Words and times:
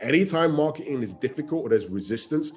anytime 0.00 0.54
marketing 0.54 1.02
is 1.02 1.14
difficult 1.14 1.64
or 1.64 1.68
there's 1.68 1.86
resistance, 1.86 2.52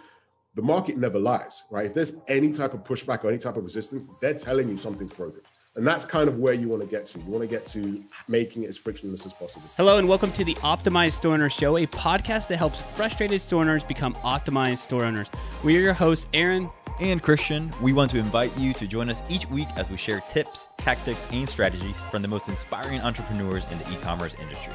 the 0.55 0.62
market 0.62 0.97
never 0.97 1.17
lies, 1.17 1.64
right? 1.71 1.86
If 1.86 1.94
there's 1.94 2.14
any 2.28 2.52
type 2.52 2.74
of 2.74 2.83
pushback 2.83 3.24
or 3.24 3.29
any 3.29 3.38
type 3.38 3.56
of 3.56 3.64
resistance, 3.64 4.10
they're 4.21 4.33
telling 4.33 4.70
you 4.70 4.78
something's 4.78 5.13
broken. 5.13 5.41
And 5.77 5.88
that's 5.88 6.04
kind 6.04 6.27
of 6.27 6.39
where 6.39 6.54
you 6.54 6.67
want 6.67 6.81
to 6.81 6.88
get 6.88 7.05
to. 7.07 7.19
You 7.19 7.31
want 7.31 7.43
to 7.43 7.47
get 7.47 7.65
to 7.67 8.04
making 8.27 8.63
it 8.63 8.69
as 8.69 8.77
frictionless 8.77 9.25
as 9.25 9.31
possible. 9.31 9.63
Hello, 9.77 9.97
and 9.97 10.09
welcome 10.09 10.33
to 10.33 10.43
the 10.43 10.55
Optimized 10.55 11.13
Store 11.13 11.33
Owner 11.33 11.49
Show, 11.49 11.77
a 11.77 11.88
podcast 11.88 12.49
that 12.49 12.57
helps 12.57 12.81
frustrated 12.81 13.40
store 13.40 13.62
owners 13.62 13.85
become 13.85 14.13
optimized 14.15 14.79
store 14.79 15.05
owners. 15.05 15.28
We 15.63 15.78
are 15.78 15.79
your 15.79 15.94
hosts, 15.94 16.27
Aaron 16.34 16.70
and 16.99 17.23
Christian. 17.23 17.71
We 17.81 17.94
want 17.94 18.12
to 18.12 18.17
invite 18.17 18.55
you 18.58 18.73
to 18.73 18.85
join 18.85 19.09
us 19.09 19.23
each 19.30 19.49
week 19.49 19.70
as 19.77 19.89
we 19.89 19.95
share 19.95 20.20
tips, 20.30 20.67
tactics, 20.76 21.26
and 21.31 21.48
strategies 21.48 21.95
from 22.12 22.21
the 22.21 22.27
most 22.27 22.49
inspiring 22.49 22.99
entrepreneurs 22.99 23.63
in 23.71 23.80
the 23.80 23.89
e 23.94 23.95
commerce 24.02 24.35
industry. 24.41 24.73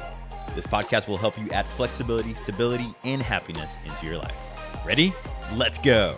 This 0.55 0.67
podcast 0.67 1.07
will 1.07 1.17
help 1.17 1.37
you 1.37 1.49
add 1.51 1.65
flexibility, 1.65 2.33
stability, 2.33 2.93
and 3.03 3.21
happiness 3.21 3.77
into 3.85 4.05
your 4.05 4.17
life. 4.17 4.37
Ready? 4.85 5.13
Let's 5.55 5.77
go. 5.77 6.15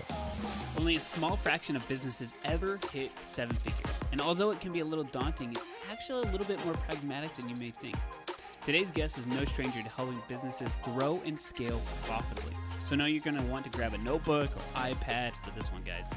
Only 0.77 0.95
a 0.95 0.99
small 0.99 1.35
fraction 1.35 1.75
of 1.75 1.85
businesses 1.87 2.33
ever 2.45 2.79
hit 2.93 3.11
seven 3.21 3.55
figures. 3.57 3.93
And 4.11 4.21
although 4.21 4.51
it 4.51 4.61
can 4.61 4.71
be 4.71 4.79
a 4.79 4.85
little 4.85 5.03
daunting, 5.03 5.51
it's 5.51 5.65
actually 5.91 6.27
a 6.27 6.31
little 6.31 6.47
bit 6.47 6.63
more 6.65 6.73
pragmatic 6.75 7.33
than 7.33 7.49
you 7.49 7.55
may 7.57 7.69
think. 7.69 7.95
Today's 8.63 8.91
guest 8.91 9.17
is 9.17 9.25
no 9.27 9.43
stranger 9.45 9.81
to 9.81 9.89
helping 9.89 10.21
businesses 10.27 10.75
grow 10.83 11.21
and 11.25 11.39
scale 11.39 11.81
profitably. 12.03 12.55
So 12.83 12.95
now 12.95 13.05
you're 13.05 13.23
going 13.23 13.37
to 13.37 13.43
want 13.51 13.65
to 13.65 13.71
grab 13.71 13.93
a 13.93 13.97
notebook 13.97 14.55
or 14.55 14.79
iPad 14.79 15.31
for 15.43 15.51
this 15.57 15.71
one, 15.71 15.83
guys. 15.83 16.07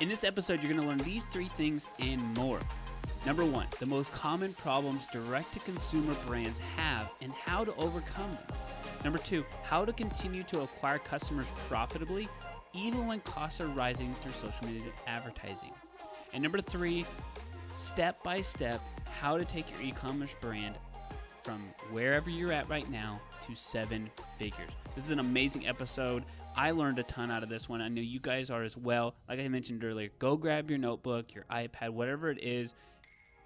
In 0.00 0.08
this 0.08 0.24
episode, 0.24 0.62
you're 0.62 0.72
going 0.72 0.82
to 0.82 0.88
learn 0.88 0.98
these 0.98 1.24
three 1.24 1.48
things 1.48 1.86
and 1.98 2.20
more. 2.36 2.60
Number 3.26 3.44
one, 3.44 3.66
the 3.80 3.86
most 3.86 4.12
common 4.12 4.52
problems 4.52 5.04
direct 5.06 5.52
to 5.54 5.58
consumer 5.58 6.14
brands 6.28 6.60
have 6.76 7.10
and 7.20 7.32
how 7.32 7.64
to 7.64 7.74
overcome 7.74 8.30
them. 8.30 8.56
Number 9.02 9.18
two, 9.18 9.44
how 9.64 9.84
to 9.84 9.92
continue 9.92 10.44
to 10.44 10.60
acquire 10.60 10.98
customers 10.98 11.46
profitably 11.68 12.28
even 12.72 13.08
when 13.08 13.18
costs 13.20 13.60
are 13.60 13.66
rising 13.66 14.14
through 14.22 14.30
social 14.32 14.64
media 14.66 14.92
advertising. 15.08 15.72
And 16.34 16.42
number 16.42 16.60
three, 16.60 17.04
step 17.74 18.22
by 18.22 18.42
step, 18.42 18.80
how 19.10 19.36
to 19.36 19.44
take 19.44 19.68
your 19.72 19.82
e 19.82 19.90
commerce 19.90 20.36
brand 20.40 20.76
from 21.42 21.64
wherever 21.90 22.30
you're 22.30 22.52
at 22.52 22.68
right 22.68 22.88
now 22.90 23.20
to 23.46 23.56
seven 23.56 24.08
figures. 24.38 24.70
This 24.94 25.04
is 25.04 25.10
an 25.10 25.18
amazing 25.18 25.66
episode. 25.66 26.24
I 26.56 26.70
learned 26.70 27.00
a 27.00 27.02
ton 27.02 27.30
out 27.30 27.42
of 27.42 27.48
this 27.48 27.68
one. 27.68 27.80
I 27.80 27.88
know 27.88 28.02
you 28.02 28.20
guys 28.20 28.50
are 28.50 28.62
as 28.62 28.76
well. 28.76 29.14
Like 29.28 29.40
I 29.40 29.48
mentioned 29.48 29.82
earlier, 29.82 30.10
go 30.18 30.36
grab 30.36 30.70
your 30.70 30.78
notebook, 30.78 31.34
your 31.34 31.44
iPad, 31.50 31.90
whatever 31.90 32.30
it 32.30 32.42
is, 32.42 32.74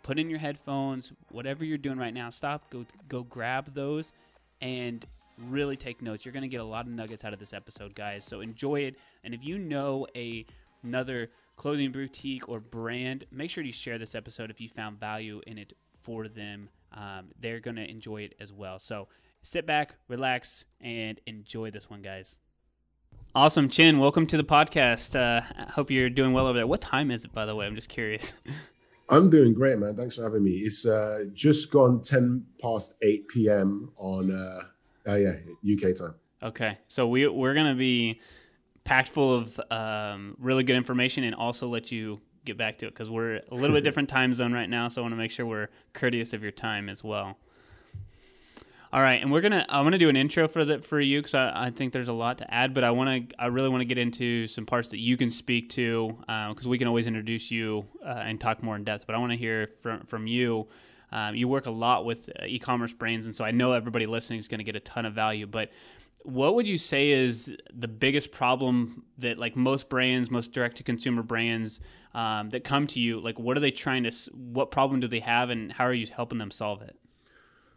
put 0.03 0.19
in 0.19 0.29
your 0.31 0.39
headphones, 0.39 1.13
whatever 1.31 1.65
you're 1.65 1.79
doing 1.79 1.99
right 1.99 2.15
now, 2.15 2.31
stop, 2.31 2.71
go 2.71 2.85
go 3.09 3.23
grab 3.25 3.75
those 3.75 4.13
and 4.61 5.05
really 5.49 5.77
take 5.77 6.03
notes. 6.03 6.25
You're 6.25 6.33
going 6.33 6.43
to 6.43 6.49
get 6.49 6.61
a 6.61 6.65
lot 6.65 6.87
of 6.87 6.93
nuggets 6.93 7.25
out 7.25 7.33
of 7.33 7.39
this 7.39 7.53
episode, 7.53 7.95
guys. 7.95 8.25
So 8.25 8.41
enjoy 8.41 8.81
it. 8.81 8.97
And 9.25 9.35
if 9.35 9.45
you 9.45 9.59
know 9.59 10.07
a 10.15 10.45
another 10.83 11.31
clothing 11.57 11.93
boutique 11.93 12.49
or 12.49 12.61
brand, 12.61 13.25
make 13.31 13.51
sure 13.51 13.63
you 13.63 13.73
share 13.73 13.99
this 13.99 14.15
episode 14.15 14.51
if 14.51 14.61
you 14.61 14.69
found 14.69 14.99
value 14.99 15.41
in 15.47 15.59
it 15.59 15.73
for 16.03 16.29
them. 16.29 16.69
Um, 16.93 17.29
they're 17.41 17.61
going 17.61 17.77
to 17.77 17.89
enjoy 17.89 18.23
it 18.23 18.35
as 18.41 18.53
well. 18.53 18.79
So 18.79 19.09
sit 19.43 19.67
back, 19.67 19.95
relax, 20.09 20.65
and 20.81 21.21
enjoy 21.27 21.71
this 21.71 21.89
one, 21.89 22.03
guys. 22.03 22.37
Awesome, 23.35 23.69
Chin. 23.69 23.99
Welcome 23.99 24.27
to 24.27 24.37
the 24.37 24.45
podcast. 24.45 25.15
Uh, 25.15 25.43
I 25.57 25.71
hope 25.71 25.91
you're 25.91 26.11
doing 26.11 26.33
well 26.33 26.47
over 26.47 26.59
there. 26.59 26.67
What 26.67 26.81
time 26.81 27.11
is 27.11 27.25
it, 27.25 27.33
by 27.33 27.47
the 27.47 27.55
way? 27.55 27.67
I'm 27.67 27.77
just 27.77 27.89
curious. 27.89 28.33
I'm 29.11 29.29
doing 29.29 29.53
great, 29.53 29.79
man. 29.79 29.97
Thanks 29.97 30.15
for 30.15 30.23
having 30.23 30.45
me. 30.45 30.53
It's 30.53 30.87
uh, 30.87 31.25
just 31.35 31.73
gone 31.73 32.01
10 32.01 32.47
past 32.63 32.95
8 33.03 33.27
p.m. 33.29 33.91
on, 33.97 34.31
uh, 34.31 35.11
uh, 35.11 35.17
yeah, 35.17 35.35
UK 35.65 35.97
time. 35.97 36.15
Okay. 36.43 36.79
So 36.87 37.09
we, 37.09 37.27
we're 37.27 37.55
going 37.55 37.67
to 37.67 37.75
be 37.75 38.21
packed 38.85 39.09
full 39.09 39.35
of 39.35 39.61
um, 39.71 40.37
really 40.39 40.63
good 40.63 40.77
information 40.77 41.25
and 41.25 41.35
also 41.35 41.69
let 41.69 41.91
you 41.91 42.21
get 42.45 42.57
back 42.57 42.79
to 42.79 42.87
it 42.87 42.95
because 42.95 43.11
we're 43.11 43.41
a 43.51 43.55
little 43.55 43.75
bit 43.75 43.83
different 43.85 44.09
time 44.09 44.33
zone 44.33 44.53
right 44.53 44.71
now. 44.71 44.87
So 44.87 45.01
I 45.01 45.03
want 45.03 45.13
to 45.13 45.19
make 45.19 45.33
sure 45.33 45.45
we're 45.45 45.69
courteous 45.93 46.33
of 46.33 46.43
your 46.43 46.53
time 46.53 46.89
as 46.89 47.03
well. 47.03 47.37
All 48.93 49.01
right, 49.01 49.23
and 49.23 49.31
we're 49.31 49.41
gonna. 49.41 49.65
I'm 49.69 49.85
gonna 49.85 49.99
do 49.99 50.09
an 50.09 50.17
intro 50.17 50.49
for 50.49 50.65
that 50.65 50.85
for 50.85 51.01
you 51.01 51.21
because 51.21 51.35
I, 51.35 51.67
I 51.67 51.71
think 51.71 51.93
there's 51.93 52.09
a 52.09 52.13
lot 52.13 52.39
to 52.39 52.53
add, 52.53 52.75
but 52.75 52.83
I 52.83 52.91
want 52.91 53.31
to. 53.31 53.41
I 53.41 53.47
really 53.47 53.69
want 53.69 53.83
to 53.83 53.85
get 53.85 53.99
into 53.99 54.49
some 54.49 54.67
parts 54.67 54.89
that 54.89 54.99
you 54.99 55.17
can 55.17 55.31
speak 55.31 55.71
to 55.71 56.17
because 56.19 56.67
uh, 56.67 56.69
we 56.69 56.77
can 56.77 56.89
always 56.89 57.07
introduce 57.07 57.53
you 57.53 57.87
uh, 58.05 58.09
and 58.09 58.41
talk 58.41 58.65
more 58.65 58.75
in 58.75 58.83
depth. 58.83 59.07
But 59.07 59.15
I 59.15 59.19
want 59.19 59.31
to 59.31 59.39
hear 59.39 59.69
from 59.81 60.07
from 60.07 60.27
you. 60.27 60.67
Um, 61.13 61.37
you 61.37 61.47
work 61.47 61.67
a 61.67 61.71
lot 61.71 62.05
with 62.05 62.31
uh, 62.31 62.47
e-commerce 62.47 62.93
brands, 62.93 63.27
and 63.27 63.35
so 63.35 63.45
I 63.45 63.53
know 63.53 63.73
everybody 63.75 64.07
listening 64.07 64.41
is 64.41 64.49
going 64.49 64.59
to 64.59 64.65
get 64.65 64.75
a 64.75 64.81
ton 64.81 65.07
of 65.07 65.15
value. 65.15 65.47
But 65.47 65.71
what 66.25 66.57
would 66.57 66.67
you 66.67 66.79
say 66.79 67.11
is 67.11 67.57
the 67.73 67.89
biggest 67.89 68.33
problem 68.33 69.05
that 69.19 69.39
like 69.39 69.55
most 69.55 69.89
brands, 69.89 70.33
most 70.33 70.51
direct 70.51 70.79
to 70.79 70.83
consumer 70.83 71.23
brands 71.23 71.79
um, 72.13 72.51
that 72.51 72.65
come 72.65 72.89
to 72.89 73.01
you? 73.01 73.21
Like, 73.21 73.39
what 73.39 73.57
are 73.57 73.61
they 73.61 73.71
trying 73.71 74.03
to? 74.03 74.11
What 74.33 74.73
problem 74.73 74.99
do 74.99 75.07
they 75.07 75.21
have, 75.21 75.51
and 75.51 75.71
how 75.71 75.85
are 75.85 75.95
you 75.95 76.09
helping 76.13 76.39
them 76.39 76.51
solve 76.51 76.83
it? 76.83 76.97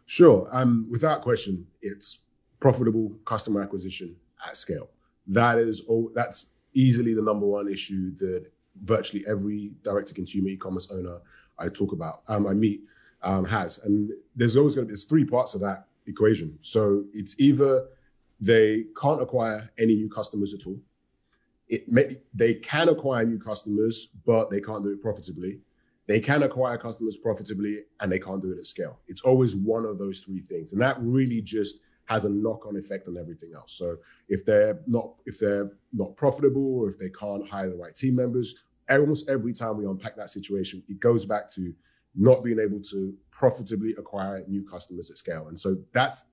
Sure. 0.06 0.48
Um, 0.52 0.86
without 0.90 1.22
question, 1.22 1.66
it's 1.82 2.20
profitable 2.60 3.12
customer 3.24 3.62
acquisition 3.62 4.16
at 4.46 4.56
scale. 4.56 4.90
That 5.26 5.58
is 5.58 5.80
all. 5.82 6.10
That's 6.14 6.50
easily 6.74 7.14
the 7.14 7.22
number 7.22 7.46
one 7.46 7.68
issue 7.68 8.14
that 8.16 8.50
virtually 8.82 9.24
every 9.26 9.72
direct-to-consumer 9.82 10.48
e-commerce 10.48 10.90
owner 10.90 11.18
I 11.58 11.68
talk 11.68 11.92
about, 11.92 12.22
um, 12.26 12.46
I 12.46 12.52
meet, 12.52 12.82
um, 13.22 13.44
has. 13.44 13.78
And 13.78 14.10
there's 14.34 14.56
always 14.56 14.74
going 14.74 14.86
to 14.86 14.88
be 14.88 14.92
there's 14.92 15.04
three 15.04 15.24
parts 15.24 15.54
of 15.54 15.60
that 15.60 15.86
equation. 16.06 16.58
So 16.60 17.04
it's 17.14 17.38
either 17.38 17.86
they 18.40 18.86
can't 19.00 19.22
acquire 19.22 19.70
any 19.78 19.94
new 19.94 20.08
customers 20.08 20.52
at 20.52 20.66
all. 20.66 20.78
It 21.68 21.90
may, 21.90 22.16
they 22.34 22.54
can 22.54 22.88
acquire 22.88 23.24
new 23.24 23.38
customers, 23.38 24.08
but 24.26 24.50
they 24.50 24.60
can't 24.60 24.82
do 24.82 24.90
it 24.90 25.00
profitably 25.00 25.60
they 26.06 26.20
can 26.20 26.42
acquire 26.42 26.76
customers 26.76 27.16
profitably 27.16 27.80
and 28.00 28.12
they 28.12 28.18
can't 28.18 28.42
do 28.42 28.52
it 28.52 28.58
at 28.58 28.66
scale. 28.66 29.00
It's 29.08 29.22
always 29.22 29.56
one 29.56 29.84
of 29.84 29.98
those 29.98 30.20
three 30.20 30.42
things. 30.42 30.72
And 30.72 30.82
that 30.82 30.96
really 31.00 31.40
just 31.40 31.78
has 32.06 32.26
a 32.26 32.28
knock-on 32.28 32.76
effect 32.76 33.08
on 33.08 33.16
everything 33.16 33.52
else. 33.56 33.72
So 33.72 33.96
if 34.28 34.44
they're 34.44 34.80
not 34.86 35.14
if 35.24 35.38
they're 35.38 35.70
not 35.92 36.16
profitable 36.16 36.80
or 36.80 36.88
if 36.88 36.98
they 36.98 37.08
can't 37.08 37.48
hire 37.48 37.70
the 37.70 37.76
right 37.76 37.94
team 37.94 38.16
members, 38.16 38.54
almost 38.90 39.28
every 39.30 39.54
time 39.54 39.78
we 39.78 39.86
unpack 39.86 40.16
that 40.16 40.30
situation, 40.30 40.82
it 40.88 41.00
goes 41.00 41.24
back 41.24 41.48
to 41.54 41.74
not 42.14 42.44
being 42.44 42.60
able 42.60 42.80
to 42.80 43.14
profitably 43.30 43.94
acquire 43.98 44.44
new 44.46 44.62
customers 44.64 45.10
at 45.10 45.18
scale. 45.18 45.48
And 45.48 45.58
so 45.58 45.76
that's 45.92 46.26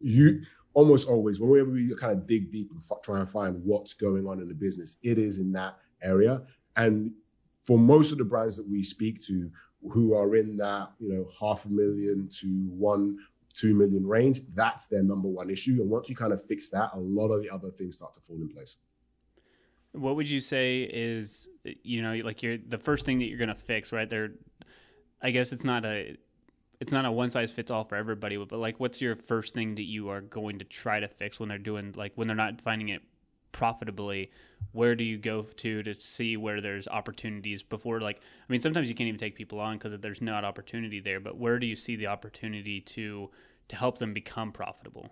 you 0.00 0.42
almost 0.72 1.08
always 1.08 1.40
whenever 1.40 1.70
we 1.70 1.94
kind 1.96 2.12
of 2.12 2.26
dig 2.26 2.50
deep 2.50 2.70
and 2.70 2.80
f- 2.80 3.02
try 3.02 3.20
and 3.20 3.30
find 3.30 3.60
what's 3.64 3.94
going 3.94 4.26
on 4.26 4.40
in 4.40 4.48
the 4.48 4.54
business, 4.54 4.96
it 5.02 5.18
is 5.18 5.38
in 5.38 5.52
that 5.52 5.78
area. 6.02 6.42
And 6.76 7.12
for 7.64 7.78
most 7.78 8.12
of 8.12 8.18
the 8.18 8.24
brands 8.24 8.56
that 8.56 8.68
we 8.68 8.82
speak 8.82 9.20
to 9.26 9.50
who 9.90 10.14
are 10.14 10.36
in 10.36 10.56
that, 10.56 10.90
you 10.98 11.12
know, 11.12 11.26
half 11.40 11.66
a 11.66 11.68
million 11.68 12.28
to 12.40 12.46
one, 12.68 13.18
two 13.52 13.74
million 13.74 14.06
range, 14.06 14.40
that's 14.54 14.86
their 14.86 15.02
number 15.02 15.28
one 15.28 15.50
issue. 15.50 15.80
And 15.80 15.90
once 15.90 16.08
you 16.08 16.16
kind 16.16 16.32
of 16.32 16.44
fix 16.46 16.70
that, 16.70 16.90
a 16.94 16.98
lot 16.98 17.28
of 17.28 17.42
the 17.42 17.50
other 17.50 17.70
things 17.70 17.96
start 17.96 18.14
to 18.14 18.20
fall 18.20 18.36
in 18.36 18.48
place. 18.48 18.76
What 19.92 20.16
would 20.16 20.28
you 20.28 20.40
say 20.40 20.82
is, 20.82 21.48
you 21.82 22.02
know, 22.02 22.14
like 22.24 22.42
you're 22.42 22.58
the 22.58 22.78
first 22.78 23.06
thing 23.06 23.18
that 23.20 23.26
you're 23.26 23.38
going 23.38 23.48
to 23.48 23.54
fix, 23.54 23.92
right? 23.92 24.10
There, 24.10 24.30
I 25.22 25.30
guess 25.30 25.52
it's 25.52 25.64
not 25.64 25.84
a, 25.84 26.16
it's 26.80 26.92
not 26.92 27.04
a 27.04 27.12
one 27.12 27.30
size 27.30 27.52
fits 27.52 27.70
all 27.70 27.84
for 27.84 27.94
everybody, 27.94 28.36
but 28.36 28.58
like, 28.58 28.80
what's 28.80 29.00
your 29.00 29.14
first 29.14 29.54
thing 29.54 29.76
that 29.76 29.84
you 29.84 30.08
are 30.08 30.20
going 30.20 30.58
to 30.58 30.64
try 30.64 30.98
to 30.98 31.08
fix 31.08 31.38
when 31.38 31.48
they're 31.48 31.58
doing, 31.58 31.94
like, 31.96 32.12
when 32.16 32.26
they're 32.26 32.36
not 32.36 32.60
finding 32.60 32.88
it 32.88 33.02
profitably 33.54 34.30
where 34.72 34.94
do 34.94 35.04
you 35.04 35.16
go 35.16 35.42
to 35.42 35.82
to 35.82 35.94
see 35.94 36.36
where 36.36 36.60
there's 36.60 36.86
opportunities 36.88 37.62
before 37.62 38.00
like 38.00 38.18
i 38.18 38.52
mean 38.52 38.60
sometimes 38.60 38.88
you 38.88 38.94
can't 38.94 39.08
even 39.08 39.18
take 39.18 39.34
people 39.34 39.58
on 39.58 39.78
because 39.78 39.98
there's 40.00 40.20
not 40.20 40.44
opportunity 40.44 41.00
there 41.00 41.20
but 41.20 41.38
where 41.38 41.58
do 41.58 41.66
you 41.66 41.76
see 41.76 41.96
the 41.96 42.06
opportunity 42.06 42.80
to 42.80 43.30
to 43.68 43.76
help 43.76 43.98
them 43.98 44.12
become 44.12 44.52
profitable? 44.52 45.10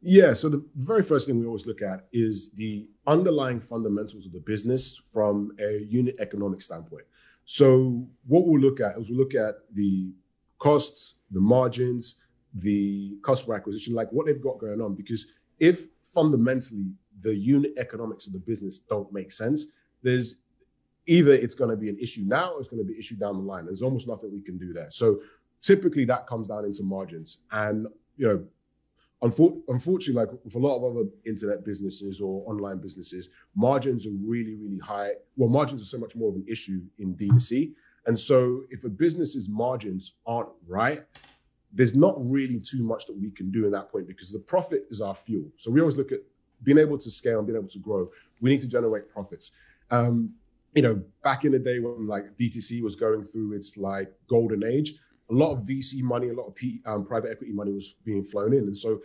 Yeah 0.00 0.32
so 0.32 0.48
the 0.48 0.64
very 0.76 1.02
first 1.02 1.26
thing 1.26 1.38
we 1.40 1.46
always 1.46 1.66
look 1.66 1.82
at 1.82 2.06
is 2.12 2.50
the 2.52 2.86
underlying 3.06 3.60
fundamentals 3.60 4.26
of 4.26 4.32
the 4.32 4.40
business 4.40 5.00
from 5.12 5.52
a 5.58 5.84
unit 5.88 6.16
economic 6.20 6.62
standpoint. 6.62 7.04
So 7.46 8.06
what 8.26 8.46
we'll 8.46 8.60
look 8.60 8.80
at 8.80 8.96
is 8.96 9.10
we'll 9.10 9.18
look 9.18 9.34
at 9.34 9.56
the 9.72 10.12
costs 10.58 11.16
the 11.30 11.40
margins 11.40 12.16
the 12.54 13.18
customer 13.22 13.54
acquisition 13.54 13.94
like 13.94 14.10
what 14.12 14.26
they've 14.26 14.40
got 14.40 14.58
going 14.58 14.80
on 14.80 14.94
because 14.94 15.26
if 15.58 15.88
fundamentally 16.02 16.92
the 17.22 17.34
unit 17.34 17.72
economics 17.78 18.26
of 18.26 18.32
the 18.32 18.38
business 18.38 18.80
don't 18.80 19.12
make 19.12 19.32
sense, 19.32 19.66
there's 20.02 20.36
either 21.06 21.32
it's 21.32 21.54
going 21.54 21.70
to 21.70 21.76
be 21.76 21.88
an 21.88 21.98
issue 21.98 22.22
now 22.26 22.52
or 22.52 22.60
it's 22.60 22.68
going 22.68 22.82
to 22.82 22.86
be 22.86 22.94
an 22.94 22.98
issue 22.98 23.16
down 23.16 23.34
the 23.36 23.42
line. 23.42 23.64
There's 23.64 23.82
almost 23.82 24.06
nothing 24.06 24.32
we 24.32 24.42
can 24.42 24.58
do 24.58 24.72
there. 24.72 24.90
So 24.90 25.20
typically 25.60 26.04
that 26.04 26.26
comes 26.26 26.48
down 26.48 26.64
into 26.64 26.82
margins. 26.82 27.38
And, 27.50 27.86
you 28.16 28.28
know, 28.28 28.44
unfortunately, 29.22 30.14
like 30.14 30.28
with 30.44 30.54
a 30.54 30.58
lot 30.58 30.76
of 30.76 30.84
other 30.84 31.08
internet 31.26 31.64
businesses 31.64 32.20
or 32.20 32.44
online 32.46 32.78
businesses, 32.78 33.30
margins 33.56 34.06
are 34.06 34.12
really, 34.22 34.54
really 34.54 34.78
high. 34.78 35.12
Well, 35.36 35.48
margins 35.48 35.82
are 35.82 35.86
so 35.86 35.98
much 35.98 36.14
more 36.14 36.28
of 36.28 36.36
an 36.36 36.44
issue 36.46 36.82
in 36.98 37.14
D2C. 37.14 37.72
And 38.06 38.18
so 38.18 38.62
if 38.70 38.84
a 38.84 38.88
business's 38.88 39.48
margins 39.48 40.14
aren't 40.26 40.50
right, 40.66 41.02
there's 41.72 41.94
not 41.94 42.14
really 42.18 42.60
too 42.60 42.82
much 42.82 43.06
that 43.06 43.18
we 43.18 43.30
can 43.30 43.50
do 43.50 43.66
in 43.66 43.72
that 43.72 43.90
point 43.90 44.06
because 44.06 44.30
the 44.30 44.38
profit 44.38 44.86
is 44.90 45.00
our 45.00 45.14
fuel. 45.14 45.50
So 45.56 45.70
we 45.70 45.80
always 45.80 45.96
look 45.96 46.12
at 46.12 46.20
being 46.62 46.78
able 46.78 46.98
to 46.98 47.10
scale 47.10 47.38
and 47.38 47.46
being 47.46 47.58
able 47.58 47.68
to 47.68 47.78
grow. 47.78 48.10
We 48.40 48.50
need 48.50 48.60
to 48.60 48.68
generate 48.68 49.08
profits. 49.10 49.52
Um, 49.90 50.34
you 50.74 50.82
know, 50.82 51.02
back 51.22 51.44
in 51.44 51.52
the 51.52 51.58
day 51.58 51.80
when 51.80 52.06
like 52.06 52.36
DTC 52.36 52.82
was 52.82 52.94
going 52.94 53.24
through 53.24 53.54
its 53.54 53.76
like 53.76 54.12
golden 54.28 54.64
age, 54.64 54.94
a 55.30 55.34
lot 55.34 55.52
of 55.52 55.64
VC 55.64 56.02
money, 56.02 56.28
a 56.28 56.32
lot 56.32 56.46
of 56.46 56.54
P, 56.54 56.80
um, 56.86 57.04
private 57.04 57.30
equity 57.30 57.52
money 57.52 57.72
was 57.72 57.96
being 58.04 58.24
flown 58.24 58.52
in, 58.52 58.64
and 58.64 58.76
so 58.76 59.00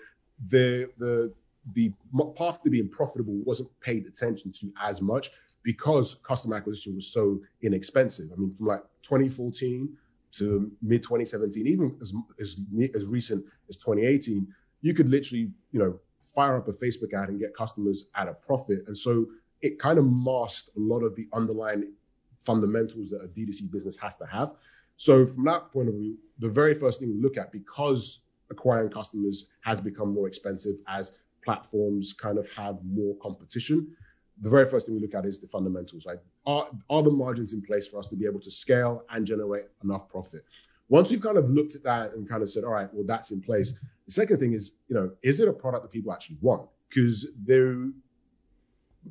the 0.48 0.90
the 0.98 1.34
the 1.74 1.94
path 2.36 2.62
to 2.62 2.70
being 2.70 2.90
profitable 2.90 3.36
wasn't 3.46 3.70
paid 3.80 4.06
attention 4.06 4.52
to 4.52 4.72
as 4.82 5.02
much 5.02 5.32
because 5.64 6.16
customer 6.16 6.58
acquisition 6.58 6.96
was 6.96 7.08
so 7.08 7.40
inexpensive. 7.62 8.30
I 8.34 8.36
mean, 8.36 8.54
from 8.54 8.68
like 8.68 8.84
2014 9.04 9.90
to 10.34 10.72
mid 10.82 11.04
2017, 11.04 11.68
even 11.68 11.96
as, 12.02 12.14
as 12.40 12.60
as 12.94 13.06
recent 13.06 13.46
as 13.70 13.78
2018, 13.78 14.48
you 14.82 14.94
could 14.94 15.10
literally, 15.10 15.52
you 15.72 15.80
know, 15.80 16.00
fire 16.36 16.58
up 16.58 16.68
a 16.68 16.74
Facebook 16.74 17.14
ad 17.14 17.30
and 17.30 17.40
get 17.40 17.56
customers 17.56 18.06
at 18.16 18.28
a 18.28 18.34
profit. 18.34 18.80
And 18.88 18.98
so 18.98 19.28
it 19.62 19.80
kind 19.80 19.98
of 20.00 20.06
masked 20.06 20.70
a 20.76 20.80
lot 20.80 21.00
of 21.00 21.16
the 21.16 21.28
underlying 21.34 21.94
fundamentals 22.40 23.10
that 23.10 23.22
a 23.24 23.28
D2C 23.28 23.72
business 23.72 23.98
has 23.98 24.18
to 24.18 24.26
have. 24.26 24.54
So 24.96 25.26
from 25.26 25.46
that 25.46 25.72
point 25.72 25.90
of 25.90 25.96
view, 25.96 26.18
the 26.40 26.50
very 26.50 26.74
first 26.74 27.00
thing 27.00 27.10
we 27.10 27.22
look 27.22 27.38
at, 27.38 27.52
because 27.52 28.20
acquiring 28.52 28.90
customers 28.90 29.48
has 29.62 29.80
become 29.80 30.14
more 30.14 30.28
expensive 30.28 30.76
as 30.88 31.18
platforms 31.44 32.14
kind 32.14 32.38
of 32.38 32.52
have 32.54 32.78
more 32.84 33.16
competition, 33.22 33.96
the 34.42 34.50
very 34.50 34.66
first 34.66 34.88
thing 34.88 34.96
we 34.96 35.02
look 35.02 35.16
at 35.16 35.26
is 35.26 35.40
the 35.40 35.48
fundamentals. 35.48 36.06
Like, 36.06 36.20
are, 36.46 36.68
are 36.90 37.04
the 37.04 37.12
margins 37.12 37.54
in 37.54 37.62
place 37.62 37.88
for 37.88 38.00
us 38.00 38.08
to 38.10 38.16
be 38.16 38.26
able 38.26 38.40
to 38.42 38.52
scale 38.52 39.04
and 39.10 39.26
generate 39.26 39.66
enough 39.84 40.10
profit? 40.10 40.42
Once 40.90 41.10
we've 41.10 41.22
kind 41.22 41.38
of 41.38 41.50
looked 41.50 41.76
at 41.76 41.84
that 41.84 42.14
and 42.14 42.28
kind 42.28 42.44
of 42.44 42.50
said, 42.50 42.64
all 42.64 42.72
right, 42.72 42.90
well, 42.94 43.06
that's 43.06 43.32
in 43.32 43.42
place. 43.42 43.74
The 44.06 44.12
second 44.12 44.40
thing 44.40 44.54
is, 44.54 44.74
you 44.88 44.96
know, 44.96 45.12
is 45.24 45.40
it 45.40 45.48
a 45.48 45.54
product 45.54 45.84
that 45.84 45.92
people 45.92 46.12
actually 46.12 46.38
want? 46.42 46.70
Because 46.90 47.28
there, 47.46 47.90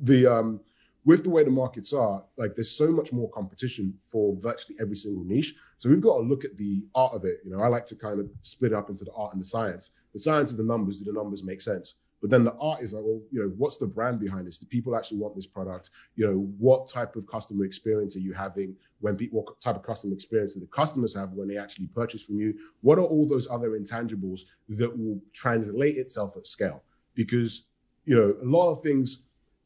the 0.01 0.27
um, 0.27 0.61
with 1.05 1.23
the 1.23 1.29
way 1.29 1.43
the 1.43 1.51
markets 1.51 1.91
are, 1.93 2.23
like 2.37 2.55
there's 2.55 2.71
so 2.71 2.91
much 2.91 3.11
more 3.11 3.29
competition 3.31 3.93
for 4.05 4.35
virtually 4.39 4.77
every 4.79 4.95
single 4.95 5.23
niche. 5.23 5.55
So 5.77 5.89
we've 5.89 6.01
got 6.01 6.17
to 6.17 6.23
look 6.23 6.45
at 6.45 6.55
the 6.57 6.85
art 6.95 7.13
of 7.13 7.25
it. 7.25 7.39
You 7.43 7.51
know, 7.51 7.61
I 7.61 7.67
like 7.67 7.85
to 7.87 7.95
kind 7.95 8.19
of 8.19 8.29
split 8.41 8.73
up 8.73 8.89
into 8.89 9.03
the 9.03 9.11
art 9.13 9.33
and 9.33 9.41
the 9.41 9.45
science. 9.45 9.91
The 10.13 10.19
science 10.19 10.51
of 10.51 10.57
the 10.57 10.63
numbers, 10.63 10.97
do 10.97 11.05
the 11.05 11.11
numbers 11.11 11.43
make 11.43 11.59
sense? 11.59 11.95
But 12.23 12.29
then 12.29 12.45
the 12.45 12.53
art 12.53 12.81
is 12.81 12.93
like, 12.93 13.03
well, 13.03 13.19
you 13.31 13.41
know, 13.41 13.51
what's 13.57 13.77
the 13.77 13.85
brand 13.85 14.17
behind 14.17 14.47
this? 14.47 14.57
Do 14.57 14.65
people 14.67 14.95
actually 14.95 15.17
want 15.17 15.35
this 15.35 15.45
product? 15.45 15.89
You 16.15 16.25
know, 16.25 16.47
what 16.57 16.87
type 16.87 17.17
of 17.17 17.27
customer 17.27 17.65
experience 17.65 18.15
are 18.15 18.21
you 18.21 18.31
having 18.31 18.77
when 19.01 19.17
people, 19.17 19.43
what 19.43 19.59
type 19.59 19.75
of 19.75 19.83
customer 19.83 20.13
experience 20.13 20.53
do 20.53 20.61
the 20.61 20.67
customers 20.67 21.13
have 21.15 21.33
when 21.33 21.49
they 21.49 21.57
actually 21.57 21.87
purchase 21.87 22.23
from 22.23 22.37
you? 22.37 22.53
What 22.79 22.97
are 22.97 23.03
all 23.03 23.27
those 23.27 23.49
other 23.51 23.71
intangibles 23.71 24.43
that 24.69 24.97
will 24.97 25.19
translate 25.33 25.97
itself 25.97 26.37
at 26.37 26.47
scale? 26.47 26.85
Because, 27.13 27.67
you 28.05 28.15
know, 28.15 28.33
a 28.41 28.47
lot 28.47 28.71
of 28.71 28.81
things, 28.81 29.23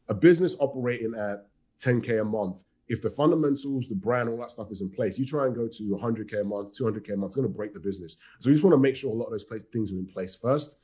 a 0.09 0.15
business 0.15 0.55
operating 0.59 1.13
at 1.13 1.45
10K 1.77 2.21
a 2.21 2.25
month, 2.25 2.63
if 2.87 3.03
the 3.03 3.09
fundamentals, 3.11 3.87
the 3.87 3.93
brand, 3.93 4.29
all 4.29 4.37
that 4.37 4.49
stuff 4.49 4.71
is 4.71 4.81
in 4.81 4.89
place, 4.89 5.19
you 5.19 5.27
try 5.27 5.45
and 5.45 5.53
go 5.53 5.67
to 5.67 5.83
100K 5.83 6.41
a 6.41 6.43
month, 6.43 6.75
200K 6.75 7.13
a 7.13 7.17
month, 7.17 7.29
it's 7.29 7.35
going 7.35 7.47
to 7.47 7.53
break 7.53 7.75
the 7.75 7.79
business. 7.79 8.17
So 8.39 8.49
you 8.49 8.55
just 8.55 8.63
want 8.63 8.73
to 8.73 8.79
make 8.79 8.95
sure 8.95 9.11
a 9.11 9.13
lot 9.13 9.25
of 9.25 9.31
those 9.31 9.45
things 9.71 9.91
are 9.91 9.95
in 9.95 10.07
place 10.07 10.33
first 10.33 10.77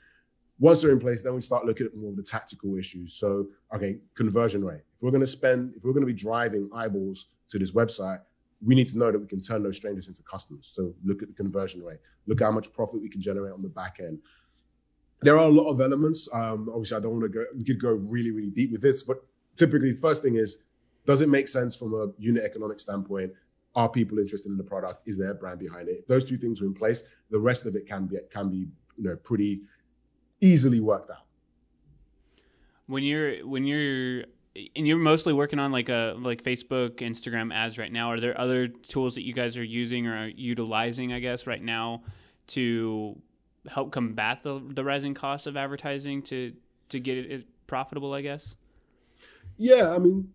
once 0.60 0.82
they're 0.82 0.92
in 0.92 1.00
place, 1.00 1.24
then 1.24 1.34
we 1.34 1.42
start 1.42 1.66
looking 1.66 1.88
at 1.88 1.96
more 1.96 2.12
of 2.12 2.16
the 2.16 2.24
tactical 2.24 2.78
issues. 2.78 3.14
So, 3.14 3.48
okay, 3.76 3.98
conversion 4.16 4.64
rate. 4.64 4.82
If 4.96 5.02
we're 5.02 5.12
going 5.12 5.22
to 5.22 5.28
spend, 5.28 5.74
if 5.76 5.84
we're 5.84 5.94
going 5.94 6.06
to 6.06 6.14
be 6.14 6.14
driving 6.14 6.70
eyeballs 6.74 7.26
to 7.50 7.60
this 7.60 7.72
website, 7.72 8.20
we 8.66 8.76
need 8.76 8.88
to 8.90 8.98
know 8.98 9.12
that 9.12 9.20
we 9.20 9.28
can 9.28 9.42
turn 9.42 9.62
those 9.64 9.76
strangers 9.76 10.08
into 10.08 10.24
customers. 10.24 10.72
So, 10.74 10.94
look 11.04 11.22
at 11.22 11.30
the 11.30 11.34
conversion 11.34 11.84
rate. 11.84 12.00
Look 12.28 12.42
at 12.42 12.46
how 12.46 12.52
much 12.52 12.72
profit 12.72 13.02
we 13.02 13.10
can 13.10 13.22
generate 13.22 13.54
on 13.54 13.62
the 13.62 13.70
back 13.70 14.00
end. 14.00 14.20
There 15.22 15.38
are 15.38 15.48
a 15.48 15.52
lot 15.52 15.70
of 15.70 15.82
elements. 15.82 16.30
Um, 16.34 16.70
obviously, 16.70 16.98
I 16.98 17.00
don't 17.00 17.20
want 17.20 17.24
to 17.24 17.30
go. 17.30 17.46
We 17.56 17.64
could 17.64 17.82
go 17.82 17.90
really, 17.90 18.32
really 18.32 18.52
deep 18.52 18.72
with 18.72 18.82
this, 18.82 19.04
but 19.04 19.24
typically, 19.56 19.94
first 19.94 20.22
thing 20.22 20.36
is, 20.36 20.58
does 21.06 21.22
it 21.22 21.30
make 21.30 21.48
sense 21.48 21.76
from 21.76 21.94
a 21.94 22.08
unit 22.18 22.44
economic 22.44 22.80
standpoint? 22.80 23.32
Are 23.76 23.90
people 23.90 24.20
interested 24.20 24.50
in 24.50 24.58
the 24.58 24.64
product? 24.64 25.04
Is 25.08 25.18
there 25.18 25.32
a 25.32 25.36
brand 25.36 25.60
behind 25.60 25.88
it? 25.90 26.00
If 26.00 26.08
those 26.08 26.26
two 26.26 26.38
things 26.38 26.62
are 26.62 26.66
in 26.66 26.74
place, 26.74 27.04
the 27.32 27.40
rest 27.40 27.66
of 27.66 27.76
it 27.76 27.88
can 27.88 28.06
be 28.06 28.18
can 28.30 28.50
be 28.50 28.68
you 28.98 29.10
know 29.10 29.16
pretty 29.16 29.62
easily 30.44 30.80
worked 30.80 31.10
out. 31.10 31.26
When 32.88 33.04
you're 33.04 33.46
when 33.48 33.66
you're 33.66 34.26
and 34.76 34.88
you're 34.88 34.98
mostly 34.98 35.34
working 35.34 35.58
on 35.58 35.72
like 35.72 35.90
a 35.90 36.16
like 36.20 36.44
Facebook, 36.44 36.98
Instagram 36.98 37.54
ads 37.54 37.78
right 37.78 37.92
now. 37.92 38.12
Are 38.12 38.20
there 38.20 38.40
other 38.40 38.68
tools 38.68 39.16
that 39.16 39.24
you 39.24 39.34
guys 39.34 39.58
are 39.58 39.64
using 39.64 40.06
or 40.06 40.26
are 40.26 40.28
utilizing, 40.28 41.12
I 41.14 41.20
guess, 41.20 41.48
right 41.48 41.62
now 41.62 42.04
to 42.48 43.20
help 43.68 43.92
combat 43.92 44.44
the 44.44 44.62
the 44.74 44.84
rising 44.84 45.14
cost 45.14 45.48
of 45.48 45.58
advertising 45.58 46.22
to 46.24 46.54
to 46.90 47.00
get 47.00 47.18
it 47.18 47.48
profitable? 47.66 48.14
I 48.14 48.22
guess. 48.22 48.56
Yeah, 49.58 49.92
I 49.92 50.00
mean, 50.00 50.30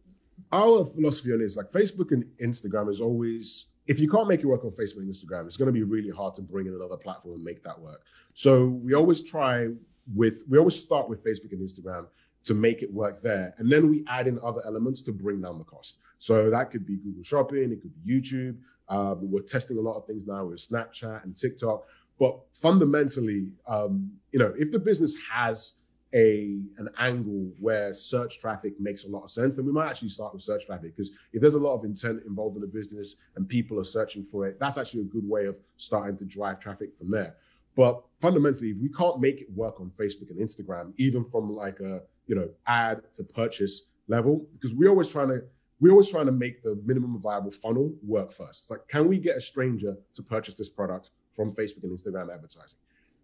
our 0.50 0.84
philosophy 0.84 1.32
on 1.32 1.40
it 1.40 1.44
is 1.44 1.56
like 1.56 1.70
Facebook 1.70 2.12
and 2.12 2.25
Instagram 2.43 2.90
is 2.90 3.00
always 3.00 3.66
if 3.88 3.99
you 3.99 4.08
can't 4.08 4.29
make 4.29 4.40
it 4.40 4.46
work 4.46 4.64
on 4.64 4.70
Facebook 4.70 4.99
and 4.99 5.12
Instagram, 5.12 5.46
it's 5.46 5.56
going 5.56 5.67
to 5.67 5.73
be 5.73 5.82
really 5.82 6.11
hard 6.11 6.35
to 6.35 6.43
bring 6.43 6.67
in 6.67 6.75
another 6.75 6.99
platform 6.99 7.37
and 7.37 7.44
make 7.44 7.64
that 7.64 7.81
work. 7.81 8.02
So 8.35 8.67
we 8.67 8.94
always 8.94 9.23
try 9.23 9.69
with 10.14 10.44
we 10.49 10.58
always 10.58 10.81
start 10.81 11.08
with 11.08 11.25
Facebook 11.25 11.52
and 11.52 11.61
Instagram 11.61 12.06
to 12.44 12.55
make 12.55 12.82
it 12.82 12.93
work 12.93 13.20
there. 13.23 13.55
And 13.58 13.73
then 13.73 13.90
we 13.90 14.05
add 14.06 14.29
in 14.29 14.38
other 14.44 14.61
elements 14.67 15.02
to 15.02 15.12
bring 15.12 15.40
down 15.40 15.58
the 15.58 15.64
cost. 15.64 15.99
So 16.19 16.50
that 16.50 16.70
could 16.70 16.87
be 16.87 16.96
Google 16.96 17.23
Shopping, 17.23 17.73
it 17.73 17.81
could 17.81 17.93
be 18.05 18.12
YouTube. 18.12 18.58
Um, 18.90 19.31
we're 19.31 19.43
testing 19.43 19.79
a 19.79 19.81
lot 19.81 19.96
of 19.96 20.06
things 20.06 20.26
now 20.26 20.44
with 20.44 20.61
Snapchat 20.61 21.25
and 21.25 21.34
TikTok. 21.37 21.84
But 22.19 22.38
fundamentally, 22.52 23.49
um, 23.67 24.12
you 24.32 24.38
know, 24.38 24.52
if 24.58 24.70
the 24.70 24.79
business 24.79 25.17
has 25.31 25.75
a 26.14 26.60
an 26.78 26.88
angle 26.99 27.50
where 27.58 27.93
search 27.93 28.40
traffic 28.40 28.81
makes 28.81 29.05
a 29.05 29.08
lot 29.08 29.25
of 29.25 29.31
sense, 29.31 29.56
then 29.56 29.66
we 29.66 29.72
might 29.72 29.88
actually 29.88 30.08
start 30.08 30.32
with 30.32 30.43
search 30.43 30.66
traffic 30.66 30.96
because 30.96 31.10
if 31.32 31.43
there's 31.43 31.55
a 31.55 31.58
lot 31.58 31.75
of 31.75 31.84
intent 31.84 32.22
involved 32.26 32.56
in 32.56 32.62
the 32.62 32.69
business 32.69 33.16
and 33.37 33.49
people 33.49 33.78
are 33.78 33.84
searching 33.84 34.25
for 34.25 34.46
it, 34.46 34.58
that's 34.58 34.78
actually 34.78 35.02
a 35.02 35.06
good 35.06 35.28
way 35.28 35.44
of 35.46 35.60
starting 35.76 36.16
to 36.16 36.25
drive 36.25 36.60
traffic 36.60 36.96
from 36.96 37.10
there. 37.10 37.37
But 37.76 38.02
fundamentally, 38.20 38.72
we 38.72 38.88
can't 38.88 39.20
make 39.20 39.40
it 39.40 39.50
work 39.52 39.81
on 39.81 39.90
Facebook 39.90 40.31
and 40.31 40.38
Instagram, 40.38 40.93
even 40.96 41.25
from 41.25 41.55
like 41.55 41.81
a 41.81 42.00
you 42.26 42.34
know 42.34 42.49
ad 42.66 43.02
to 43.14 43.25
purchase 43.25 43.82
level, 44.08 44.46
because 44.55 44.75
we're 44.75 44.88
always 44.90 45.12
trying 45.12 45.28
to 45.28 45.43
we're 45.81 45.93
always 45.93 46.10
trying 46.10 46.26
to 46.26 46.32
make 46.32 46.62
the 46.62 46.81
minimum 46.84 47.20
viable 47.20 47.52
funnel 47.52 47.94
work 48.02 48.32
first. 48.32 48.62
It's 48.62 48.70
like, 48.70 48.88
can 48.88 49.06
we 49.06 49.19
get 49.19 49.37
a 49.37 49.40
stranger 49.40 49.96
to 50.14 50.22
purchase 50.22 50.55
this 50.55 50.69
product 50.69 51.10
from 51.32 51.52
Facebook 51.52 51.84
and 51.84 51.96
Instagram 51.96 52.34
advertising? 52.34 52.78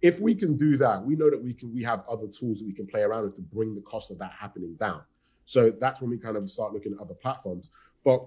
If 0.05 0.21
we 0.21 0.35
can 0.35 0.59
do 0.59 0.77
that, 0.77 1.03
we 1.03 1.17
know 1.17 1.31
that 1.31 1.43
we 1.43 1.55
can 1.55 1.73
we 1.75 1.83
have 1.83 2.05
other 2.07 2.27
tools 2.27 2.59
that 2.59 2.67
we 2.67 2.75
can 2.75 2.87
play 2.87 3.01
around 3.01 3.25
with 3.25 3.37
to 3.37 3.41
bring 3.41 3.75
the 3.75 3.81
cost 3.81 4.11
of 4.11 4.19
that 4.19 4.33
happening 4.39 4.75
down. 4.79 5.01
So 5.47 5.73
that's 5.81 6.03
when 6.03 6.11
we 6.11 6.19
kind 6.19 6.37
of 6.37 6.49
start 6.51 6.75
looking 6.75 6.93
at 6.93 6.99
other 7.01 7.15
platforms. 7.15 7.71
But 8.05 8.27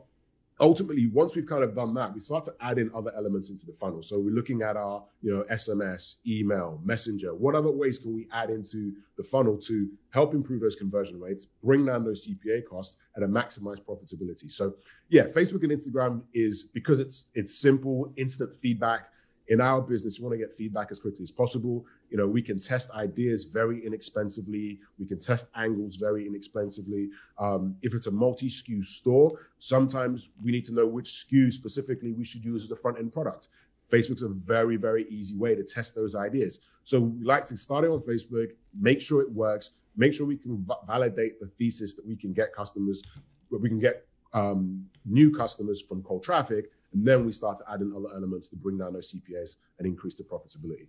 ultimately, 0.59 1.05
once 1.13 1.35
we've 1.35 1.45
kind 1.45 1.63
of 1.63 1.75
done 1.75 1.93
that, 1.93 2.11
we 2.15 2.19
start 2.19 2.43
to 2.45 2.55
add 2.61 2.79
in 2.79 2.89
other 2.95 3.11
elements 3.15 3.51
into 3.51 3.67
the 3.67 3.73
funnel. 3.73 4.01
So 4.01 4.17
we're 4.17 4.33
looking 4.33 4.63
at 4.63 4.75
our, 4.75 5.03
you 5.21 5.31
know, 5.35 5.43
SMS, 5.51 6.15
email, 6.25 6.81
messenger. 6.83 7.35
What 7.35 7.53
other 7.53 7.69
ways 7.69 7.99
can 7.99 8.11
we 8.15 8.27
add 8.31 8.49
into 8.49 8.93
the 9.15 9.23
funnel 9.23 9.55
to 9.67 9.87
help 10.09 10.33
improve 10.33 10.61
those 10.61 10.75
conversion 10.75 11.19
rates, 11.19 11.45
bring 11.63 11.85
down 11.85 12.03
those 12.03 12.27
CPA 12.27 12.65
costs, 12.65 12.97
and 13.15 13.31
maximize 13.31 13.79
profitability? 13.79 14.51
So 14.51 14.73
yeah, 15.09 15.25
Facebook 15.25 15.61
and 15.61 15.71
Instagram 15.71 16.23
is 16.33 16.63
because 16.63 16.99
it's 16.99 17.25
it's 17.35 17.59
simple, 17.59 18.11
instant 18.17 18.55
feedback 18.63 19.11
in 19.49 19.61
our 19.61 19.81
business, 19.81 20.19
we 20.19 20.23
want 20.23 20.33
to 20.33 20.37
get 20.37 20.53
feedback 20.53 20.89
as 20.91 20.99
quickly 20.99 21.23
as 21.23 21.31
possible. 21.31 21.85
You 22.09 22.17
know, 22.17 22.27
we 22.27 22.41
can 22.41 22.59
test 22.59 22.91
ideas 22.91 23.45
very 23.45 23.85
inexpensively. 23.85 24.79
We 24.99 25.05
can 25.05 25.19
test 25.19 25.47
angles 25.55 25.95
very 25.95 26.27
inexpensively. 26.27 27.09
Um, 27.37 27.75
if 27.81 27.93
it's 27.93 28.07
a 28.07 28.11
multi 28.11 28.49
SKU 28.49 28.83
store, 28.83 29.39
sometimes 29.59 30.31
we 30.43 30.51
need 30.51 30.65
to 30.65 30.73
know 30.73 30.85
which 30.85 31.07
SKU 31.09 31.51
specifically 31.51 32.11
we 32.11 32.25
should 32.25 32.43
use 32.43 32.63
as 32.63 32.71
a 32.71 32.75
front 32.75 32.99
end 32.99 33.13
product. 33.13 33.47
Facebook's 33.91 34.21
a 34.21 34.29
very, 34.29 34.75
very 34.75 35.05
easy 35.05 35.37
way 35.37 35.55
to 35.55 35.63
test 35.63 35.95
those 35.95 36.13
ideas. 36.13 36.59
So 36.83 36.99
we 36.99 37.23
like 37.23 37.45
to 37.45 37.55
start 37.55 37.85
it 37.85 37.89
on 37.89 38.01
Facebook, 38.01 38.49
make 38.77 39.01
sure 39.01 39.21
it 39.21 39.31
works, 39.31 39.71
make 39.95 40.13
sure 40.13 40.27
we 40.27 40.37
can 40.37 40.57
v- 40.57 40.73
validate 40.85 41.39
the 41.39 41.47
thesis 41.47 41.95
that 41.95 42.05
we 42.05 42.17
can 42.17 42.33
get 42.33 42.53
customers, 42.53 43.01
we 43.49 43.69
can 43.69 43.79
get 43.79 44.05
um, 44.33 44.85
new 45.05 45.31
customers 45.31 45.81
from 45.81 46.03
cold 46.03 46.23
traffic 46.23 46.69
and 46.97 47.07
then 47.07 47.25
we 47.25 47.31
start 47.31 47.59
to 47.59 47.63
add 47.71 47.81
in 47.81 47.93
other 47.95 48.07
elements 48.15 48.49
to 48.49 48.55
bring 48.55 48.77
down 48.79 48.91
those 48.93 49.13
CPAs 49.13 49.57
and 49.77 49.87
increase 49.87 50.15
the 50.15 50.23
profitability. 50.23 50.87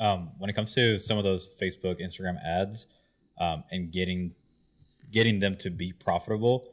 Um, 0.00 0.30
when 0.38 0.50
it 0.50 0.54
comes 0.54 0.74
to 0.74 0.98
some 0.98 1.18
of 1.18 1.24
those 1.24 1.48
Facebook, 1.60 2.00
Instagram 2.00 2.36
ads, 2.44 2.86
um, 3.40 3.62
and 3.70 3.92
getting 3.92 4.34
getting 5.12 5.38
them 5.38 5.56
to 5.58 5.70
be 5.70 5.92
profitable, 5.92 6.72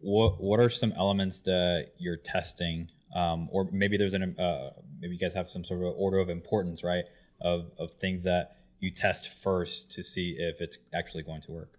what 0.00 0.40
what 0.40 0.60
are 0.60 0.68
some 0.68 0.92
elements 0.92 1.40
that 1.40 1.88
you're 1.98 2.16
testing, 2.16 2.88
um, 3.16 3.48
or 3.50 3.68
maybe 3.72 3.96
there's 3.96 4.14
an 4.14 4.38
uh, 4.38 4.70
maybe 5.00 5.14
you 5.14 5.20
guys 5.20 5.34
have 5.34 5.50
some 5.50 5.64
sort 5.64 5.82
of 5.82 5.94
order 5.96 6.18
of 6.18 6.28
importance, 6.28 6.84
right? 6.84 7.04
Of 7.40 7.72
of 7.78 7.94
things 7.94 8.22
that 8.22 8.58
you 8.78 8.90
test 8.90 9.28
first 9.28 9.90
to 9.92 10.04
see 10.04 10.36
if 10.38 10.60
it's 10.60 10.78
actually 10.94 11.24
going 11.24 11.42
to 11.42 11.50
work. 11.50 11.78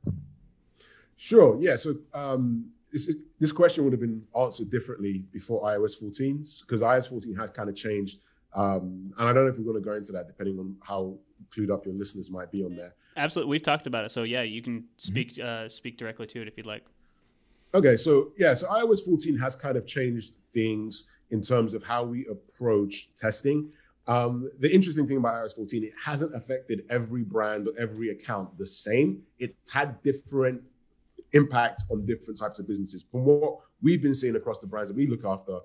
Sure. 1.16 1.58
Yeah. 1.62 1.78
So 1.78 1.96
um, 2.14 2.72
this, 2.92 3.14
this 3.40 3.52
question 3.52 3.84
would 3.84 3.94
have 3.94 4.02
been 4.02 4.24
answered 4.40 4.70
differently 4.70 5.26
before 5.32 5.62
iOS 5.64 5.98
14, 6.00 6.46
because 6.62 6.82
iOS 6.82 7.10
14 7.10 7.36
has 7.36 7.50
kind 7.50 7.70
of 7.70 7.76
changed 7.76 8.20
Um, 8.54 9.14
and 9.18 9.30
I 9.30 9.34
don't 9.34 9.46
know 9.46 9.52
if 9.52 9.58
we're 9.58 9.64
going 9.64 9.82
to 9.82 9.90
go 9.90 9.96
into 9.96 10.12
that, 10.12 10.28
depending 10.28 10.60
on 10.60 10.76
how 10.84 11.18
clued 11.50 11.72
up 11.72 11.86
your 11.86 11.96
listeners 11.96 12.30
might 12.30 12.52
be 12.52 12.64
on 12.64 12.76
there. 12.76 12.94
Absolutely, 13.16 13.50
we've 13.52 13.64
talked 13.64 13.88
about 13.88 14.06
it. 14.06 14.12
So 14.12 14.24
yeah, 14.24 14.42
you 14.42 14.62
can 14.62 14.86
speak 14.98 15.40
uh, 15.40 15.70
speak 15.70 15.98
directly 15.98 16.28
to 16.28 16.42
it 16.42 16.48
if 16.48 16.58
you'd 16.58 16.66
like. 16.66 16.84
Okay, 17.74 17.96
so 17.96 18.32
yeah, 18.38 18.54
so 18.54 18.68
iOS 18.68 19.06
14 19.06 19.38
has 19.38 19.56
kind 19.56 19.78
of 19.78 19.88
changed 19.88 20.34
things 20.54 21.04
in 21.30 21.42
terms 21.42 21.74
of 21.74 21.84
how 21.84 22.04
we 22.04 22.26
approach 22.28 23.10
testing. 23.16 23.72
Um, 24.08 24.50
the 24.60 24.74
interesting 24.74 25.08
thing 25.08 25.18
about 25.18 25.36
iOS 25.36 25.56
14, 25.56 25.84
it 25.84 25.94
hasn't 26.04 26.36
affected 26.36 26.84
every 26.90 27.24
brand 27.24 27.68
or 27.68 27.72
every 27.80 28.10
account 28.10 28.58
the 28.58 28.66
same. 28.66 29.22
It's 29.40 29.56
had 29.72 30.02
different 30.04 30.62
impacts 31.34 31.84
on 31.90 32.06
different 32.06 32.40
types 32.40 32.60
of 32.60 32.68
businesses. 32.68 33.06
From 33.10 33.26
what 33.26 33.60
we've 33.82 34.02
been 34.02 34.16
seeing 34.16 34.36
across 34.36 34.60
the 34.60 34.68
brands 34.68 34.90
that 34.90 34.98
we 34.98 35.08
look 35.08 35.26
after, 35.26 35.60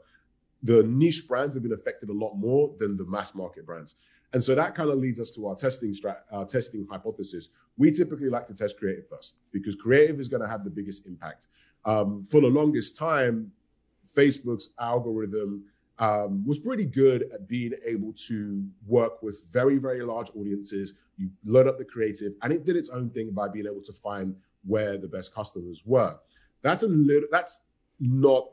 the 0.63 0.83
niche 0.85 1.27
brands 1.29 1.55
have 1.55 1.63
been 1.63 1.73
affected 1.73 2.09
a 2.09 2.13
lot 2.13 2.35
more 2.35 2.75
than 2.79 2.97
the 2.97 3.05
mass 3.05 3.35
market 3.35 3.67
brands. 3.67 3.97
And 4.33 4.43
so 4.43 4.55
that 4.55 4.75
kind 4.75 4.91
of 4.91 4.99
leads 4.99 5.21
us 5.21 5.31
to 5.33 5.47
our 5.47 5.55
testing 5.55 5.93
strat, 5.93 6.19
our 6.33 6.45
testing 6.45 6.87
hypothesis. 6.91 7.51
We 7.77 7.91
typically 7.91 8.29
like 8.29 8.47
to 8.47 8.55
test 8.55 8.79
creative 8.79 9.09
first 9.09 9.37
because 9.53 9.77
creative 9.77 10.19
is 10.19 10.29
going 10.29 10.43
to 10.43 10.49
have 10.49 10.65
the 10.65 10.71
biggest 10.71 11.07
impact. 11.07 11.49
Um, 11.85 12.25
for 12.25 12.41
the 12.41 12.49
longest 12.49 12.99
time, 12.99 13.53
Facebook's 14.09 14.71
algorithm 14.81 15.65
um, 15.99 16.45
was 16.47 16.59
pretty 16.59 16.85
good 16.85 17.31
at 17.33 17.49
being 17.49 17.73
able 17.87 18.13
to 18.29 18.65
work 18.87 19.23
with 19.23 19.47
very, 19.51 19.79
very 19.79 20.03
large 20.03 20.31
audiences. 20.37 20.95
You 21.17 21.31
load 21.45 21.67
up 21.67 21.79
the 21.79 21.85
creative, 21.85 22.33
and 22.43 22.53
it 22.53 22.65
did 22.65 22.77
its 22.77 22.91
own 22.91 23.11
thing 23.11 23.31
by 23.31 23.49
being 23.49 23.67
able 23.67 23.83
to 23.83 23.93
find 23.93 24.37
where 24.67 24.99
the 24.99 25.09
best 25.09 25.35
customers 25.35 25.83
were. 25.85 26.17
That's 26.63 26.83
a 26.83 26.89
little. 26.89 27.29
That's 27.31 27.61
not. 28.01 28.51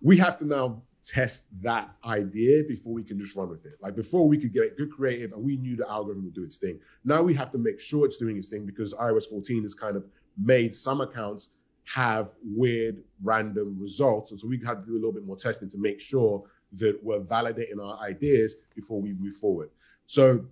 We 0.00 0.16
have 0.18 0.38
to 0.38 0.44
now 0.44 0.82
test 1.04 1.48
that 1.62 1.90
idea 2.04 2.64
before 2.64 2.92
we 2.92 3.02
can 3.02 3.18
just 3.18 3.36
run 3.36 3.48
with 3.48 3.66
it. 3.66 3.74
Like 3.80 3.94
before, 3.94 4.26
we 4.26 4.38
could 4.38 4.52
get 4.52 4.76
good 4.76 4.90
creative, 4.90 5.32
and 5.32 5.42
we 5.42 5.56
knew 5.56 5.76
the 5.76 5.88
algorithm 5.88 6.24
would 6.24 6.34
do 6.34 6.44
its 6.44 6.58
thing. 6.58 6.78
Now 7.04 7.22
we 7.22 7.34
have 7.34 7.50
to 7.52 7.58
make 7.58 7.80
sure 7.80 8.04
it's 8.04 8.16
doing 8.16 8.36
its 8.36 8.50
thing 8.50 8.66
because 8.66 8.94
iOS 8.94 9.28
14 9.30 9.62
has 9.62 9.74
kind 9.74 9.96
of 9.96 10.04
made 10.36 10.74
some 10.74 11.00
accounts 11.00 11.50
have 11.84 12.30
weird 12.42 13.02
random 13.22 13.76
results. 13.78 14.30
And 14.30 14.40
so 14.40 14.48
we 14.48 14.58
had 14.64 14.80
to 14.80 14.86
do 14.86 14.92
a 14.92 14.94
little 14.94 15.12
bit 15.12 15.26
more 15.26 15.36
testing 15.36 15.68
to 15.70 15.78
make 15.78 16.00
sure 16.00 16.42
that 16.78 16.98
we're 17.02 17.20
validating 17.20 17.78
our 17.82 17.98
ideas 18.00 18.56
before 18.74 19.00
we 19.00 19.12
move 19.12 19.36
forward. 19.36 19.70
So 20.06 20.46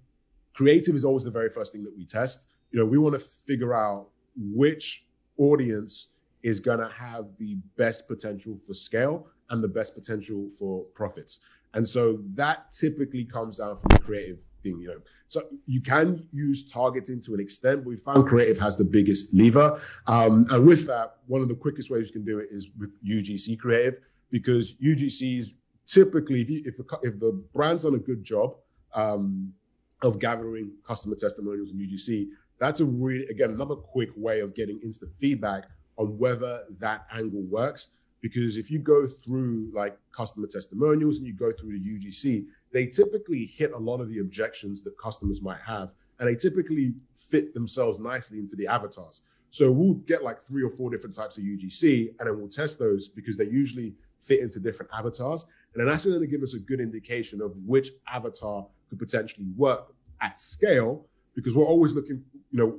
creative 0.53 0.95
is 0.95 1.05
always 1.05 1.25
the 1.25 1.31
very 1.31 1.49
first 1.49 1.73
thing 1.73 1.85
that 1.85 1.97
we 1.97 2.05
test. 2.05 2.47
You 2.71 2.81
know, 2.81 2.87
we 2.87 2.99
want 2.99 3.15
to 3.15 3.21
figure 3.21 3.75
out 3.75 4.09
which 4.37 5.07
audience 5.39 6.09
is 6.43 6.61
going 6.61 6.79
to 6.79 6.89
have 6.89 7.27
the 7.39 7.57
best 7.77 8.09
potential 8.09 8.59
for 8.67 8.75
scale 8.75 9.27
and 9.51 9.63
the 9.63 9.69
best 9.69 9.95
potential 9.95 10.51
for 10.59 10.85
profits. 10.95 11.41
And 11.75 11.89
so 11.89 12.19
that 12.35 12.71
typically 12.71 13.25
comes 13.25 13.59
down 13.59 13.77
from 13.77 13.89
the 13.91 13.99
creative 13.99 14.43
thing, 14.63 14.79
you 14.81 14.89
know. 14.89 15.01
So 15.27 15.43
you 15.67 15.81
can 15.81 16.27
use 16.33 16.71
targeting 16.71 17.21
to 17.23 17.35
an 17.35 17.41
extent, 17.41 17.85
but 17.85 17.89
we 17.89 17.97
found 17.97 18.27
creative 18.27 18.59
has 18.59 18.77
the 18.77 18.85
biggest 18.85 19.35
lever. 19.35 19.81
Um, 20.07 20.47
and 20.51 20.67
with 20.67 20.87
that, 20.89 21.17
one 21.27 21.41
of 21.41 21.49
the 21.49 21.55
quickest 21.55 21.91
ways 21.91 22.09
you 22.09 22.13
can 22.13 22.25
do 22.25 22.39
it 22.41 22.49
is 22.51 22.71
with 22.79 22.91
UGC 23.03 23.59
creative, 23.59 23.95
because 24.31 24.75
UGCs 24.75 25.55
typically, 25.87 26.43
if, 26.43 26.51
you, 26.51 26.63
if, 26.67 26.77
the, 26.77 26.85
if 27.03 27.19
the 27.19 27.43
brand's 27.55 27.85
done 27.85 27.95
a 27.95 27.99
good 27.99 28.23
job 28.23 28.57
um, 28.95 29.53
of 30.03 30.19
gathering 30.19 30.73
customer 30.87 31.17
testimonials 31.17 31.71
in 31.71 31.79
UGC, 31.79 32.29
that's 32.59 32.81
a 32.81 32.85
really, 32.85 33.27
again, 33.27 33.51
another 33.51 33.75
quick 33.75 34.11
way 34.17 34.41
of 34.41 34.55
getting 34.55 34.79
instant 34.83 35.15
feedback 35.17 35.67
on 35.99 36.19
whether 36.19 36.65
that 36.79 37.07
angle 37.13 37.43
works. 37.43 37.89
Because 38.21 38.57
if 38.57 38.71
you 38.71 38.79
go 38.79 39.09
through 39.09 39.71
like 39.75 39.99
customer 40.13 40.47
testimonials 40.47 41.19
and 41.19 41.27
you 41.27 41.35
go 41.35 41.51
through 41.51 41.73
the 41.73 41.81
UGC, 41.81 42.47
they 42.73 42.87
typically 42.87 43.47
hit 43.47 43.73
a 43.73 43.79
lot 43.79 44.01
of 44.01 44.09
the 44.09 44.21
objections 44.21 44.83
that 44.83 44.97
customers 44.97 45.43
might 45.43 45.61
have, 45.67 45.93
and 46.19 46.29
they 46.29 46.37
typically 46.37 46.95
fit 47.15 47.53
themselves 47.53 47.99
nicely 47.99 48.39
into 48.39 48.55
the 48.55 48.67
avatars. 48.67 49.23
So 49.51 49.71
we'll 49.71 49.95
get 49.95 50.23
like 50.23 50.41
three 50.41 50.63
or 50.63 50.71
four 50.71 50.89
different 50.89 51.15
types 51.15 51.37
of 51.37 51.45
UGC, 51.45 52.15
and 52.19 52.29
then 52.29 52.39
we'll 52.39 52.49
test 52.49 52.79
those 52.79 53.09
because 53.09 53.37
they 53.37 53.47
usually 53.47 53.95
fit 54.21 54.41
into 54.41 54.61
different 54.61 54.91
avatars. 54.97 55.45
And 55.75 55.81
then 55.81 55.93
that's 55.93 56.07
going 56.07 56.21
to 56.21 56.27
give 56.27 56.43
us 56.43 56.55
a 56.55 56.59
good 56.59 56.81
indication 56.81 57.43
of 57.43 57.55
which 57.67 57.91
avatar 58.09 58.67
could 58.89 58.99
potentially 58.99 59.47
work 59.57 59.95
at 60.21 60.39
scale 60.39 61.07
because 61.35 61.55
we're 61.55 61.67
always 61.67 61.95
looking, 61.95 62.25
you 62.51 62.59
know, 62.59 62.79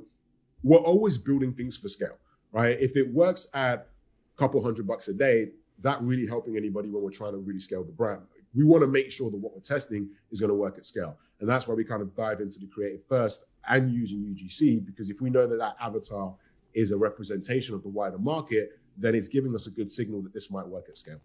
we're 0.62 0.78
always 0.78 1.18
building 1.18 1.52
things 1.52 1.76
for 1.76 1.88
scale, 1.88 2.16
right? 2.52 2.76
If 2.80 2.96
it 2.96 3.12
works 3.12 3.48
at 3.54 3.88
a 4.34 4.38
couple 4.38 4.62
hundred 4.62 4.86
bucks 4.86 5.08
a 5.08 5.12
day, 5.14 5.50
that 5.80 6.00
really 6.02 6.26
helping 6.26 6.56
anybody 6.56 6.88
when 6.88 7.02
we're 7.02 7.10
trying 7.10 7.32
to 7.32 7.38
really 7.38 7.58
scale 7.58 7.84
the 7.84 7.92
brand. 7.92 8.22
We 8.54 8.64
want 8.64 8.82
to 8.82 8.86
make 8.86 9.10
sure 9.10 9.30
that 9.30 9.36
what 9.36 9.52
we're 9.54 9.60
testing 9.60 10.08
is 10.30 10.40
going 10.40 10.48
to 10.48 10.54
work 10.54 10.78
at 10.78 10.86
scale. 10.86 11.18
And 11.40 11.48
that's 11.48 11.66
why 11.66 11.74
we 11.74 11.84
kind 11.84 12.00
of 12.00 12.14
dive 12.14 12.40
into 12.40 12.58
the 12.60 12.66
creative 12.66 13.04
first 13.08 13.44
and 13.68 13.92
using 13.92 14.20
UGC, 14.20 14.86
because 14.86 15.10
if 15.10 15.20
we 15.20 15.30
know 15.30 15.46
that 15.46 15.56
that 15.56 15.76
avatar 15.80 16.34
is 16.72 16.92
a 16.92 16.96
representation 16.96 17.74
of 17.74 17.82
the 17.82 17.88
wider 17.88 18.18
market, 18.18 18.78
then 18.96 19.14
it's 19.14 19.28
giving 19.28 19.54
us 19.54 19.66
a 19.66 19.70
good 19.70 19.90
signal 19.90 20.22
that 20.22 20.32
this 20.32 20.50
might 20.50 20.66
work 20.66 20.86
at 20.88 20.96
scale. 20.96 21.20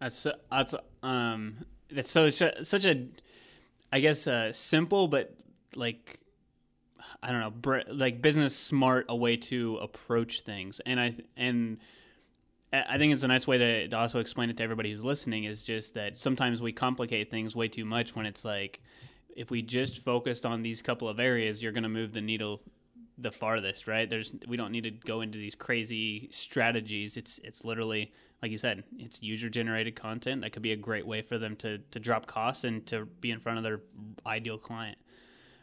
That's 0.00 0.26
that's 0.50 0.74
um 1.02 1.58
that's 1.90 2.10
so 2.10 2.30
such 2.30 2.84
a 2.86 3.06
I 3.92 4.00
guess 4.00 4.26
uh 4.26 4.52
simple 4.52 5.08
but 5.08 5.34
like 5.76 6.20
I 7.22 7.32
don't 7.32 7.40
know, 7.40 7.50
br- 7.50 7.90
like 7.92 8.22
business 8.22 8.56
smart 8.56 9.06
a 9.08 9.16
way 9.16 9.36
to 9.36 9.76
approach 9.78 10.42
things. 10.42 10.80
And 10.84 11.00
I 11.00 11.16
and 11.36 11.78
I 12.72 12.98
think 12.98 13.12
it's 13.12 13.24
a 13.24 13.28
nice 13.28 13.46
way 13.46 13.58
to, 13.58 13.88
to 13.88 13.98
also 13.98 14.20
explain 14.20 14.48
it 14.48 14.56
to 14.58 14.62
everybody 14.62 14.92
who's 14.92 15.02
listening 15.02 15.44
is 15.44 15.64
just 15.64 15.94
that 15.94 16.18
sometimes 16.18 16.62
we 16.62 16.72
complicate 16.72 17.30
things 17.30 17.56
way 17.56 17.66
too 17.68 17.84
much 17.84 18.14
when 18.14 18.26
it's 18.26 18.44
like 18.44 18.80
if 19.34 19.50
we 19.50 19.62
just 19.62 20.04
focused 20.04 20.46
on 20.46 20.62
these 20.62 20.82
couple 20.82 21.08
of 21.08 21.18
areas, 21.18 21.62
you're 21.62 21.72
going 21.72 21.82
to 21.82 21.88
move 21.88 22.12
the 22.12 22.20
needle 22.20 22.60
the 23.18 23.30
farthest, 23.30 23.86
right? 23.86 24.08
There's 24.08 24.32
we 24.48 24.56
don't 24.56 24.72
need 24.72 24.84
to 24.84 24.90
go 24.90 25.20
into 25.20 25.38
these 25.38 25.54
crazy 25.54 26.28
strategies. 26.30 27.16
It's 27.16 27.38
it's 27.44 27.64
literally 27.64 28.12
like 28.42 28.50
you 28.50 28.58
said, 28.58 28.84
it's 28.98 29.22
user 29.22 29.50
generated 29.50 29.94
content 29.94 30.40
that 30.42 30.52
could 30.52 30.62
be 30.62 30.72
a 30.72 30.76
great 30.76 31.06
way 31.06 31.22
for 31.22 31.38
them 31.38 31.56
to 31.56 31.78
to 31.78 32.00
drop 32.00 32.26
costs 32.26 32.64
and 32.64 32.86
to 32.86 33.06
be 33.20 33.30
in 33.30 33.40
front 33.40 33.58
of 33.58 33.64
their 33.64 33.80
ideal 34.26 34.58
client. 34.58 34.96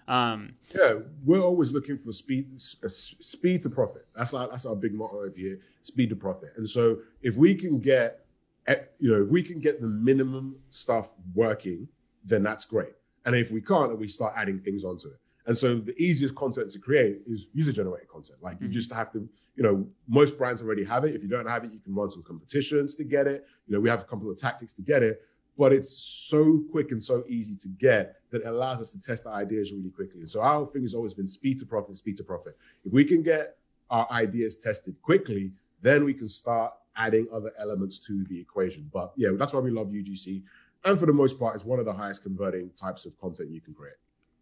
Um, 0.07 0.53
yeah, 0.73 0.95
we're 1.25 1.41
always 1.41 1.73
looking 1.73 1.97
for 1.97 2.13
speed, 2.13 2.49
uh, 2.55 2.87
speed 2.87 3.61
to 3.63 3.69
profit. 3.69 4.07
That's 4.15 4.33
our 4.33 4.47
that's 4.47 4.65
our 4.65 4.75
big 4.75 4.93
motto 4.93 5.17
of 5.17 5.35
here: 5.35 5.59
speed 5.81 6.09
to 6.09 6.15
profit. 6.15 6.51
And 6.55 6.69
so, 6.69 6.99
if 7.21 7.35
we 7.35 7.55
can 7.55 7.79
get, 7.79 8.25
eh, 8.67 8.77
you 8.99 9.11
know, 9.11 9.23
if 9.23 9.29
we 9.29 9.43
can 9.43 9.59
get 9.59 9.81
the 9.81 9.87
minimum 9.87 10.55
stuff 10.69 11.11
working, 11.35 11.89
then 12.23 12.41
that's 12.41 12.63
great. 12.63 12.93
And 13.25 13.35
if 13.35 13.51
we 13.51 13.61
can't, 13.61 13.89
then 13.89 13.99
we 13.99 14.07
start 14.07 14.33
adding 14.37 14.59
things 14.59 14.85
onto 14.85 15.09
it. 15.09 15.19
And 15.45 15.57
so, 15.57 15.75
the 15.75 15.95
easiest 16.01 16.35
content 16.35 16.71
to 16.71 16.79
create 16.79 17.19
is 17.27 17.47
user 17.53 17.73
generated 17.73 18.07
content. 18.07 18.39
Like 18.41 18.61
you 18.61 18.67
mm-hmm. 18.67 18.73
just 18.73 18.93
have 18.93 19.11
to, 19.11 19.27
you 19.57 19.63
know, 19.63 19.85
most 20.07 20.37
brands 20.37 20.61
already 20.61 20.85
have 20.85 21.03
it. 21.03 21.15
If 21.15 21.21
you 21.21 21.27
don't 21.27 21.47
have 21.47 21.65
it, 21.65 21.73
you 21.73 21.79
can 21.79 21.93
run 21.93 22.09
some 22.09 22.23
competitions 22.23 22.95
to 22.95 23.03
get 23.03 23.27
it. 23.27 23.45
You 23.67 23.75
know, 23.75 23.81
we 23.81 23.89
have 23.89 23.99
a 23.99 24.05
couple 24.05 24.31
of 24.31 24.39
tactics 24.39 24.71
to 24.75 24.81
get 24.81 25.03
it 25.03 25.21
but 25.57 25.73
it's 25.73 25.89
so 25.89 26.61
quick 26.71 26.91
and 26.91 27.03
so 27.03 27.23
easy 27.27 27.55
to 27.55 27.67
get 27.67 28.15
that 28.29 28.43
it 28.43 28.47
allows 28.47 28.81
us 28.81 28.91
to 28.91 28.99
test 28.99 29.25
our 29.25 29.33
ideas 29.33 29.71
really 29.71 29.89
quickly. 29.89 30.21
And 30.21 30.29
so 30.29 30.41
our 30.41 30.65
thing 30.67 30.83
has 30.83 30.93
always 30.93 31.13
been 31.13 31.27
speed 31.27 31.59
to 31.59 31.65
profit, 31.65 31.97
speed 31.97 32.17
to 32.17 32.23
profit. 32.23 32.57
If 32.85 32.93
we 32.93 33.03
can 33.03 33.23
get 33.23 33.57
our 33.89 34.07
ideas 34.11 34.57
tested 34.57 34.95
quickly, 35.01 35.51
then 35.81 36.03
we 36.03 36.13
can 36.13 36.29
start 36.29 36.73
adding 36.95 37.27
other 37.33 37.51
elements 37.59 37.99
to 37.99 38.23
the 38.25 38.39
equation. 38.39 38.89
But 38.93 39.13
yeah, 39.15 39.29
that's 39.33 39.53
why 39.53 39.59
we 39.59 39.71
love 39.71 39.87
UGC. 39.87 40.43
And 40.85 40.99
for 40.99 41.05
the 41.05 41.13
most 41.13 41.39
part, 41.39 41.55
it's 41.55 41.65
one 41.65 41.79
of 41.79 41.85
the 41.85 41.93
highest 41.93 42.23
converting 42.23 42.69
types 42.71 43.05
of 43.05 43.17
content 43.19 43.49
you 43.49 43.61
can 43.61 43.73
create. 43.73 43.95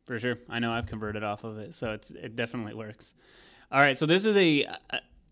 For 0.05 0.19
sure. 0.19 0.37
I 0.49 0.59
know 0.59 0.71
I've 0.71 0.85
converted 0.85 1.23
off 1.23 1.43
of 1.43 1.57
it, 1.57 1.73
so 1.73 1.93
it's 1.93 2.11
it 2.11 2.35
definitely 2.35 2.75
works. 2.75 3.13
All 3.71 3.79
right, 3.79 3.97
so 3.97 4.05
this 4.05 4.25
is 4.25 4.37
a 4.37 4.67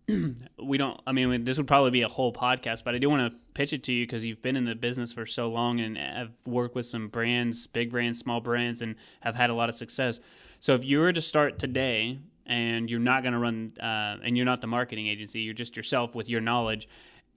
we 0.64 0.78
don't 0.78 1.00
i 1.08 1.12
mean 1.12 1.44
this 1.44 1.58
would 1.58 1.68
probably 1.68 1.92
be 1.92 2.02
a 2.02 2.08
whole 2.08 2.34
podcast 2.34 2.84
but 2.84 2.94
i 2.94 2.98
do 2.98 3.10
want 3.10 3.32
to 3.32 3.40
pitch 3.54 3.74
it 3.74 3.84
to 3.84 3.94
you 3.94 4.06
because 4.06 4.26
you've 4.26 4.42
been 4.42 4.56
in 4.56 4.66
the 4.66 4.76
business 4.76 5.14
for 5.14 5.26
so 5.26 5.48
long 5.48 5.80
and 5.80 5.98
have 5.98 6.32
worked 6.46 6.76
with 6.76 6.86
some 6.86 7.08
brands 7.08 7.68
big 7.68 7.92
brands 7.92 8.20
small 8.20 8.42
brands 8.42 8.82
and 8.82 8.96
have 9.22 9.36
had 9.36 9.50
a 9.50 9.54
lot 9.54 9.70
of 9.70 9.76
success. 9.76 10.20
So 10.60 10.74
if 10.76 10.86
you 10.86 11.00
were 11.00 11.14
to 11.14 11.22
start 11.22 11.60
today 11.60 12.20
and 12.46 12.90
you're 12.90 13.00
not 13.00 13.24
going 13.24 13.34
to 13.34 13.40
run 13.40 13.74
uh, 13.80 14.18
and 14.24 14.36
you're 14.36 14.46
not 14.46 14.62
the 14.62 14.68
marketing 14.68 15.08
agency 15.08 15.42
you're 15.42 15.54
just 15.54 15.76
yourself 15.76 16.16
with 16.16 16.30
your 16.30 16.42
knowledge 16.42 16.88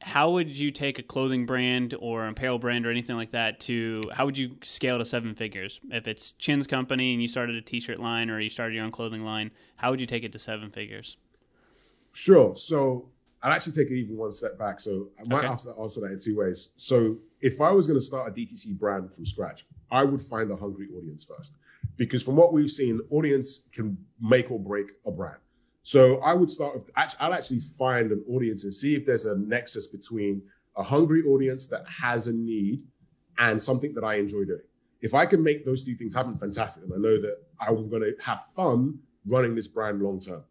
how 0.02 0.30
would 0.32 0.54
you 0.54 0.70
take 0.70 0.98
a 0.98 1.02
clothing 1.02 1.46
brand 1.46 1.94
or 1.98 2.26
apparel 2.28 2.58
brand 2.58 2.86
or 2.86 2.90
anything 2.90 3.16
like 3.16 3.30
that 3.30 3.60
to 3.60 4.02
how 4.12 4.26
would 4.26 4.36
you 4.36 4.54
scale 4.62 4.98
to 4.98 5.06
seven 5.06 5.34
figures? 5.34 5.80
If 5.90 6.06
it's 6.06 6.32
chin's 6.32 6.66
company 6.66 7.12
and 7.12 7.22
you 7.22 7.28
started 7.28 7.56
a 7.56 7.62
t-shirt 7.62 7.98
line 7.98 8.30
or 8.30 8.40
you 8.40 8.50
started 8.50 8.74
your 8.74 8.84
own 8.84 8.92
clothing 8.92 9.24
line 9.24 9.50
how 9.76 9.90
would 9.90 10.00
you 10.00 10.06
take 10.06 10.24
it 10.24 10.32
to 10.32 10.38
seven 10.38 10.70
figures 10.70 11.16
Sure. 12.16 12.56
So 12.56 13.10
I'd 13.42 13.52
actually 13.52 13.74
take 13.74 13.90
it 13.90 13.94
even 13.94 14.16
one 14.16 14.30
step 14.30 14.58
back. 14.58 14.80
So 14.80 15.08
I 15.20 15.28
might 15.28 15.44
okay. 15.44 15.48
to 15.48 15.74
answer 15.78 16.00
that 16.00 16.12
in 16.12 16.18
two 16.18 16.38
ways. 16.38 16.70
So 16.78 17.18
if 17.42 17.60
I 17.60 17.70
was 17.70 17.86
going 17.86 17.98
to 17.98 18.04
start 18.04 18.26
a 18.26 18.32
DTC 18.32 18.78
brand 18.78 19.12
from 19.12 19.26
scratch, 19.26 19.66
I 19.90 20.02
would 20.02 20.22
find 20.22 20.50
a 20.50 20.56
hungry 20.56 20.88
audience 20.96 21.24
first. 21.24 21.52
Because 21.98 22.22
from 22.22 22.36
what 22.36 22.54
we've 22.54 22.70
seen, 22.70 23.02
audience 23.10 23.66
can 23.70 23.98
make 24.18 24.50
or 24.50 24.58
break 24.58 24.92
a 25.04 25.10
brand. 25.10 25.36
So 25.82 26.16
I 26.20 26.32
would 26.32 26.50
start 26.50 26.74
with, 26.74 26.90
I'd 26.96 27.32
actually 27.32 27.60
find 27.60 28.10
an 28.10 28.24
audience 28.30 28.64
and 28.64 28.72
see 28.72 28.94
if 28.94 29.04
there's 29.04 29.26
a 29.26 29.36
nexus 29.36 29.86
between 29.86 30.40
a 30.74 30.82
hungry 30.82 31.22
audience 31.22 31.66
that 31.66 31.86
has 31.86 32.28
a 32.28 32.32
need 32.32 32.82
and 33.38 33.60
something 33.60 33.92
that 33.92 34.04
I 34.04 34.14
enjoy 34.14 34.44
doing. 34.44 34.62
if 35.02 35.12
I 35.12 35.26
can 35.26 35.42
make 35.42 35.66
those 35.66 35.84
two 35.84 35.94
things 35.94 36.14
happen, 36.14 36.38
fantastic. 36.38 36.82
And 36.84 36.94
I 36.94 36.96
know 36.96 37.20
that 37.20 37.36
I'm 37.60 37.90
going 37.90 38.02
to 38.02 38.14
have 38.22 38.46
fun 38.56 39.00
running 39.26 39.54
this 39.54 39.68
brand 39.68 40.00
long 40.00 40.18
term. 40.18 40.42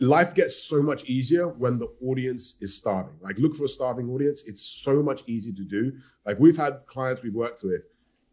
Life 0.00 0.34
gets 0.34 0.56
so 0.56 0.82
much 0.82 1.04
easier 1.04 1.48
when 1.48 1.78
the 1.78 1.88
audience 2.04 2.56
is 2.60 2.76
starving. 2.76 3.14
Like, 3.20 3.38
look 3.38 3.54
for 3.54 3.64
a 3.64 3.68
starving 3.68 4.10
audience. 4.10 4.42
It's 4.46 4.60
so 4.60 5.02
much 5.02 5.22
easier 5.26 5.54
to 5.54 5.64
do. 5.64 5.92
Like, 6.26 6.38
we've 6.40 6.56
had 6.56 6.80
clients 6.86 7.22
we've 7.22 7.34
worked 7.34 7.62
with, 7.62 7.84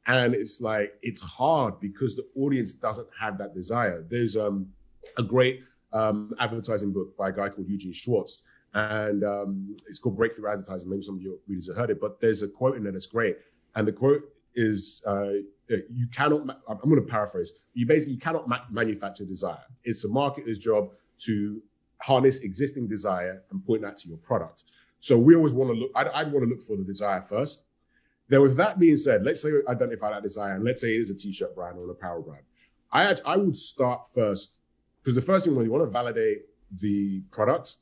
and 0.08 0.34
it's 0.34 0.60
like, 0.60 0.96
it's 1.04 1.22
hard 1.22 1.80
because 1.80 2.16
the 2.16 2.26
audience 2.36 2.74
doesn't 2.74 3.08
have 3.20 3.38
that 3.38 3.54
desire. 3.54 4.04
There's 4.10 4.36
um, 4.36 4.70
a 5.18 5.24
great 5.24 5.62
um, 5.94 6.34
advertising 6.40 6.92
book 6.92 7.16
by 7.16 7.30
a 7.30 7.32
guy 7.32 7.50
called 7.50 7.68
Eugene 7.70 7.94
Schwartz, 7.94 8.42
and 8.74 9.24
um, 9.24 9.76
it's 9.88 10.00
called 10.00 10.18
Breakthrough 10.18 10.50
Advertising. 10.52 10.90
Maybe 10.90 11.04
some 11.04 11.16
of 11.16 11.22
your 11.22 11.36
readers 11.48 11.68
have 11.68 11.78
heard 11.78 11.92
it, 11.92 12.02
but 12.02 12.20
there's 12.20 12.42
a 12.42 12.48
quote 12.48 12.76
in 12.76 12.84
there 12.84 12.92
that's 12.94 13.06
great. 13.06 13.38
And 13.76 13.88
the 13.88 13.94
quote 13.94 14.24
is 14.56 15.02
uh, 15.06 15.30
you 15.68 16.08
cannot, 16.12 16.42
I'm 16.68 16.78
going 16.80 16.96
to 16.96 17.02
paraphrase, 17.02 17.54
you 17.74 17.86
basically 17.86 18.18
cannot 18.18 18.48
ma- 18.48 18.66
manufacture 18.70 19.26
desire. 19.26 19.64
It's 19.84 20.04
a 20.04 20.10
marketer's 20.10 20.58
job 20.58 20.90
to 21.26 21.62
harness 22.02 22.40
existing 22.40 22.88
desire 22.88 23.44
and 23.52 23.66
point 23.66 23.82
that 23.84 23.96
to 23.98 24.10
your 24.10 24.18
product. 24.18 24.64
So 25.00 25.18
we 25.18 25.36
always 25.36 25.54
want 25.54 25.72
to 25.72 25.80
look, 25.80 25.92
I'd, 25.96 26.08
I'd 26.10 26.32
want 26.32 26.46
to 26.46 26.50
look 26.50 26.62
for 26.62 26.76
the 26.76 26.84
desire 26.84 27.22
first. 27.28 27.66
Then 28.28 28.42
with 28.42 28.56
that 28.58 28.80
being 28.80 28.98
said, 28.98 29.24
let's 29.24 29.42
say 29.42 29.52
we 29.52 29.62
identify 29.68 30.12
that 30.12 30.24
desire 30.24 30.56
and 30.56 30.64
let's 30.64 30.82
say 30.82 30.96
it 30.96 31.02
is 31.02 31.10
a 31.10 31.16
t-shirt 31.16 31.56
brand 31.56 31.78
or 31.78 31.84
an 31.86 31.90
apparel 31.90 32.22
brand. 32.22 32.44
I, 32.92 33.04
actually, 33.04 33.26
I 33.26 33.38
would 33.38 33.58
start 33.58 34.10
first 34.10 34.58
because 35.02 35.16
the 35.16 35.22
first 35.22 35.46
thing 35.46 35.56
when 35.56 35.66
you 35.66 35.72
want 35.72 35.84
to 35.84 35.90
validate 35.90 36.44
the 36.80 37.22
product 37.32 37.78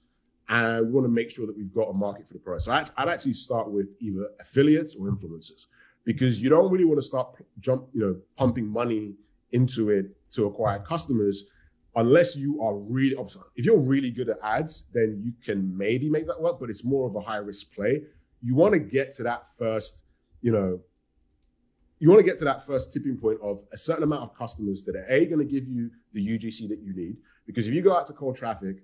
and 0.48 0.88
we 0.88 0.92
want 0.92 1.06
to 1.06 1.12
make 1.12 1.30
sure 1.30 1.46
that 1.46 1.56
we've 1.56 1.74
got 1.74 1.90
a 1.90 1.94
market 1.94 2.28
for 2.28 2.34
the 2.34 2.40
product. 2.40 2.64
So 2.64 2.72
I'd, 2.72 2.90
I'd 2.98 3.10
actually 3.10 3.34
start 3.34 3.70
with 3.70 3.88
either 4.00 4.30
affiliates 4.40 4.96
or 4.96 5.08
influencers 5.08 5.68
because 6.06 6.42
you 6.42 6.50
don't 6.50 6.72
really 6.72 6.86
want 6.86 6.98
to 6.98 7.04
start 7.04 7.36
jump, 7.60 7.88
you 7.94 8.02
know, 8.02 8.20
pumping 8.36 8.68
money 8.68 9.14
into 9.52 9.90
it 9.90 10.16
to 10.32 10.46
acquire 10.46 10.80
customers 10.80 11.46
unless 11.96 12.36
you 12.36 12.62
are 12.62 12.76
really 12.76 13.16
if 13.56 13.66
you're 13.66 13.80
really 13.80 14.12
good 14.12 14.30
at 14.30 14.38
ads 14.44 14.88
then 14.94 15.20
you 15.24 15.34
can 15.44 15.76
maybe 15.78 16.10
make 16.10 16.28
that 16.28 16.40
work 16.40 16.60
but 16.60 16.70
it's 16.70 16.84
more 16.84 17.08
of 17.08 17.16
a 17.16 17.20
high 17.20 17.38
risk 17.38 17.74
play 17.74 18.02
you 18.42 18.56
want 18.56 18.74
to 18.74 18.80
get 18.80 19.12
to 19.12 19.24
that 19.24 19.44
first 19.58 20.04
you 20.42 20.52
know 20.52 20.80
you 22.00 22.10
want 22.10 22.20
to 22.20 22.26
get 22.26 22.38
to 22.38 22.46
that 22.46 22.66
first 22.66 22.94
tipping 22.94 23.18
point 23.18 23.38
of 23.42 23.62
a 23.74 23.78
certain 23.78 24.04
amount 24.04 24.24
of 24.24 24.34
customers 24.34 24.84
that 24.84 24.96
are 24.96 25.06
a 25.10 25.26
going 25.26 25.40
to 25.40 25.46
give 25.46 25.68
you 25.68 25.90
the 26.14 26.26
UGC 26.26 26.70
that 26.70 26.80
you 26.80 26.94
need 26.96 27.18
because 27.46 27.68
if 27.68 27.74
you 27.74 27.82
go 27.82 27.94
out 27.94 28.06
to 28.06 28.14
cold 28.14 28.36
traffic 28.36 28.84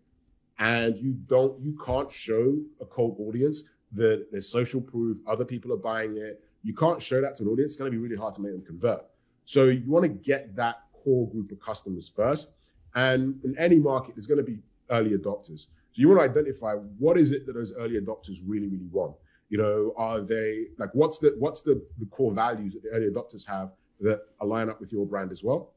and 0.59 0.97
you 0.97 1.13
don't 1.27 1.61
you 1.61 1.77
can't 1.85 2.11
show 2.11 2.57
a 2.81 2.85
cold 2.85 3.15
audience 3.19 3.63
that 3.91 4.27
there's 4.31 4.49
social 4.49 4.81
proof 4.81 5.17
other 5.27 5.45
people 5.45 5.71
are 5.71 5.77
buying 5.77 6.17
it 6.17 6.41
you 6.65 6.73
can't 6.73 6.99
show 6.99 7.21
that 7.21 7.35
to 7.35 7.43
an 7.43 7.49
audience. 7.49 7.73
It's 7.73 7.75
going 7.77 7.91
to 7.91 7.95
be 7.95 8.01
really 8.01 8.15
hard 8.15 8.33
to 8.33 8.41
make 8.41 8.51
them 8.51 8.63
convert. 8.65 9.03
So 9.45 9.65
you 9.65 9.83
want 9.85 10.03
to 10.03 10.09
get 10.09 10.55
that 10.55 10.81
core 10.91 11.29
group 11.29 11.51
of 11.51 11.59
customers 11.59 12.11
first. 12.13 12.53
And 12.95 13.39
in 13.43 13.57
any 13.57 13.77
market, 13.77 14.15
there's 14.15 14.27
going 14.27 14.43
to 14.43 14.43
be 14.43 14.59
early 14.89 15.11
adopters. 15.11 15.67
So 15.91 16.01
you 16.01 16.09
want 16.09 16.21
to 16.21 16.29
identify 16.29 16.73
what 16.73 17.17
is 17.17 17.31
it 17.31 17.45
that 17.45 17.53
those 17.53 17.73
early 17.77 17.99
adopters 17.99 18.37
really, 18.45 18.67
really 18.67 18.87
want. 18.91 19.15
You 19.49 19.59
know, 19.59 19.93
are 19.95 20.21
they 20.21 20.67
like 20.77 20.89
what's 20.93 21.19
the 21.19 21.35
what's 21.37 21.61
the, 21.61 21.81
the 21.99 22.05
core 22.07 22.33
values 22.33 22.73
that 22.73 22.83
the 22.83 22.89
early 22.89 23.09
adopters 23.09 23.45
have 23.47 23.71
that 24.01 24.21
align 24.41 24.69
up 24.69 24.79
with 24.79 24.91
your 24.91 25.05
brand 25.05 25.31
as 25.31 25.43
well? 25.43 25.71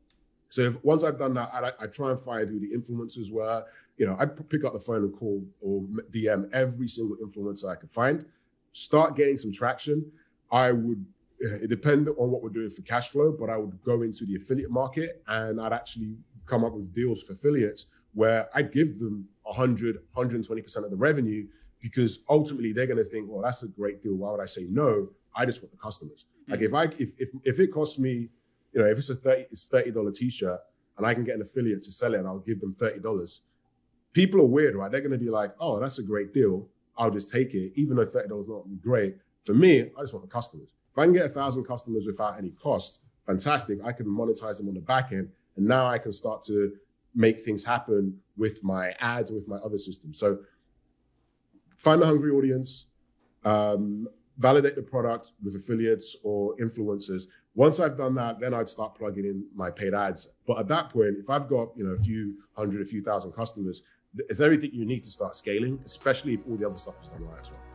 So 0.48 0.62
if, 0.62 0.82
once 0.82 1.04
I've 1.04 1.18
done 1.18 1.34
that, 1.34 1.50
I, 1.52 1.72
I, 1.84 1.86
try 1.88 2.10
and 2.10 2.18
find 2.18 2.48
who 2.48 2.58
the 2.58 2.74
influencers 2.74 3.30
were. 3.30 3.62
You 3.98 4.06
know, 4.06 4.16
I 4.18 4.24
pick 4.24 4.64
up 4.64 4.72
the 4.72 4.80
phone 4.80 5.04
and 5.04 5.14
call 5.14 5.44
or 5.60 5.82
DM 6.10 6.50
every 6.54 6.88
single 6.88 7.18
influencer 7.18 7.70
I 7.70 7.74
could 7.74 7.90
find. 7.90 8.24
Start 8.72 9.14
getting 9.14 9.36
some 9.36 9.52
traction, 9.52 10.10
I 10.50 10.72
would 10.72 11.04
it 11.40 11.70
depended 11.70 12.14
on 12.18 12.30
what 12.30 12.42
we're 12.42 12.48
doing 12.48 12.70
for 12.70 12.82
cash 12.82 13.10
flow, 13.10 13.30
but 13.30 13.48
I 13.48 13.56
would 13.56 13.80
go 13.84 14.02
into 14.02 14.26
the 14.26 14.36
affiliate 14.36 14.70
market 14.70 15.22
and 15.28 15.60
I'd 15.60 15.72
actually 15.72 16.16
come 16.48 16.64
up 16.64 16.72
with 16.72 16.94
deals 16.94 17.22
for 17.22 17.34
affiliates 17.34 17.86
where 18.14 18.48
I'd 18.54 18.72
give 18.72 18.98
them 18.98 19.28
100, 19.42 19.98
120% 20.16 20.76
of 20.84 20.90
the 20.90 20.96
revenue 20.96 21.46
because 21.80 22.20
ultimately 22.28 22.72
they're 22.72 22.86
going 22.86 22.98
to 22.98 23.04
think, 23.04 23.26
well, 23.28 23.42
that's 23.42 23.62
a 23.62 23.68
great 23.68 24.02
deal. 24.02 24.14
Why 24.14 24.32
would 24.32 24.40
I 24.40 24.46
say 24.46 24.66
no? 24.68 25.08
I 25.34 25.46
just 25.46 25.62
want 25.62 25.70
the 25.70 25.78
customers. 25.78 26.24
Mm-hmm. 26.42 26.52
Like 26.52 26.62
if 26.62 26.74
I, 26.74 26.84
if, 27.02 27.10
if, 27.18 27.28
if 27.44 27.60
it 27.60 27.68
costs 27.68 27.98
me, 27.98 28.28
you 28.72 28.80
know, 28.80 28.86
if 28.86 28.98
it's 28.98 29.10
a 29.10 29.14
30, 29.14 29.46
it's 29.50 29.68
$30 29.68 30.16
t-shirt 30.16 30.60
and 30.96 31.06
I 31.06 31.14
can 31.14 31.24
get 31.24 31.36
an 31.36 31.42
affiliate 31.42 31.82
to 31.82 31.92
sell 31.92 32.14
it 32.14 32.18
and 32.18 32.26
I'll 32.26 32.40
give 32.40 32.60
them 32.60 32.74
$30, 32.78 33.40
people 34.12 34.40
are 34.40 34.46
weird, 34.46 34.74
right? 34.74 34.90
They're 34.90 35.00
going 35.00 35.12
to 35.12 35.18
be 35.18 35.30
like, 35.30 35.52
oh, 35.60 35.78
that's 35.78 35.98
a 35.98 36.02
great 36.02 36.34
deal. 36.34 36.66
I'll 36.96 37.10
just 37.10 37.30
take 37.30 37.54
it, 37.54 37.72
even 37.76 37.96
though 37.96 38.06
$30 38.06 38.40
is 38.40 38.48
not 38.48 38.64
great. 38.82 39.16
For 39.44 39.54
me, 39.54 39.80
I 39.80 40.00
just 40.00 40.12
want 40.12 40.26
the 40.26 40.32
customers. 40.32 40.68
If 40.92 40.98
I 40.98 41.04
can 41.04 41.12
get 41.12 41.26
a 41.26 41.28
thousand 41.28 41.64
customers 41.64 42.06
without 42.06 42.36
any 42.38 42.50
cost, 42.50 43.00
fantastic. 43.24 43.78
I 43.84 43.92
can 43.92 44.06
monetize 44.06 44.58
them 44.58 44.68
on 44.68 44.74
the 44.74 44.80
back 44.80 45.12
end. 45.12 45.28
And 45.58 45.66
now 45.66 45.86
I 45.86 45.98
can 45.98 46.12
start 46.12 46.42
to 46.44 46.72
make 47.14 47.40
things 47.40 47.64
happen 47.64 48.18
with 48.36 48.62
my 48.62 48.94
ads 49.00 49.30
with 49.30 49.46
my 49.48 49.56
other 49.56 49.76
systems. 49.76 50.18
So 50.18 50.38
find 51.76 52.00
a 52.02 52.06
hungry 52.06 52.30
audience, 52.30 52.86
um, 53.44 54.08
validate 54.38 54.76
the 54.76 54.82
product 54.82 55.32
with 55.42 55.56
affiliates 55.56 56.16
or 56.22 56.56
influencers. 56.56 57.24
Once 57.54 57.80
I've 57.80 57.96
done 57.96 58.14
that, 58.14 58.38
then 58.38 58.54
I'd 58.54 58.68
start 58.68 58.94
plugging 58.94 59.24
in 59.24 59.44
my 59.54 59.70
paid 59.70 59.94
ads. 59.94 60.28
But 60.46 60.58
at 60.60 60.68
that 60.68 60.90
point, 60.90 61.16
if 61.18 61.28
I've 61.28 61.48
got 61.48 61.76
you 61.76 61.84
know 61.84 61.92
a 61.92 61.98
few 61.98 62.36
hundred, 62.52 62.80
a 62.80 62.84
few 62.84 63.02
thousand 63.02 63.32
customers, 63.32 63.82
it's 64.16 64.40
everything 64.40 64.70
you 64.72 64.84
need 64.84 65.02
to 65.04 65.10
start 65.10 65.34
scaling, 65.36 65.80
especially 65.84 66.34
if 66.34 66.40
all 66.48 66.56
the 66.56 66.66
other 66.66 66.78
stuff 66.78 66.94
is 67.02 67.10
done 67.10 67.24
right 67.24 67.40
as 67.40 67.50
well. 67.50 67.67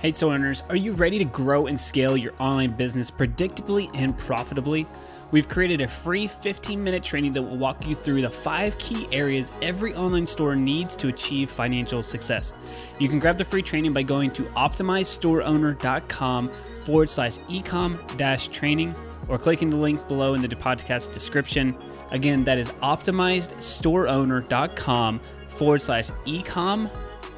Hey, 0.00 0.12
so 0.14 0.32
owners, 0.32 0.62
are 0.70 0.76
you 0.76 0.94
ready 0.94 1.18
to 1.18 1.26
grow 1.26 1.66
and 1.66 1.78
scale 1.78 2.16
your 2.16 2.32
online 2.40 2.72
business 2.72 3.10
predictably 3.10 3.90
and 3.92 4.16
profitably? 4.16 4.86
We've 5.30 5.46
created 5.46 5.82
a 5.82 5.86
free 5.86 6.26
15 6.26 6.82
minute 6.82 7.02
training 7.02 7.32
that 7.32 7.42
will 7.42 7.58
walk 7.58 7.86
you 7.86 7.94
through 7.94 8.22
the 8.22 8.30
five 8.30 8.78
key 8.78 9.06
areas 9.12 9.50
every 9.60 9.94
online 9.94 10.26
store 10.26 10.56
needs 10.56 10.96
to 10.96 11.08
achieve 11.08 11.50
financial 11.50 12.02
success. 12.02 12.54
You 12.98 13.10
can 13.10 13.18
grab 13.18 13.36
the 13.36 13.44
free 13.44 13.60
training 13.60 13.92
by 13.92 14.02
going 14.02 14.30
to 14.30 14.44
optimizestoreowner.com 14.44 16.48
forward 16.86 17.10
slash 17.10 17.36
ecom 17.36 18.16
dash 18.16 18.48
training 18.48 18.96
or 19.28 19.36
clicking 19.36 19.68
the 19.68 19.76
link 19.76 20.08
below 20.08 20.32
in 20.32 20.40
the 20.40 20.48
podcast 20.48 21.12
description. 21.12 21.76
Again, 22.10 22.42
that 22.44 22.58
is 22.58 22.70
optimizestoreowner.com 22.70 25.20
forward 25.48 25.82
slash 25.82 26.08
ecom 26.08 26.90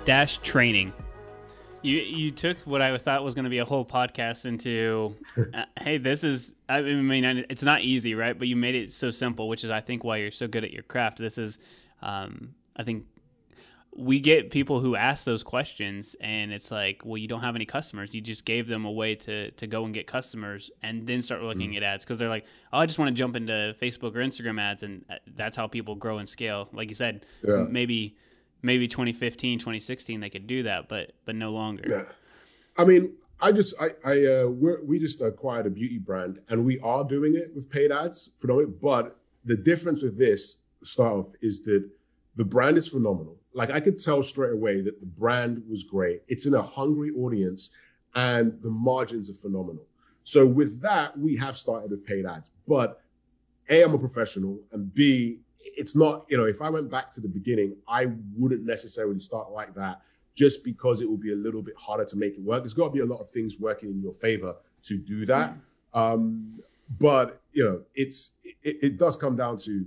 dash 0.04 0.38
training. 0.38 0.92
You 1.82 1.96
you 1.98 2.30
took 2.30 2.58
what 2.58 2.80
I 2.80 2.96
thought 2.96 3.24
was 3.24 3.34
going 3.34 3.44
to 3.44 3.50
be 3.50 3.58
a 3.58 3.64
whole 3.64 3.84
podcast 3.84 4.44
into, 4.44 5.16
uh, 5.54 5.64
hey, 5.80 5.98
this 5.98 6.24
is. 6.24 6.52
I 6.68 6.80
mean, 6.80 7.44
it's 7.50 7.62
not 7.62 7.82
easy, 7.82 8.14
right? 8.14 8.38
But 8.38 8.48
you 8.48 8.56
made 8.56 8.74
it 8.74 8.92
so 8.92 9.10
simple, 9.10 9.48
which 9.48 9.64
is 9.64 9.70
I 9.70 9.80
think 9.80 10.04
why 10.04 10.18
you're 10.18 10.30
so 10.30 10.46
good 10.46 10.64
at 10.64 10.72
your 10.72 10.84
craft. 10.84 11.18
This 11.18 11.38
is, 11.38 11.58
um, 12.00 12.54
I 12.76 12.84
think, 12.84 13.06
we 13.94 14.20
get 14.20 14.50
people 14.50 14.80
who 14.80 14.96
ask 14.96 15.24
those 15.24 15.42
questions, 15.42 16.16
and 16.20 16.52
it's 16.52 16.70
like, 16.70 17.02
well, 17.04 17.18
you 17.18 17.28
don't 17.28 17.42
have 17.42 17.56
any 17.56 17.66
customers. 17.66 18.14
You 18.14 18.20
just 18.20 18.44
gave 18.44 18.68
them 18.68 18.84
a 18.84 18.90
way 18.90 19.14
to 19.16 19.50
to 19.50 19.66
go 19.66 19.84
and 19.84 19.92
get 19.92 20.06
customers, 20.06 20.70
and 20.82 21.06
then 21.06 21.20
start 21.20 21.42
looking 21.42 21.72
mm. 21.72 21.76
at 21.76 21.82
ads 21.82 22.04
because 22.04 22.16
they're 22.16 22.28
like, 22.28 22.46
oh, 22.72 22.78
I 22.78 22.86
just 22.86 22.98
want 22.98 23.08
to 23.08 23.14
jump 23.14 23.36
into 23.36 23.74
Facebook 23.82 24.14
or 24.14 24.20
Instagram 24.20 24.60
ads, 24.60 24.82
and 24.82 25.04
uh, 25.10 25.14
that's 25.36 25.56
how 25.56 25.66
people 25.66 25.94
grow 25.94 26.18
and 26.18 26.28
scale. 26.28 26.68
Like 26.72 26.88
you 26.88 26.94
said, 26.94 27.26
yeah. 27.46 27.66
maybe 27.68 28.16
maybe 28.62 28.88
2015 28.88 29.58
2016 29.58 30.20
they 30.20 30.30
could 30.30 30.46
do 30.46 30.62
that 30.62 30.88
but 30.88 31.12
but 31.24 31.34
no 31.34 31.50
longer. 31.50 31.84
Yeah. 31.86 32.04
I 32.76 32.84
mean 32.84 33.14
i 33.40 33.52
just 33.52 33.74
i 33.80 33.90
i 34.04 34.26
uh 34.26 34.46
we 34.46 34.98
just 34.98 35.20
acquired 35.20 35.66
a 35.66 35.70
beauty 35.70 35.98
brand 35.98 36.40
and 36.48 36.64
we 36.64 36.78
are 36.80 37.04
doing 37.04 37.34
it 37.34 37.52
with 37.54 37.68
paid 37.68 37.90
ads 37.92 38.28
predominantly 38.40 38.76
but 38.80 39.18
the 39.44 39.56
difference 39.56 40.02
with 40.02 40.16
this 40.16 40.62
start 40.82 41.12
off 41.12 41.26
is 41.42 41.62
that 41.62 41.88
the 42.36 42.44
brand 42.44 42.78
is 42.78 42.88
phenomenal. 42.88 43.36
Like 43.52 43.70
i 43.70 43.80
could 43.80 43.98
tell 43.98 44.22
straight 44.22 44.52
away 44.52 44.80
that 44.80 45.00
the 45.00 45.06
brand 45.06 45.62
was 45.68 45.82
great. 45.82 46.22
It's 46.28 46.46
in 46.46 46.54
a 46.54 46.62
hungry 46.62 47.10
audience 47.10 47.70
and 48.14 48.60
the 48.62 48.70
margins 48.70 49.30
are 49.30 49.34
phenomenal. 49.34 49.86
So 50.24 50.46
with 50.46 50.80
that 50.82 51.18
we 51.18 51.36
have 51.36 51.56
started 51.56 51.90
with 51.90 52.06
paid 52.06 52.26
ads 52.26 52.50
but 52.66 53.00
a 53.68 53.82
i'm 53.82 53.94
a 53.94 53.98
professional 53.98 54.58
and 54.72 54.92
b 54.94 55.38
it's 55.64 55.94
not, 55.96 56.26
you 56.28 56.36
know, 56.36 56.44
if 56.44 56.60
I 56.62 56.70
went 56.70 56.90
back 56.90 57.10
to 57.12 57.20
the 57.20 57.28
beginning, 57.28 57.76
I 57.88 58.08
wouldn't 58.36 58.64
necessarily 58.64 59.20
start 59.20 59.52
like 59.52 59.74
that 59.74 60.02
just 60.34 60.64
because 60.64 61.00
it 61.00 61.08
will 61.08 61.18
be 61.18 61.32
a 61.32 61.36
little 61.36 61.62
bit 61.62 61.74
harder 61.76 62.04
to 62.06 62.16
make 62.16 62.34
it 62.34 62.42
work. 62.42 62.62
There's 62.62 62.74
got 62.74 62.86
to 62.86 62.90
be 62.90 63.00
a 63.00 63.06
lot 63.06 63.20
of 63.20 63.28
things 63.28 63.58
working 63.58 63.90
in 63.90 64.00
your 64.00 64.14
favor 64.14 64.56
to 64.84 64.98
do 64.98 65.26
that. 65.26 65.54
Um, 65.92 66.60
but, 66.98 67.40
you 67.52 67.64
know, 67.64 67.82
it's, 67.94 68.32
it, 68.62 68.76
it 68.82 68.98
does 68.98 69.16
come 69.16 69.36
down 69.36 69.56
to 69.58 69.86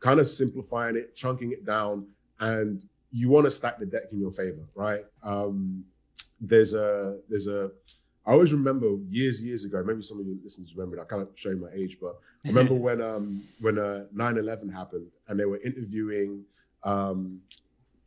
kind 0.00 0.20
of 0.20 0.28
simplifying 0.28 0.96
it, 0.96 1.14
chunking 1.14 1.52
it 1.52 1.64
down, 1.64 2.06
and 2.40 2.82
you 3.10 3.28
want 3.28 3.44
to 3.44 3.50
stack 3.50 3.78
the 3.78 3.86
deck 3.86 4.04
in 4.12 4.20
your 4.20 4.32
favor, 4.32 4.66
right? 4.74 5.04
Um, 5.22 5.84
there's 6.40 6.74
a, 6.74 7.18
there's 7.28 7.46
a, 7.46 7.70
I 8.24 8.32
always 8.32 8.52
remember 8.52 8.96
years, 9.08 9.42
years 9.42 9.64
ago. 9.64 9.82
Maybe 9.84 10.02
some 10.02 10.20
of 10.20 10.26
you 10.26 10.38
listeners 10.42 10.74
remember. 10.76 11.00
I 11.00 11.04
kind 11.04 11.22
of 11.22 11.28
show 11.34 11.50
you 11.50 11.56
my 11.56 11.70
age, 11.74 11.98
but 12.00 12.18
I 12.44 12.48
remember 12.48 12.74
when 12.86 13.00
um, 13.00 13.42
when 13.60 13.78
uh, 13.78 14.04
9/11 14.14 14.72
happened, 14.72 15.06
and 15.28 15.38
they 15.38 15.44
were 15.44 15.58
interviewing 15.64 16.44
um, 16.84 17.40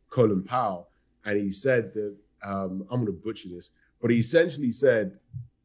Colin 0.08 0.42
Powell, 0.42 0.88
and 1.24 1.38
he 1.38 1.50
said 1.50 1.92
that 1.94 2.16
um, 2.42 2.86
I'm 2.90 3.04
going 3.04 3.06
to 3.06 3.12
butcher 3.12 3.48
this, 3.48 3.70
but 4.00 4.10
he 4.10 4.18
essentially 4.18 4.70
said 4.70 5.18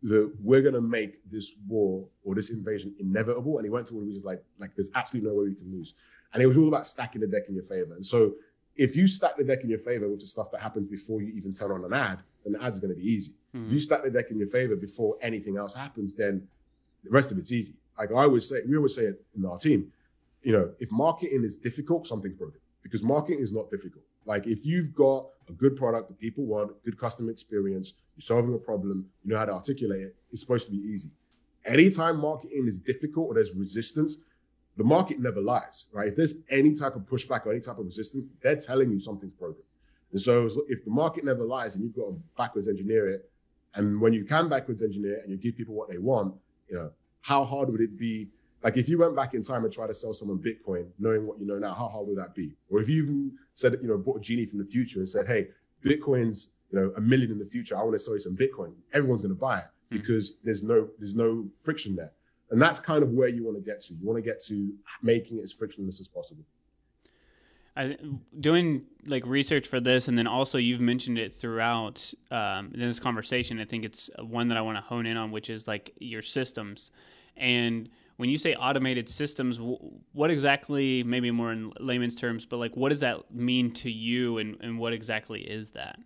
that 0.04 0.34
we're 0.42 0.62
going 0.62 0.74
to 0.74 0.82
make 0.82 1.20
this 1.30 1.54
war 1.68 2.08
or 2.24 2.34
this 2.34 2.50
invasion 2.50 2.94
inevitable. 3.00 3.58
And 3.58 3.66
he 3.66 3.70
went 3.70 3.88
through 3.88 3.98
all 3.98 4.02
the 4.02 4.08
reasons 4.08 4.26
like, 4.26 4.44
like 4.58 4.76
there's 4.76 4.90
absolutely 4.96 5.30
no 5.30 5.36
way 5.36 5.50
we 5.50 5.56
can 5.56 5.72
lose. 5.72 5.94
And 6.34 6.42
it 6.42 6.48
was 6.48 6.58
all 6.58 6.68
about 6.68 6.88
stacking 6.88 7.22
the 7.22 7.28
deck 7.28 7.44
in 7.50 7.56
your 7.56 7.64
favor. 7.64 7.94
And 7.94 8.06
so 8.06 8.34
if 8.76 8.96
you 8.96 9.08
stack 9.08 9.38
the 9.38 9.44
deck 9.44 9.64
in 9.64 9.70
your 9.70 9.80
favor 9.80 10.10
with 10.10 10.22
the 10.22 10.26
stuff 10.26 10.50
that 10.52 10.62
happens 10.62 10.88
before 10.88 11.22
you 11.22 11.34
even 11.36 11.54
turn 11.54 11.72
on 11.72 11.84
an 11.86 11.94
ad, 11.94 12.20
then 12.44 12.54
the 12.54 12.64
ad's 12.64 12.80
going 12.80 12.94
to 12.94 13.00
be 13.00 13.08
easy. 13.08 13.34
If 13.54 13.72
you 13.72 13.80
stack 13.80 14.04
the 14.04 14.10
deck 14.10 14.32
in 14.32 14.40
your 14.40 14.48
favor 14.48 14.76
before 14.76 15.18
anything 15.22 15.58
else 15.58 15.74
happens, 15.74 16.16
then 16.16 16.48
the 17.04 17.10
rest 17.10 17.32
of 17.32 17.38
it's 17.38 17.52
easy. 17.52 17.74
Like 17.98 18.12
I 18.12 18.24
always 18.24 18.48
say, 18.48 18.58
we 18.68 18.78
always 18.78 18.96
say 18.96 19.04
it 19.04 19.22
in 19.36 19.46
our 19.46 19.58
team, 19.58 19.92
you 20.42 20.54
know, 20.54 20.72
if 20.80 20.92
marketing 20.92 21.44
is 21.44 21.58
difficult, 21.58 22.08
something's 22.08 22.36
broken 22.36 22.60
because 22.82 23.04
marketing 23.04 23.42
is 23.42 23.52
not 23.52 23.70
difficult. 23.70 24.04
Like 24.26 24.48
if 24.48 24.66
you've 24.66 24.94
got 24.94 25.28
a 25.50 25.52
good 25.52 25.76
product 25.76 26.08
that 26.10 26.20
people 26.20 26.46
want, 26.46 26.82
good 26.84 26.98
customer 26.98 27.32
experience, 27.32 27.94
you're 28.16 28.22
solving 28.22 28.54
a 28.54 28.58
problem, 28.58 29.08
you 29.24 29.32
know 29.32 29.38
how 29.38 29.46
to 29.46 29.54
articulate 29.54 30.02
it, 30.02 30.16
it's 30.32 30.42
supposed 30.42 30.66
to 30.66 30.72
be 30.72 30.78
easy. 30.78 31.10
Anytime 31.66 32.20
marketing 32.20 32.66
is 32.68 32.80
difficult 32.80 33.28
or 33.28 33.34
there's 33.34 33.54
resistance, 33.54 34.18
the 34.78 34.84
market 34.84 35.20
never 35.20 35.42
lies, 35.42 35.88
right? 35.92 36.08
If 36.08 36.16
there's 36.16 36.36
any 36.50 36.74
type 36.74 36.96
of 36.96 37.02
pushback 37.02 37.46
or 37.46 37.52
any 37.52 37.60
type 37.62 37.78
of 37.78 37.86
resistance, 37.86 38.30
they're 38.42 38.56
telling 38.56 38.90
you 38.92 39.00
something's 39.00 39.34
broken. 39.34 39.64
And 40.12 40.22
so 40.22 40.50
if 40.70 40.84
the 40.84 40.92
market 40.92 41.24
never 41.24 41.44
lies 41.44 41.76
and 41.76 41.84
you've 41.84 41.96
got 41.96 42.06
to 42.06 42.22
backwards 42.38 42.68
engineer 42.68 43.10
it, 43.10 43.30
and 43.76 44.00
when 44.02 44.14
you 44.14 44.24
can 44.26 44.50
backwards 44.50 44.84
engineer 44.84 45.20
and 45.22 45.32
you 45.32 45.38
give 45.38 45.56
people 45.56 45.76
what 45.76 45.90
they 45.90 45.98
want, 45.98 46.36
you 46.70 46.76
know, 46.76 46.92
how 47.22 47.44
hard 47.44 47.70
would 47.70 47.82
it 47.82 47.98
be 47.98 48.30
like 48.64 48.78
if 48.78 48.88
you 48.88 48.98
went 49.00 49.16
back 49.16 49.34
in 49.34 49.44
time 49.44 49.64
and 49.64 49.74
tried 49.74 49.88
to 49.88 49.94
sell 49.94 50.14
someone 50.14 50.38
Bitcoin, 50.38 50.88
knowing 51.00 51.26
what 51.26 51.40
you 51.40 51.48
know 51.48 51.58
now, 51.58 51.74
how 51.74 51.88
hard 51.88 52.08
would 52.08 52.18
that 52.18 52.36
be? 52.36 52.54
Or 52.70 52.80
if 52.80 52.90
you 52.90 53.04
even 53.04 53.32
said, 53.54 53.78
you 53.82 53.88
know, 53.88 53.98
bought 53.98 54.18
a 54.18 54.20
genie 54.20 54.46
from 54.46 54.60
the 54.60 54.66
future 54.66 55.00
and 55.00 55.10
said, 55.10 55.28
hey, 55.28 55.48
Bitcoin's, 55.84 56.50
you 56.72 56.80
know, 56.80 56.94
a 56.96 57.02
million 57.02 57.32
in 57.32 57.40
the 57.40 57.46
future, 57.46 57.76
I 57.76 57.82
want 57.82 57.94
to 57.94 58.00
sell 58.00 58.14
you 58.14 58.20
some 58.20 58.38
Bitcoin. 58.38 58.74
Everyone's 58.94 59.22
going 59.22 59.34
to 59.34 59.40
buy 59.40 59.60
it 59.60 59.66
hmm. 59.90 59.98
because 59.98 60.34
there's 60.44 60.64
no 60.64 60.90
there's 61.00 61.16
no 61.16 61.48
friction 61.64 61.96
there. 61.96 62.12
And 62.52 62.62
that's 62.62 62.80
kind 62.80 63.02
of 63.02 63.12
where 63.12 63.30
you 63.30 63.46
want 63.46 63.58
to 63.58 63.64
get 63.64 63.82
to. 63.84 63.94
You 63.94 64.06
want 64.06 64.18
to 64.18 64.30
get 64.30 64.44
to 64.46 64.74
making 65.02 65.40
it 65.40 65.44
as 65.44 65.54
frictionless 65.54 66.00
as 66.00 66.08
possible. 66.08 66.44
I, 67.76 67.98
doing 68.40 68.84
like 69.06 69.26
research 69.26 69.68
for 69.68 69.80
this, 69.80 70.08
and 70.08 70.18
then 70.18 70.28
also 70.28 70.58
you've 70.58 70.82
mentioned 70.82 71.18
it 71.18 71.34
throughout 71.34 72.14
um, 72.30 72.72
this 72.76 73.00
conversation. 73.00 73.60
I 73.60 73.66
think 73.66 73.86
it's 73.86 74.10
one 74.20 74.50
that 74.50 74.58
I 74.58 74.62
want 74.62 74.78
to 74.78 74.82
hone 74.82 75.06
in 75.06 75.18
on, 75.18 75.32
which 75.32 75.50
is 75.50 75.68
like 75.68 75.94
your 76.00 76.22
systems. 76.22 76.92
And 77.38 77.90
when 78.18 78.30
you 78.30 78.38
say 78.38 78.56
automated 78.56 79.08
systems, 79.08 79.58
what 80.12 80.30
exactly, 80.30 81.02
maybe 81.04 81.32
more 81.32 81.52
in 81.54 81.72
layman's 81.80 82.16
terms, 82.16 82.46
but 82.46 82.58
like 82.58 82.76
what 82.76 82.90
does 82.90 83.00
that 83.00 83.34
mean 83.34 83.72
to 83.76 83.90
you, 83.90 84.38
and, 84.40 84.58
and 84.62 84.78
what 84.78 84.92
exactly 84.92 85.42
is 85.42 85.70
that? 85.72 85.98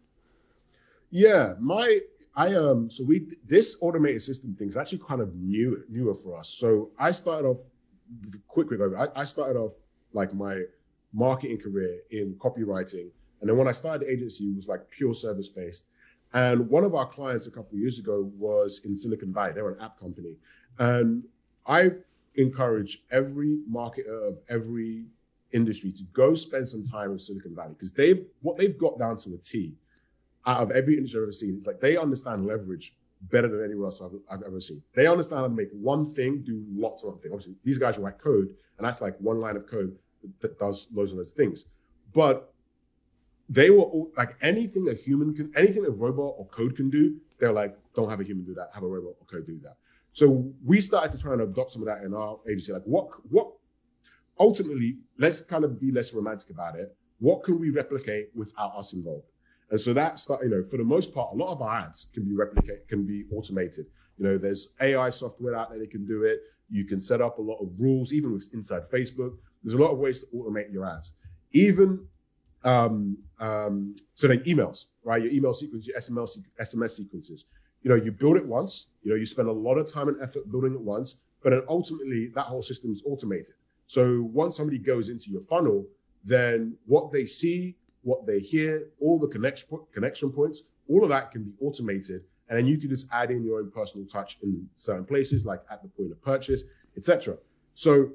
Yeah, 1.10 1.56
my 1.60 2.00
I 2.36 2.54
um 2.54 2.92
so 2.92 3.04
we 3.04 3.28
this 3.46 3.78
automated 3.82 4.22
system 4.22 4.56
thing 4.56 4.70
is 4.70 4.78
actually 4.78 5.00
kind 5.00 5.22
of 5.22 5.36
new 5.36 5.84
newer 5.90 6.14
for 6.14 6.38
us. 6.38 6.50
So 6.50 6.92
I 7.00 7.12
started 7.12 7.48
off 7.48 7.58
quick 8.48 8.68
quick. 8.68 8.82
I, 8.98 9.22
I 9.22 9.24
started 9.24 9.58
off 9.58 9.74
like 10.14 10.34
my 10.34 10.62
marketing 11.16 11.58
career 11.58 12.00
in 12.12 12.36
copywriting, 12.36 13.10
and 13.42 13.50
then 13.50 13.58
when 13.58 13.68
I 13.68 13.72
started 13.72 14.08
the 14.08 14.12
agency, 14.12 14.46
it 14.46 14.56
was 14.56 14.68
like 14.68 14.90
pure 14.90 15.14
service 15.14 15.50
based. 15.50 15.86
And 16.34 16.70
one 16.70 16.84
of 16.84 16.96
our 16.96 17.06
clients 17.06 17.48
a 17.48 17.52
couple 17.52 17.78
years 17.78 17.98
ago 17.98 18.30
was 18.38 18.82
in 18.84 18.96
Silicon 18.96 19.34
Valley. 19.34 19.54
They're 19.54 19.70
an 19.70 19.82
app 19.82 20.00
company, 20.00 20.36
and 20.78 21.24
I 21.66 21.92
encourage 22.36 23.04
every 23.12 23.60
marketer 23.72 24.28
of 24.28 24.42
every 24.50 25.06
industry 25.52 25.92
to 25.94 26.04
go 26.12 26.36
spend 26.36 26.68
some 26.68 26.84
time 26.86 27.12
in 27.12 27.20
Silicon 27.20 27.56
Valley 27.56 27.74
because 27.74 27.94
they've 27.94 28.26
what 28.42 28.58
they've 28.58 28.78
got 28.78 29.00
down 29.00 29.18
to 29.18 29.34
a 29.34 29.38
T 29.38 29.74
out 30.46 30.62
of 30.62 30.72
every 30.72 30.98
industry 30.98 31.20
I've 31.20 31.24
ever 31.24 31.32
seen. 31.32 31.56
It's 31.58 31.68
like 31.68 31.80
they 31.80 31.98
understand 31.98 32.46
leverage 32.46 32.96
better 33.32 33.48
than 33.48 33.64
anyone 33.64 33.86
else 33.86 34.02
I've, 34.02 34.12
I've, 34.30 34.44
ever 34.44 34.60
seen. 34.60 34.84
They 34.94 35.08
understand 35.08 35.40
how 35.40 35.48
to 35.48 35.54
make 35.54 35.70
one 35.72 36.06
thing 36.06 36.44
do 36.44 36.64
lots 36.70 37.04
of 37.04 37.14
other 37.14 37.18
things. 37.20 37.34
Obviously, 37.34 37.56
these 37.64 37.78
guys 37.78 37.98
write 37.98 38.20
code, 38.20 38.50
and 38.78 38.86
that's 38.86 39.02
like 39.02 39.16
one 39.20 39.40
line 39.40 39.56
of 39.56 39.66
code 39.68 39.98
that 40.42 40.58
does 40.60 40.88
loads 40.94 41.12
and 41.12 41.18
loads 41.18 41.32
of 41.32 41.38
things. 41.38 41.66
But 42.14 42.54
they 43.50 43.70
were 43.70 43.84
all, 43.84 44.12
like 44.18 44.38
anything 44.42 44.90
a 44.90 44.94
human 44.94 45.34
can, 45.34 45.52
anything 45.56 45.86
a 45.86 45.90
robot 45.90 46.36
or 46.38 46.48
code 46.48 46.76
can 46.76 46.90
do. 46.90 47.18
They're 47.40 47.54
like, 47.54 47.78
don't 47.96 48.10
have 48.10 48.20
a 48.20 48.24
human 48.24 48.46
do 48.46 48.54
that. 48.56 48.70
Have 48.74 48.84
a 48.84 48.88
robot 48.88 49.14
or 49.20 49.26
code 49.26 49.46
do 49.46 49.60
that. 49.64 49.76
So 50.14 50.52
we 50.64 50.80
started 50.80 51.12
to 51.12 51.22
try 51.22 51.34
and 51.34 51.42
adopt 51.42 51.74
some 51.74 51.82
of 51.82 51.88
that 51.88 52.04
in 52.04 52.14
our 52.14 52.40
agency. 52.48 52.72
Like 52.72 52.84
what, 52.86 53.10
what, 53.30 53.52
ultimately, 54.40 54.98
let's 55.18 55.42
kind 55.42 55.64
of 55.64 55.80
be 55.80 55.92
less 55.92 56.14
romantic 56.14 56.50
about 56.50 56.76
it. 56.78 56.96
What 57.20 57.44
can 57.44 57.60
we 57.60 57.70
replicate 57.70 58.30
without 58.34 58.76
us 58.78 58.94
involved? 58.94 59.28
And 59.70 59.80
so 59.80 59.94
that's, 59.94 60.30
you 60.30 60.50
know, 60.50 60.64
for 60.64 60.78
the 60.78 60.84
most 60.84 61.14
part, 61.14 61.34
a 61.34 61.36
lot 61.36 61.52
of 61.52 61.62
our 61.62 61.80
ads 61.80 62.08
can 62.14 62.24
be 62.24 62.32
replicated, 62.32 62.88
can 62.88 63.06
be 63.06 63.26
automated. 63.32 63.88
You 64.18 64.26
know, 64.26 64.38
there's 64.38 64.70
AI 64.80 65.10
software 65.10 65.56
out 65.56 65.70
there 65.70 65.80
that 65.80 65.92
can 65.92 66.06
do 66.06 66.24
it. 66.24 66.40
You 66.70 66.86
can 66.86 67.00
set 67.00 67.22
up 67.22 67.38
a 67.38 67.42
lot 67.42 67.58
of 67.62 67.80
rules, 67.80 68.14
even 68.14 68.34
with 68.34 68.48
inside 68.54 68.84
Facebook. 68.92 69.38
There's 69.66 69.74
a 69.74 69.82
lot 69.82 69.92
of 69.92 69.98
ways 69.98 70.22
to 70.22 70.28
automate 70.28 70.72
your 70.72 70.86
ads. 70.86 71.12
Even 71.52 72.08
um, 72.64 73.18
um, 73.40 73.96
so 74.14 74.28
then 74.28 74.40
emails, 74.40 74.86
right? 75.04 75.22
Your 75.22 75.32
email 75.32 75.54
sequence, 75.54 75.86
your 75.86 76.00
SMS, 76.00 76.40
SMS 76.60 76.92
sequences 76.92 77.46
you 77.86 77.90
know, 77.90 78.04
you 78.04 78.12
build 78.12 78.36
it 78.36 78.46
once, 78.48 78.88
you 79.04 79.12
know, 79.12 79.16
you 79.16 79.28
spend 79.28 79.48
a 79.48 79.52
lot 79.52 79.76
of 79.76 79.88
time 79.88 80.08
and 80.08 80.20
effort 80.20 80.50
building 80.50 80.74
it 80.74 80.82
once, 80.82 81.18
but 81.44 81.52
then 81.52 81.62
ultimately 81.70 82.32
that 82.34 82.46
whole 82.46 82.64
system 82.64 82.92
is 82.92 83.04
automated. 83.06 83.54
So 83.86 84.28
once 84.34 84.58
somebody 84.58 84.80
goes 84.80 85.10
into 85.10 85.30
your 85.30 85.42
funnel, 85.42 85.86
then 86.24 86.76
what 86.88 87.12
they 87.12 87.28
see, 87.28 87.76
what 88.02 88.26
they 88.26 88.40
hear, 88.40 88.88
all 89.00 89.20
the 89.20 89.28
connection 89.28 89.70
connection 89.94 90.32
points, 90.32 90.64
all 90.90 91.04
of 91.04 91.10
that 91.10 91.30
can 91.30 91.44
be 91.44 91.52
automated, 91.62 92.24
and 92.50 92.58
then 92.58 92.66
you 92.66 92.80
can 92.80 92.90
just 92.90 93.08
add 93.12 93.30
in 93.30 93.44
your 93.44 93.60
own 93.60 93.70
personal 93.70 94.08
touch 94.08 94.40
in 94.42 94.68
certain 94.76 95.06
places, 95.06 95.46
like 95.46 95.62
at 95.70 95.84
the 95.84 95.90
point 95.90 96.12
of 96.12 96.20
purchase, 96.24 96.64
etc. 96.98 97.38
So 97.76 98.10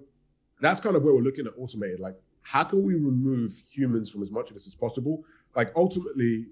that's 0.60 0.80
kind 0.80 0.96
of 0.96 1.02
where 1.02 1.14
we're 1.14 1.22
looking 1.22 1.46
at 1.46 1.52
automated. 1.58 2.00
Like, 2.00 2.16
how 2.42 2.64
can 2.64 2.82
we 2.82 2.94
remove 2.94 3.52
humans 3.72 4.10
from 4.10 4.22
as 4.22 4.30
much 4.30 4.48
of 4.48 4.54
this 4.54 4.66
as 4.66 4.74
possible? 4.74 5.24
Like, 5.54 5.72
ultimately, 5.76 6.46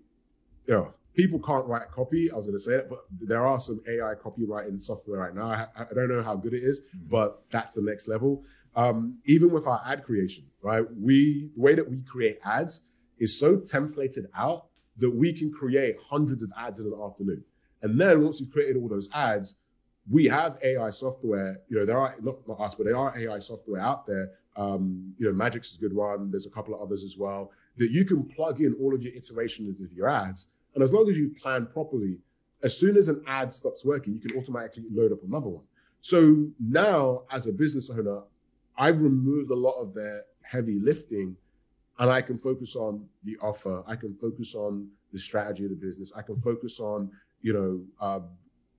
you 0.67 0.75
know, 0.75 0.95
people 1.15 1.41
can't 1.41 1.67
write 1.67 1.91
copy. 1.91 2.31
I 2.31 2.37
was 2.37 2.47
going 2.47 2.57
to 2.57 2.63
say 2.63 2.73
that, 2.73 2.89
but 2.89 3.05
there 3.21 3.45
are 3.45 3.59
some 3.59 3.81
AI 3.89 4.15
copywriting 4.15 4.81
software 4.81 5.21
right 5.21 5.35
now. 5.35 5.49
I, 5.49 5.67
I 5.77 5.95
don't 5.95 6.09
know 6.09 6.23
how 6.23 6.37
good 6.37 6.55
it 6.55 6.63
is, 6.63 6.83
mm-hmm. 6.83 7.09
but 7.11 7.43
that's 7.51 7.73
the 7.73 7.83
next 7.83 8.09
level. 8.09 8.45
Um, 8.77 9.19
even 9.25 9.51
with 9.51 9.67
our 9.67 9.83
ad 9.85 10.05
creation, 10.05 10.45
right? 10.63 10.85
We 10.97 11.51
the 11.57 11.61
way 11.61 11.75
that 11.75 11.91
we 11.91 12.01
create 12.03 12.39
ads 12.45 12.83
is 13.19 13.39
so 13.39 13.57
templated 13.57 14.27
out 14.37 14.67
that 14.99 15.11
we 15.11 15.33
can 15.33 15.53
create 15.53 15.97
hundreds 16.01 16.43
of 16.43 16.53
ads 16.57 16.79
in 16.79 16.87
an 16.87 16.95
afternoon. 17.03 17.43
And 17.83 18.01
then 18.01 18.23
once 18.23 18.41
we've 18.41 18.51
created 18.51 18.77
all 18.77 18.89
those 18.89 19.09
ads, 19.13 19.57
we 20.11 20.27
have 20.27 20.59
AI 20.63 20.91
software. 20.91 21.61
You 21.69 21.79
know, 21.79 21.87
there 21.87 21.99
are 21.99 22.15
not, 22.21 22.47
not 22.47 22.61
us, 22.61 22.75
but 22.75 22.85
there 22.87 22.97
are 22.97 23.17
AI 23.19 23.39
software 23.39 23.81
out 23.81 24.07
there. 24.07 24.31
Um, 24.57 25.15
you 25.19 25.27
know, 25.27 25.33
Madgicx 25.33 25.73
is 25.73 25.77
a 25.77 25.81
good 25.81 25.95
one. 25.95 26.31
There's 26.31 26.47
a 26.47 26.51
couple 26.51 26.75
of 26.75 26.81
others 26.81 27.05
as 27.05 27.17
well 27.17 27.53
that 27.77 27.91
you 27.91 28.05
can 28.05 28.25
plug 28.25 28.61
in 28.61 28.75
all 28.81 28.95
of 28.95 29.03
your 29.03 29.13
iterations 29.15 29.81
of 29.81 29.93
your 29.93 30.09
ads 30.09 30.49
and 30.75 30.83
as 30.85 30.93
long 30.93 31.11
as 31.11 31.19
you 31.19 31.31
plan 31.31 31.67
properly, 31.67 32.19
as 32.63 32.77
soon 32.77 32.97
as 32.97 33.09
an 33.09 33.23
ad 33.27 33.53
stops 33.53 33.85
working, 33.85 34.15
you 34.15 34.21
can 34.21 34.39
automatically 34.39 34.85
load 34.93 35.13
up 35.13 35.23
another 35.25 35.49
one. 35.49 35.65
So 36.01 36.47
now, 36.61 37.23
as 37.33 37.49
a 37.49 37.53
business 37.53 37.91
owner, 37.91 38.23
I've 38.77 39.01
removed 39.03 39.51
a 39.51 39.57
lot 39.57 39.81
of 39.81 39.93
the 39.93 40.25
heavy 40.43 40.79
lifting 40.79 41.37
and 41.99 42.11
I 42.11 42.23
can 42.23 42.39
focus 42.39 42.77
on 42.77 43.07
the 43.25 43.37
offer. 43.39 43.83
I 43.89 43.97
can 43.97 44.15
focus 44.15 44.55
on 44.55 44.89
the 45.13 45.19
strategy 45.19 45.65
of 45.65 45.71
the 45.71 45.77
business. 45.77 46.13
I 46.15 46.23
can 46.23 46.39
focus 46.39 46.79
on, 46.79 47.11
you 47.43 47.53
know, 47.53 47.81
uh, 48.01 48.21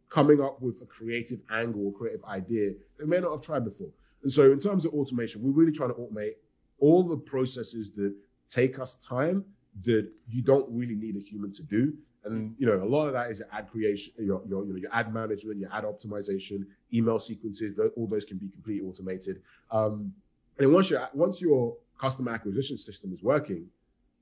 coming 0.10 0.42
up 0.42 0.62
with 0.62 0.82
a 0.82 0.86
creative 0.86 1.40
angle 1.52 1.92
creative 1.92 2.24
idea 2.26 2.72
they 2.98 3.06
may 3.06 3.20
not 3.20 3.32
have 3.32 3.42
tried 3.42 3.64
before. 3.64 3.90
And 4.24 4.32
so, 4.32 4.52
in 4.52 4.60
terms 4.60 4.86
of 4.86 4.94
automation, 4.94 5.42
we're 5.42 5.52
really 5.52 5.72
trying 5.72 5.90
to 5.90 5.96
automate 5.96 6.34
all 6.80 7.04
the 7.04 7.18
processes 7.18 7.92
that 7.94 8.14
take 8.50 8.80
us 8.80 8.96
time 8.96 9.46
that 9.84 10.10
you 10.28 10.42
don't 10.42 10.68
really 10.70 10.96
need 10.96 11.16
a 11.16 11.20
human 11.20 11.54
to 11.54 11.64
do. 11.64 11.94
And 12.26 12.54
you 12.58 12.68
know, 12.68 12.84
a 12.84 12.86
lot 12.86 13.08
of 13.08 13.14
that 13.14 13.32
is 13.32 13.40
your 13.40 13.48
ad 13.52 13.70
creation, 13.70 14.14
your 14.20 14.42
your, 14.48 14.66
you 14.66 14.74
know, 14.74 14.80
your 14.80 14.94
ad 14.94 15.14
management, 15.14 15.60
your 15.60 15.74
ad 15.74 15.86
optimization, 15.86 16.66
email 16.94 17.20
sequences. 17.20 17.80
All 17.96 18.08
those 18.08 18.26
can 18.26 18.38
be 18.38 18.50
completely 18.50 18.88
automated. 18.88 19.42
Um, 19.72 20.14
and 20.58 20.74
once 20.74 20.90
your 20.90 21.10
once 21.14 21.42
your 21.42 21.78
customer 21.98 22.34
acquisition 22.34 22.78
system 22.78 23.14
is 23.14 23.24
working, 23.24 23.68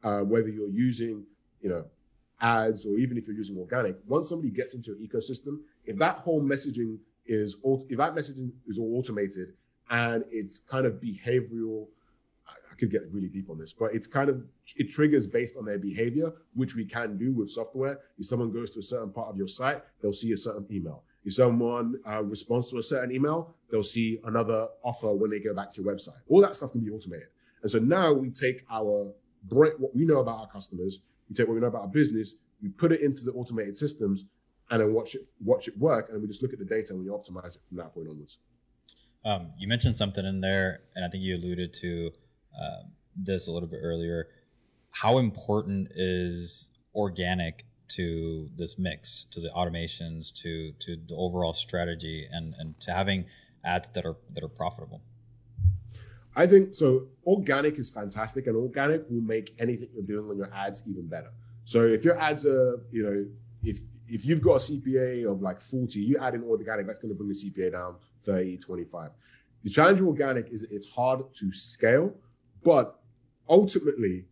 uh, 0.04 0.20
whether 0.20 0.50
you're 0.50 0.70
using 0.70 1.26
you 1.60 1.70
know 1.70 1.86
ads 2.40 2.86
or 2.86 3.00
even 3.00 3.18
if 3.18 3.26
you're 3.26 3.36
using 3.36 3.58
organic, 3.58 3.98
once 4.06 4.30
somebody 4.30 4.52
gets 4.52 4.76
into 4.76 4.92
your 4.92 5.00
ecosystem, 5.08 5.60
if 5.88 5.98
that 5.98 6.18
whole 6.18 6.42
messaging 6.42 7.00
is 7.26 7.58
if 7.90 7.98
that 7.98 8.16
messaging 8.16 8.52
is 8.68 8.78
all 8.80 8.98
automated 8.98 9.50
and 9.90 10.24
it's 10.30 10.60
kind 10.60 10.86
of 10.86 10.94
behavioral 10.94 11.88
I 12.50 12.80
could 12.80 12.92
get 12.92 13.02
really 13.12 13.28
deep 13.28 13.50
on 13.50 13.58
this, 13.58 13.74
but 13.74 13.96
it's 13.96 14.06
kind 14.06 14.30
of 14.30 14.44
it 14.76 14.92
triggers 14.92 15.26
based 15.26 15.58
on 15.58 15.66
their 15.66 15.80
behavior, 15.80 16.32
which 16.54 16.76
we 16.76 16.86
can 16.86 17.18
do 17.18 17.34
with 17.34 17.50
software. 17.50 18.00
If 18.18 18.28
someone 18.28 18.52
goes 18.54 18.72
to 18.72 18.80
a 18.80 18.84
certain 18.84 19.12
part 19.12 19.30
of 19.30 19.38
your 19.38 19.48
site, 19.48 19.82
they'll 20.00 20.14
see 20.14 20.32
a 20.32 20.38
certain 20.38 20.68
email. 20.72 21.04
If 21.26 21.34
someone 21.34 21.96
uh, 22.10 22.24
responds 22.24 22.70
to 22.72 22.78
a 22.78 22.84
certain 22.84 23.12
email, 23.12 23.56
they'll 23.70 23.84
see 23.84 24.20
another 24.26 24.68
offer 24.84 25.12
when 25.14 25.32
they 25.32 25.40
go 25.40 25.54
back 25.54 25.72
to 25.72 25.82
your 25.82 25.94
website. 25.94 26.20
All 26.30 26.40
that 26.42 26.56
stuff 26.56 26.72
can 26.72 26.82
be 26.82 26.92
automated. 26.92 27.28
And 27.64 27.72
so 27.72 27.80
now 27.80 28.14
we 28.14 28.30
take 28.30 28.64
our 28.70 29.12
what 29.50 29.96
we 29.96 30.06
know 30.06 30.20
about 30.20 30.40
our 30.40 30.48
customers, 30.48 31.00
we 31.30 31.36
take 31.36 31.48
what 31.48 31.56
we 31.56 31.62
know 31.62 31.68
about 31.68 31.82
our 31.82 31.88
business, 31.88 32.36
we 32.62 32.70
put 32.70 32.92
it 32.92 33.02
into 33.02 33.24
the 33.26 33.32
automated 33.32 33.76
systems, 33.76 34.26
and 34.70 34.82
then 34.82 34.94
watch 34.94 35.16
it 35.16 35.22
watch 35.44 35.68
it 35.68 35.78
work, 35.78 36.10
and 36.12 36.22
we 36.22 36.28
just 36.28 36.42
look 36.42 36.54
at 36.54 36.60
the 36.60 36.66
data 36.66 36.94
and 36.94 37.00
we 37.00 37.08
optimize 37.08 37.56
it 37.56 37.62
from 37.68 37.78
that 37.78 37.94
point 37.94 38.08
onwards. 38.10 38.38
Um, 39.26 39.52
you 39.58 39.68
mentioned 39.68 39.96
something 39.96 40.26
in 40.26 40.42
there, 40.42 40.82
and 40.96 41.04
I 41.04 41.10
think 41.10 41.24
you 41.24 41.36
alluded 41.36 41.74
to 41.82 42.12
uh, 42.60 42.84
this 43.16 43.48
a 43.48 43.52
little 43.52 43.70
bit 43.70 43.80
earlier. 43.82 44.28
How 44.92 45.18
important 45.18 45.90
is 45.96 46.70
organic 46.96 47.66
to 47.90 48.50
this 48.58 48.78
mix, 48.78 49.28
to 49.32 49.40
the 49.40 49.50
automations, 49.56 50.34
to 50.42 50.74
to 50.80 50.98
the 51.08 51.16
overall 51.16 51.54
strategy, 51.54 52.28
and 52.32 52.54
and 52.58 52.80
to 52.82 52.92
having 52.92 53.26
ads 53.64 53.90
that 53.90 54.06
are 54.06 54.18
that 54.34 54.44
are 54.44 54.50
profitable? 54.50 55.02
I 56.36 56.46
think 56.46 56.76
so. 56.76 57.08
Organic 57.26 57.80
is 57.80 57.90
fantastic, 57.90 58.48
and 58.48 58.56
organic 58.56 59.10
will 59.10 59.22
make 59.22 59.56
anything 59.60 59.90
you're 59.94 60.04
doing 60.04 60.30
on 60.30 60.38
your 60.38 60.54
ads 60.54 60.84
even 60.88 61.08
better. 61.08 61.32
So 61.64 61.82
if 61.82 62.06
your 62.06 62.18
ads 62.18 62.46
are, 62.46 62.80
you 62.92 63.04
know, 63.04 63.26
if 63.64 63.80
if 64.08 64.26
you've 64.26 64.42
got 64.42 64.56
a 64.56 64.72
CPA 64.72 65.30
of 65.30 65.42
like 65.42 65.60
40, 65.60 66.00
you 66.00 66.18
add 66.18 66.36
in 66.36 66.44
organic, 66.44 66.88
that's 66.88 67.00
going 67.00 67.10
to 67.10 67.16
bring 67.16 67.30
the 67.30 67.36
CPA 67.36 67.72
down 67.72 67.96
30, 68.24 68.58
25. 68.58 69.12
The 69.64 69.70
challenge 69.70 70.00
with 70.00 70.10
organic 70.10 70.50
is 70.50 70.64
it's 70.64 70.88
hard 70.88 71.22
to 71.36 71.52
scale, 71.52 72.14
but 72.64 73.00
ultimately, 73.50 74.26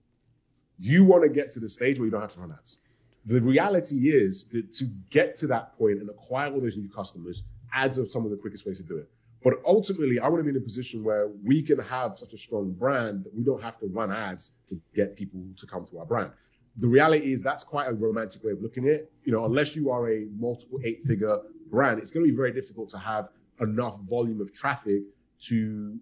you 0.78 1.04
want 1.04 1.24
to 1.24 1.30
get 1.30 1.50
to 1.52 1.60
the 1.60 1.70
stage 1.70 1.98
where 1.98 2.06
you 2.06 2.12
don't 2.12 2.22
have 2.22 2.34
to 2.34 2.40
run 2.40 2.52
ads. 2.52 2.80
The 3.26 3.42
reality 3.42 4.10
is 4.10 4.46
that 4.50 4.72
to 4.74 4.86
get 5.10 5.36
to 5.38 5.48
that 5.48 5.78
point 5.78 6.00
and 6.00 6.10
acquire 6.10 6.52
all 6.52 6.62
those 6.62 6.78
new 6.78 6.90
customers, 6.90 7.44
ads 7.74 7.98
are 7.98 8.06
some 8.06 8.24
of 8.24 8.32
the 8.32 8.38
quickest 8.38 8.66
ways 8.66 8.78
to 8.78 8.84
do 8.84 8.98
it. 8.98 9.10
But 9.44 9.62
ultimately, 9.66 10.20
I 10.20 10.28
want 10.28 10.40
to 10.40 10.44
be 10.44 10.50
in 10.50 10.58
a 10.58 10.66
position 10.66 11.04
where 11.04 11.30
we 11.44 11.62
can 11.62 11.80
have 11.80 12.18
such 12.18 12.34
a 12.34 12.38
strong 12.38 12.72
brand 12.72 13.26
that 13.26 13.36
we 13.36 13.44
don't 13.44 13.62
have 13.62 13.78
to 13.80 13.88
run 13.88 14.12
ads 14.12 14.52
to 14.68 14.80
get 14.96 15.16
people 15.16 15.40
to 15.58 15.68
come 15.68 15.86
to 15.86 16.00
our 16.00 16.06
brand. 16.06 16.32
The 16.78 16.88
reality 16.88 17.32
is 17.32 17.42
that's 17.42 17.64
quite 17.64 17.88
a 17.88 17.94
romantic 17.94 18.44
way 18.44 18.52
of 18.52 18.62
looking 18.62 18.86
at 18.88 18.92
it. 18.92 19.12
You 19.24 19.32
know, 19.32 19.46
unless 19.46 19.76
you 19.76 19.90
are 19.92 20.10
a 20.12 20.28
multiple 20.38 20.80
eight 20.84 21.04
figure 21.04 21.38
brand, 21.70 22.00
it's 22.00 22.12
going 22.12 22.26
to 22.26 22.32
be 22.32 22.36
very 22.36 22.52
difficult 22.52 22.90
to 22.90 22.98
have 22.98 23.30
enough 23.62 24.00
volume 24.02 24.42
of 24.42 24.54
traffic 24.54 25.04
to 25.48 25.98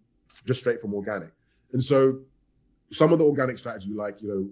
just 0.46 0.60
straight 0.62 0.82
from 0.82 0.94
organic. 0.94 1.32
And 1.74 1.84
so 1.84 2.20
some 2.90 3.14
of 3.14 3.20
the 3.20 3.26
organic 3.26 3.58
strategy, 3.58 3.94
like, 3.94 4.22
you 4.22 4.28
know, 4.28 4.50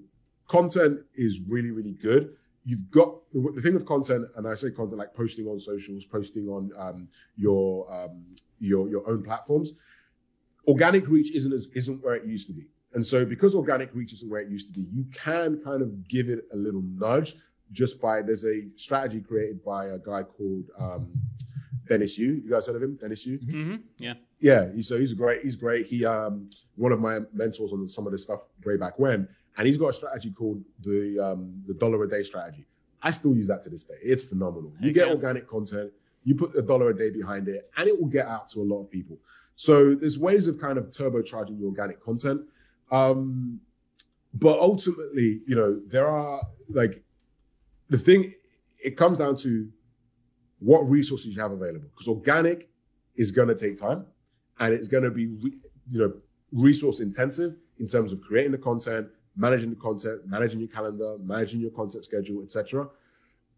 content 0.47 1.01
is 1.15 1.41
really, 1.47 1.71
really 1.71 1.93
good 1.93 2.36
you've 2.63 2.89
got 2.91 3.15
the 3.34 3.62
thing 3.62 3.73
with 3.73 3.86
content, 3.86 4.25
and 4.36 4.47
I 4.47 4.53
say 4.53 4.71
content 4.71 4.97
like 4.97 5.13
posting 5.13 5.47
on 5.47 5.60
socials, 5.60 6.05
posting 6.05 6.47
on 6.47 6.71
um, 6.77 7.07
your 7.36 7.91
um, 7.91 8.25
your 8.60 8.89
your 8.89 9.10
own 9.10 9.23
platforms. 9.23 9.73
Organic 10.67 11.07
reach 11.07 11.31
isn't 11.31 11.53
as 11.53 11.67
isn't 11.73 12.03
where 12.03 12.15
it 12.15 12.25
used 12.25 12.47
to 12.47 12.53
be, 12.53 12.67
and 12.93 13.06
so 13.06 13.25
because 13.25 13.56
organic 13.56 13.93
reach 13.93 14.13
isn't 14.13 14.30
where 14.30 14.41
it 14.41 14.49
used 14.49 14.67
to 14.67 14.73
be, 14.73 14.88
you 14.91 15.06
can 15.13 15.62
kind 15.63 15.82
of 15.82 16.08
give 16.08 16.30
it 16.30 16.45
a 16.54 16.56
little 16.56 16.84
nudge 16.95 17.36
just 17.71 18.01
by 18.01 18.21
there's 18.21 18.45
a 18.45 18.67
strategy 18.75 19.21
created 19.21 19.63
by 19.63 19.88
a 19.88 19.97
guy 19.97 20.23
called 20.23 20.65
um, 20.77 21.12
Dennis 21.88 22.17
Yu. 22.17 22.41
You 22.43 22.49
guys 22.49 22.67
heard 22.67 22.75
of 22.75 22.84
him, 22.84 22.95
Dennis 22.95 23.25
Yu? 23.25 23.39
Mm-hmm. 23.39 23.75
Yeah, 23.97 24.13
yeah. 24.39 24.71
He's, 24.73 24.88
so 24.88 24.99
he's 24.99 25.13
great. 25.13 25.41
He's 25.41 25.56
great. 25.56 25.86
He 25.86 26.06
um, 26.06 26.49
one 26.75 26.91
of 26.91 26.99
my 26.99 27.19
mentors 27.34 27.71
on 27.71 27.88
some 27.88 28.06
of 28.06 28.12
this 28.12 28.23
stuff 28.23 28.47
way 28.65 28.77
back 28.77 28.99
when 28.99 29.27
and 29.58 29.67
he's 29.67 29.77
got 29.77 29.88
a 29.88 29.93
strategy 29.93 30.32
called 30.32 30.63
the 30.82 31.19
um, 31.19 31.62
the 31.65 31.73
dollar 31.73 32.04
a 32.04 32.10
day 32.10 32.23
strategy. 32.23 32.65
I 33.04 33.12
still 33.12 33.36
use 33.36 33.47
that 33.47 33.63
to 33.63 33.69
this 33.69 33.86
day. 33.86 33.95
It's 34.01 34.23
phenomenal. 34.23 34.73
You 34.80 34.91
get 34.91 35.08
organic 35.08 35.47
content, 35.47 35.91
you 36.23 36.36
put 36.36 36.56
a 36.56 36.62
dollar 36.62 36.89
a 36.89 36.97
day 36.97 37.10
behind 37.10 37.47
it, 37.47 37.69
and 37.77 37.88
it 37.88 37.99
will 37.99 38.08
get 38.08 38.27
out 38.27 38.47
to 38.49 38.62
a 38.62 38.63
lot 38.63 38.82
of 38.82 38.91
people. 38.91 39.17
So 39.56 39.95
there's 39.95 40.19
ways 40.19 40.47
of 40.47 40.60
kind 40.60 40.77
of 40.77 40.86
turbocharging 40.86 41.60
your 41.60 41.69
organic 41.69 41.99
content. 41.99 42.41
Um, 42.91 43.62
but 44.34 44.60
ultimately, 44.60 45.41
you 45.47 45.56
know, 45.56 45.82
there 45.88 46.08
are 46.08 46.41
like 46.69 47.04
the 47.89 47.97
thing, 47.97 48.34
it 48.84 48.97
comes 48.97 49.17
down 49.17 49.36
to 49.38 49.69
what 50.60 50.89
resources 50.89 51.36
you 51.36 51.41
have 51.41 51.51
available. 51.51 51.89
Because 51.89 52.08
organic 52.08 52.69
is 53.15 53.32
going 53.32 53.47
to 53.47 53.56
take 53.56 53.77
time 53.77 54.06
and 54.60 54.73
it's 54.73 54.88
going 54.88 55.04
to 55.04 55.12
be, 55.12 55.23
you 55.23 55.99
know, 55.99 56.13
resource 56.51 56.99
intensive 56.99 57.56
in 57.80 57.88
terms 57.88 58.12
of 58.12 58.21
creating 58.21 58.51
the 58.51 58.58
content, 58.58 59.08
managing 59.36 59.69
the 59.69 59.75
content, 59.75 60.21
managing 60.25 60.60
your 60.60 60.69
calendar, 60.69 61.17
managing 61.23 61.60
your 61.60 61.71
content 61.71 62.06
schedule, 62.06 62.41
etc. 62.43 62.88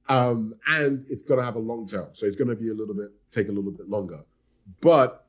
Um, 0.10 0.56
and 0.68 1.06
it's 1.10 1.22
going 1.22 1.40
to 1.40 1.46
have 1.46 1.56
a 1.56 1.60
long 1.60 1.86
tail, 1.88 2.10
so 2.14 2.26
it's 2.26 2.36
going 2.36 2.50
to 2.50 2.56
be 2.56 2.70
a 2.70 2.74
little 2.74 2.94
bit 2.94 3.12
take 3.32 3.48
a 3.48 3.52
little 3.52 3.72
bit 3.72 3.90
longer. 3.90 4.20
But 4.82 5.23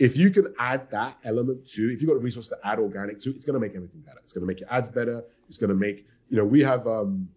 if 0.00 0.16
you 0.16 0.30
can 0.30 0.52
add 0.58 0.90
that 0.90 1.18
element 1.24 1.64
to, 1.68 1.92
if 1.92 2.00
you've 2.00 2.08
got 2.08 2.16
a 2.16 2.20
resource 2.20 2.48
to 2.48 2.56
add 2.64 2.78
organic 2.80 3.20
to, 3.20 3.30
it's 3.30 3.44
going 3.44 3.54
to 3.54 3.60
make 3.60 3.76
everything 3.76 4.00
better. 4.00 4.18
It's 4.22 4.32
going 4.32 4.40
to 4.40 4.46
make 4.46 4.58
your 4.58 4.72
ads 4.72 4.88
better. 4.88 5.22
It's 5.46 5.58
going 5.58 5.68
to 5.68 5.76
make 5.76 6.06
you 6.28 6.36
know 6.38 6.44
we 6.44 6.60
have 6.60 6.86
um, 6.88 7.28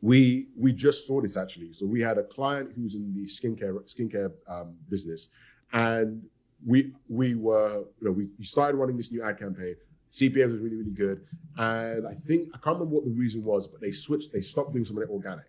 we 0.00 0.48
we 0.56 0.72
just 0.72 1.06
saw 1.06 1.20
this 1.20 1.36
actually. 1.36 1.72
So 1.72 1.86
we 1.86 2.00
had 2.00 2.18
a 2.18 2.24
client 2.24 2.72
who's 2.74 2.94
in 2.96 3.14
the 3.14 3.24
skincare 3.24 3.74
skincare 3.86 4.32
um, 4.48 4.74
business, 4.88 5.28
and 5.72 6.22
we 6.66 6.92
we 7.08 7.34
were 7.34 7.84
you 8.00 8.06
know 8.08 8.12
we, 8.12 8.28
we 8.38 8.44
started 8.44 8.76
running 8.78 8.96
this 8.96 9.12
new 9.12 9.22
ad 9.22 9.38
campaign 9.38 9.76
CPM 10.10 10.52
was 10.52 10.60
really, 10.60 10.76
really 10.76 10.90
good. 10.90 11.20
And 11.56 12.06
I 12.06 12.14
think, 12.14 12.48
I 12.54 12.58
can't 12.58 12.78
remember 12.78 12.94
what 12.94 13.04
the 13.04 13.10
reason 13.10 13.44
was, 13.44 13.66
but 13.66 13.80
they 13.80 13.90
switched, 13.90 14.32
they 14.32 14.40
stopped 14.40 14.72
doing 14.72 14.84
some 14.84 14.96
of 14.96 15.02
it 15.02 15.10
organic. 15.10 15.44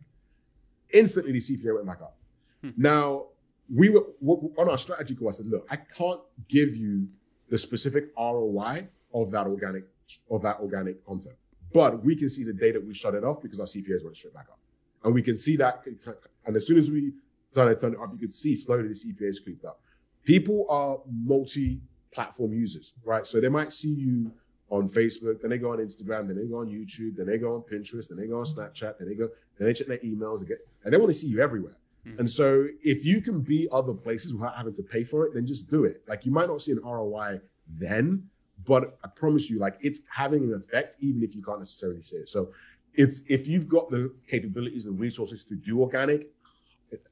Instantly, 0.93 1.31
the 1.31 1.39
CPM 1.39 1.75
went 1.75 1.87
back 1.87 2.01
up. 2.01 2.17
Hmm. 2.61 2.71
Now, 2.75 3.27
we 3.73 3.89
were 3.89 4.03
on 4.57 4.69
our 4.69 4.77
strategy 4.77 5.15
call. 5.15 5.29
I 5.29 5.31
said, 5.31 5.47
look, 5.47 5.67
I 5.69 5.75
can't 5.75 6.21
give 6.47 6.75
you 6.75 7.07
the 7.49 7.57
specific 7.57 8.09
ROI 8.17 8.87
of 9.13 9.31
that 9.31 9.47
organic, 9.47 9.83
of 10.29 10.41
that 10.43 10.59
organic 10.59 11.05
content. 11.05 11.35
But 11.73 12.03
we 12.03 12.15
can 12.15 12.29
see 12.29 12.43
the 12.43 12.53
day 12.53 12.71
that 12.71 12.85
we 12.85 12.93
shut 12.93 13.13
it 13.15 13.23
off 13.23 13.41
because 13.41 13.59
our 13.59 13.65
CPAs 13.65 14.03
went 14.03 14.15
straight 14.15 14.33
back 14.33 14.47
up. 14.51 14.59
And 15.03 15.13
we 15.13 15.21
can 15.21 15.37
see 15.37 15.55
that. 15.57 15.83
And 16.45 16.55
as 16.55 16.67
soon 16.67 16.77
as 16.77 16.89
we 16.89 17.13
turn 17.53 17.71
it, 17.71 17.79
turn 17.79 17.93
it 17.93 17.99
up, 17.99 18.09
you 18.11 18.19
can 18.19 18.29
see 18.29 18.55
slowly 18.55 18.87
the 18.87 18.93
CPAs 18.93 19.43
creeped 19.43 19.65
up. 19.65 19.79
People 20.23 20.65
are 20.69 20.99
multi 21.11 21.79
platform 22.11 22.53
users, 22.53 22.93
right? 23.05 23.25
So 23.25 23.39
they 23.39 23.49
might 23.49 23.71
see 23.71 23.93
you 23.93 24.31
on 24.69 24.87
Facebook, 24.89 25.41
then 25.41 25.49
they 25.49 25.57
go 25.57 25.71
on 25.71 25.79
Instagram, 25.79 26.27
then 26.27 26.37
they 26.37 26.45
go 26.45 26.59
on 26.59 26.67
YouTube, 26.67 27.15
then 27.15 27.25
they 27.25 27.37
go 27.37 27.55
on 27.55 27.61
Pinterest, 27.61 28.07
then 28.09 28.19
they 28.19 28.27
go 28.27 28.39
on 28.39 28.45
Snapchat, 28.45 28.99
then 28.99 29.07
they 29.07 29.15
go, 29.15 29.27
then 29.57 29.67
they 29.67 29.73
check 29.73 29.87
their 29.87 29.97
emails, 29.99 30.43
again, 30.43 30.57
and 30.83 30.93
they 30.93 30.97
want 30.97 31.09
to 31.09 31.13
see 31.13 31.27
you 31.27 31.41
everywhere. 31.41 31.75
Mm-hmm. 32.07 32.19
And 32.19 32.29
so 32.29 32.67
if 32.83 33.05
you 33.05 33.21
can 33.21 33.41
be 33.41 33.67
other 33.71 33.93
places 33.93 34.33
without 34.33 34.55
having 34.55 34.73
to 34.73 34.83
pay 34.83 35.03
for 35.03 35.25
it, 35.25 35.33
then 35.33 35.45
just 35.45 35.69
do 35.69 35.83
it. 35.85 36.03
Like 36.07 36.25
you 36.25 36.31
might 36.31 36.47
not 36.47 36.61
see 36.61 36.71
an 36.71 36.79
ROI 36.83 37.41
then, 37.67 38.23
but 38.65 38.97
I 39.03 39.07
promise 39.07 39.49
you, 39.49 39.59
like 39.59 39.77
it's 39.81 40.01
having 40.11 40.43
an 40.43 40.53
effect, 40.53 40.97
even 40.99 41.23
if 41.23 41.35
you 41.35 41.41
can't 41.41 41.59
necessarily 41.59 42.01
see 42.01 42.17
it. 42.17 42.29
So 42.29 42.51
it's 42.93 43.21
if 43.27 43.47
you've 43.47 43.67
got 43.67 43.89
the 43.89 44.13
capabilities 44.27 44.85
and 44.85 44.99
resources 44.99 45.43
to 45.45 45.55
do 45.55 45.81
organic, 45.81 46.29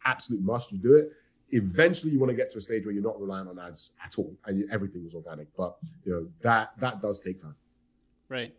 absolute 0.06 0.42
must 0.42 0.72
you 0.72 0.78
do 0.78 0.96
it 0.96 1.12
eventually 1.52 2.12
you 2.12 2.20
want 2.20 2.30
to 2.30 2.36
get 2.36 2.50
to 2.52 2.58
a 2.58 2.62
stage 2.62 2.86
where 2.86 2.94
you're 2.94 3.04
not 3.04 3.20
relying 3.20 3.48
on 3.48 3.58
ads 3.60 3.92
at 4.04 4.18
all 4.18 4.36
and 4.46 4.70
everything 4.72 5.04
is 5.06 5.16
organic 5.16 5.48
but 5.56 5.78
you 6.04 6.12
know 6.12 6.28
that 6.42 6.72
that 6.80 7.02
does 7.02 7.20
take 7.20 7.42
time 7.42 7.56
right 8.28 8.54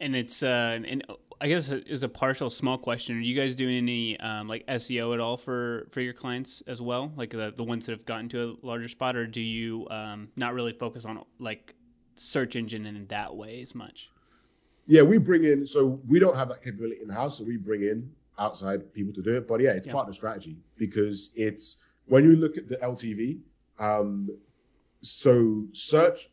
and 0.00 0.14
it's 0.14 0.42
uh 0.42 0.78
and 0.86 1.04
i 1.40 1.48
guess 1.48 1.68
it 1.68 1.90
was 1.90 2.02
a 2.02 2.08
partial 2.08 2.50
small 2.50 2.78
question. 2.78 3.16
Are 3.16 3.20
you 3.20 3.38
guys 3.38 3.54
doing 3.54 3.76
any 3.76 4.18
um, 4.20 4.48
like 4.48 4.66
seo 4.66 5.14
at 5.14 5.20
all 5.20 5.36
for 5.36 5.86
for 5.90 6.00
your 6.00 6.12
clients 6.12 6.62
as 6.66 6.80
well? 6.80 7.12
Like 7.16 7.30
the, 7.30 7.52
the 7.56 7.64
ones 7.64 7.86
that 7.86 7.92
have 7.92 8.04
gotten 8.04 8.28
to 8.30 8.56
a 8.62 8.66
larger 8.66 8.88
spot 8.88 9.16
or 9.16 9.26
do 9.26 9.40
you 9.40 9.86
um, 9.90 10.28
not 10.36 10.54
really 10.54 10.72
focus 10.72 11.04
on 11.04 11.22
like 11.38 11.74
search 12.14 12.56
engine 12.56 12.86
in 12.86 13.06
that 13.08 13.34
way 13.34 13.62
as 13.62 13.74
much? 13.74 14.10
Yeah 14.86 15.02
we 15.02 15.18
bring 15.18 15.44
in 15.44 15.66
so 15.66 16.00
we 16.06 16.18
don't 16.18 16.36
have 16.36 16.48
that 16.48 16.62
capability 16.62 17.00
in 17.02 17.08
house 17.08 17.38
so 17.38 17.44
we 17.44 17.56
bring 17.56 17.82
in 17.82 18.10
outside 18.38 18.92
people 18.92 19.12
to 19.14 19.22
do 19.22 19.36
it. 19.36 19.48
But 19.48 19.60
yeah 19.60 19.70
it's 19.70 19.86
yeah. 19.86 19.92
part 19.92 20.04
of 20.04 20.08
the 20.08 20.14
strategy 20.14 20.56
because 20.76 21.30
it's 21.34 21.76
when 22.06 22.24
you 22.24 22.36
look 22.36 22.58
at 22.58 22.68
the 22.68 22.76
LTV, 22.76 23.38
um, 23.78 24.28
so 25.00 25.64
search 25.72 26.28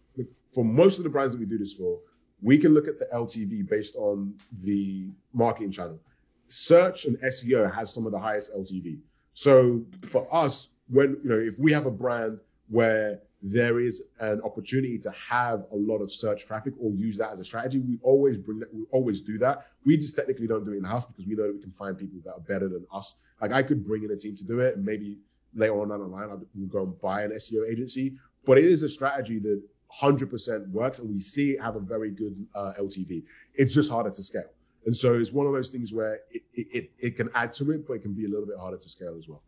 for 0.54 0.66
most 0.66 0.98
of 0.98 1.04
the 1.04 1.10
brands 1.10 1.34
that 1.34 1.40
we 1.40 1.46
do 1.46 1.58
this 1.58 1.74
for, 1.74 2.00
we 2.42 2.58
can 2.58 2.74
look 2.74 2.88
at 2.88 3.00
the 3.00 3.06
LTV 3.14 3.68
based 3.70 3.96
on 3.96 4.34
the 4.64 5.10
marketing 5.34 5.72
channel. 5.72 6.00
Search 6.46 7.06
and 7.06 7.18
SEO 7.18 7.74
has 7.74 7.94
some 7.94 8.06
of 8.06 8.12
the 8.12 8.20
highest 8.20 8.56
LTV. 8.56 9.00
So 9.34 9.84
for 10.06 10.28
us, 10.34 10.70
when 10.90 11.18
you 11.24 11.30
know, 11.30 11.38
if 11.38 11.60
we 11.60 11.72
have 11.72 11.86
a 11.86 11.92
brand 11.92 12.40
where 12.70 13.22
there 13.42 13.80
is 13.80 14.04
an 14.20 14.42
opportunity 14.42 14.98
to 15.00 15.12
have 15.12 15.66
a 15.72 15.76
lot 15.76 15.98
of 15.98 16.12
search 16.12 16.46
traffic 16.46 16.74
or 16.80 16.92
use 16.92 17.18
that 17.18 17.32
as 17.32 17.40
a 17.40 17.46
strategy, 17.46 17.80
we 17.80 17.98
always 18.04 18.38
bring 18.38 18.60
that, 18.60 18.74
we 18.74 18.84
always 18.92 19.22
do 19.22 19.38
that. 19.40 19.68
We 19.86 19.98
just 19.98 20.16
technically 20.16 20.48
don't 20.48 20.64
do 20.64 20.74
it 20.74 20.78
in 20.78 20.84
house 20.84 21.06
because 21.06 21.26
we 21.26 21.36
know 21.36 21.48
that 21.48 21.56
we 21.56 21.62
can 21.62 21.72
find 21.72 21.98
people 21.98 22.20
that 22.26 22.34
are 22.34 22.40
better 22.40 22.70
than 22.70 22.86
us. 22.94 23.16
Like 23.42 23.52
I 23.52 23.64
could 23.64 23.86
bring 23.86 24.04
in 24.04 24.12
a 24.12 24.16
team 24.16 24.36
to 24.36 24.44
do 24.44 24.60
it 24.60 24.76
and 24.76 24.86
maybe 24.86 25.18
later 25.56 25.80
on 25.82 25.90
down 25.90 26.00
the 26.00 26.06
line, 26.06 26.30
I 26.30 26.36
will 26.36 26.68
go 26.68 26.84
and 26.84 27.02
buy 27.02 27.24
an 27.24 27.32
SEO 27.32 27.70
agency. 27.70 28.14
But 28.46 28.58
it 28.58 28.66
is 28.66 28.84
a 28.84 28.90
strategy 28.90 29.40
that 29.40 29.62
100% 30.00 30.70
works, 30.70 31.00
and 31.00 31.10
we 31.10 31.20
see 31.20 31.52
it 31.52 31.62
have 31.62 31.76
a 31.76 31.80
very 31.80 32.12
good 32.12 32.46
uh, 32.56 32.74
LTV. 32.80 33.24
It's 33.56 33.74
just 33.74 33.92
harder 33.92 34.10
to 34.10 34.24
scale. 34.24 34.50
And 34.86 34.96
so 34.96 35.14
it's 35.14 35.32
one 35.32 35.46
of 35.46 35.54
those 35.54 35.70
things 35.70 35.94
where 35.94 36.20
it, 36.32 36.42
it, 36.54 36.92
it 36.98 37.16
can 37.18 37.30
add 37.36 37.54
to 37.56 37.72
it, 37.72 37.88
but 37.88 37.94
it 37.94 38.02
can 38.02 38.14
be 38.14 38.26
a 38.26 38.30
little 38.30 38.48
bit 38.48 38.58
harder 38.58 38.78
to 38.78 38.90
scale 38.90 39.16
as 39.18 39.28
well. 39.28 39.44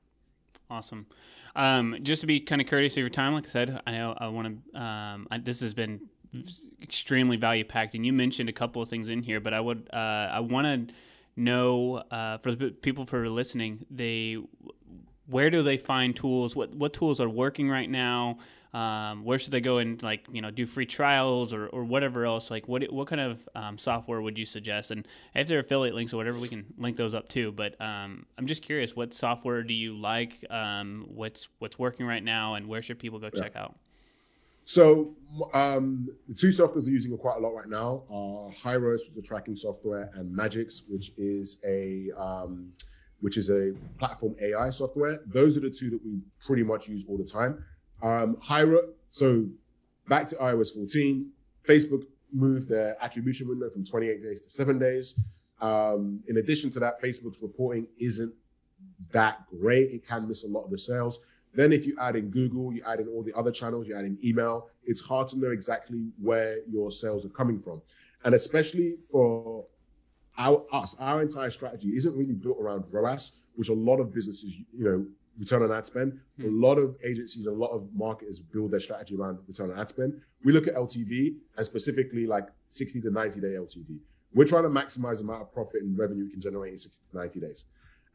Awesome. 0.69 1.07
Um, 1.55 1.97
just 2.01 2.21
to 2.21 2.27
be 2.27 2.39
kind 2.39 2.61
of 2.61 2.67
courteous 2.67 2.93
of 2.93 2.97
your 2.97 3.09
time, 3.09 3.33
like 3.33 3.45
I 3.45 3.49
said, 3.49 3.81
I 3.85 3.91
know 3.91 4.15
I 4.17 4.27
want 4.27 4.59
to. 4.73 4.79
Um, 4.79 5.27
this 5.43 5.59
has 5.61 5.73
been 5.73 6.01
extremely 6.81 7.37
value 7.37 7.63
packed, 7.63 7.95
and 7.95 8.05
you 8.05 8.13
mentioned 8.13 8.49
a 8.49 8.53
couple 8.53 8.81
of 8.81 8.89
things 8.89 9.09
in 9.09 9.21
here, 9.21 9.39
but 9.39 9.53
I 9.53 9.59
would 9.59 9.87
uh, 9.93 10.29
I 10.31 10.39
want 10.39 10.89
to 10.89 10.95
know 11.35 12.03
uh, 12.11 12.37
for 12.39 12.53
the 12.55 12.69
people 12.69 13.05
for 13.05 13.29
listening, 13.29 13.85
they 13.91 14.37
where 15.27 15.49
do 15.49 15.61
they 15.63 15.77
find 15.77 16.15
tools? 16.15 16.55
What 16.55 16.73
what 16.73 16.93
tools 16.93 17.19
are 17.19 17.29
working 17.29 17.69
right 17.69 17.89
now? 17.89 18.39
Um, 18.73 19.23
where 19.23 19.37
should 19.37 19.51
they 19.51 19.61
go 19.61 19.77
and 19.77 20.01
like 20.01 20.25
you 20.31 20.41
know 20.41 20.49
do 20.49 20.65
free 20.65 20.87
trials 20.87 21.53
or, 21.53 21.67
or 21.67 21.83
whatever 21.83 22.25
else? 22.25 22.49
Like 22.49 22.67
what 22.67 22.91
what 22.91 23.07
kind 23.07 23.21
of 23.21 23.47
um, 23.55 23.77
software 23.77 24.21
would 24.21 24.37
you 24.37 24.45
suggest? 24.45 24.89
And 24.89 25.07
if 25.35 25.47
there 25.47 25.57
are 25.57 25.61
affiliate 25.61 25.93
links 25.93 26.13
or 26.13 26.17
whatever, 26.17 26.39
we 26.39 26.47
can 26.47 26.65
link 26.77 26.97
those 26.97 27.13
up 27.13 27.29
too. 27.29 27.51
But 27.51 27.79
um, 27.79 28.25
I'm 28.37 28.47
just 28.47 28.63
curious, 28.63 28.95
what 28.95 29.13
software 29.13 29.61
do 29.63 29.73
you 29.73 29.95
like? 29.95 30.43
Um, 30.49 31.05
what's 31.07 31.49
what's 31.59 31.77
working 31.77 32.07
right 32.07 32.23
now, 32.23 32.55
and 32.55 32.67
where 32.67 32.81
should 32.81 32.97
people 32.97 33.19
go 33.19 33.29
yeah. 33.33 33.41
check 33.41 33.55
out? 33.55 33.75
So 34.65 35.15
um, 35.53 36.09
the 36.27 36.33
two 36.33 36.47
softwares 36.47 36.85
we're 36.85 36.91
using 36.91 37.15
quite 37.17 37.37
a 37.37 37.39
lot 37.39 37.53
right 37.53 37.67
now 37.67 38.03
are 38.09 38.49
Hyros, 38.51 38.99
which 38.99 39.11
is 39.11 39.17
a 39.17 39.21
tracking 39.21 39.55
software, 39.55 40.09
and 40.15 40.35
Madgicx, 40.35 40.83
which 40.87 41.11
is 41.17 41.57
a 41.65 42.11
um, 42.17 42.71
which 43.19 43.37
is 43.37 43.49
a 43.49 43.73
platform 43.99 44.35
AI 44.41 44.69
software. 44.69 45.19
Those 45.25 45.57
are 45.57 45.61
the 45.61 45.69
two 45.69 45.89
that 45.91 46.03
we 46.03 46.21
pretty 46.45 46.63
much 46.63 46.87
use 46.87 47.05
all 47.07 47.17
the 47.17 47.23
time. 47.23 47.63
Um, 48.03 48.35
Hyros, 48.35 48.89
so 49.09 49.45
back 50.07 50.27
to 50.27 50.35
iOS 50.35 50.75
14, 50.75 51.31
Facebook 51.67 52.05
moved 52.33 52.67
their 52.67 52.97
attribution 53.01 53.47
window 53.47 53.69
from 53.69 53.85
28 53.85 54.21
days 54.21 54.41
to 54.41 54.49
seven 54.49 54.77
days. 54.77 55.15
Um, 55.61 56.19
in 56.27 56.37
addition 56.37 56.69
to 56.71 56.79
that, 56.81 57.01
Facebook's 57.01 57.41
reporting 57.41 57.87
isn't 57.97 58.33
that 59.13 59.47
great. 59.47 59.91
It 59.91 60.05
can 60.05 60.27
miss 60.27 60.43
a 60.43 60.47
lot 60.47 60.65
of 60.65 60.71
the 60.71 60.77
sales. 60.77 61.19
Then 61.53 61.71
if 61.71 61.85
you 61.85 61.95
add 62.01 62.15
in 62.15 62.29
Google, 62.29 62.73
you 62.73 62.83
add 62.85 62.99
in 62.99 63.07
all 63.07 63.23
the 63.23 63.33
other 63.33 63.51
channels, 63.51 63.87
you 63.87 63.95
add 63.95 64.05
in 64.05 64.17
email, 64.23 64.69
it's 64.85 64.99
hard 64.99 65.27
to 65.29 65.37
know 65.37 65.51
exactly 65.51 66.09
where 66.21 66.57
your 66.69 66.91
sales 66.91 67.25
are 67.25 67.29
coming 67.29 67.59
from. 67.59 67.81
And 68.25 68.33
especially 68.35 68.95
for 69.11 69.65
our, 70.37 70.65
us, 70.71 70.95
our 70.99 71.21
entire 71.21 71.51
strategy 71.51 71.95
isn't 71.95 72.17
really 72.17 72.33
built 72.33 72.57
around 72.59 72.85
ROAS, 72.91 73.33
which 73.55 73.69
a 73.69 73.73
lot 73.73 73.99
of 73.99 74.11
businesses, 74.11 74.57
you 74.75 74.83
know, 74.83 75.05
return 75.39 75.63
on 75.63 75.71
ad 75.71 75.85
spend. 75.85 76.19
Hmm. 76.37 76.45
A 76.45 76.51
lot 76.51 76.77
of 76.77 76.95
agencies, 77.03 77.45
a 77.45 77.51
lot 77.51 77.71
of 77.71 77.87
marketers 77.93 78.39
build 78.39 78.71
their 78.71 78.79
strategy 78.79 79.15
around 79.15 79.39
return 79.47 79.71
on 79.71 79.79
ad 79.79 79.89
spend. 79.89 80.21
We 80.43 80.53
look 80.53 80.67
at 80.67 80.75
LTV 80.75 81.35
and 81.57 81.65
specifically 81.65 82.25
like 82.27 82.47
60 82.67 83.01
to 83.01 83.11
90 83.11 83.41
day 83.41 83.47
LTV. 83.47 83.99
We're 84.33 84.47
trying 84.47 84.63
to 84.63 84.69
maximize 84.69 85.17
the 85.17 85.23
amount 85.23 85.43
of 85.43 85.53
profit 85.53 85.83
and 85.83 85.97
revenue 85.97 86.25
we 86.25 86.31
can 86.31 86.41
generate 86.41 86.73
in 86.73 86.79
60 86.79 87.03
to 87.11 87.17
90 87.17 87.39
days. 87.39 87.65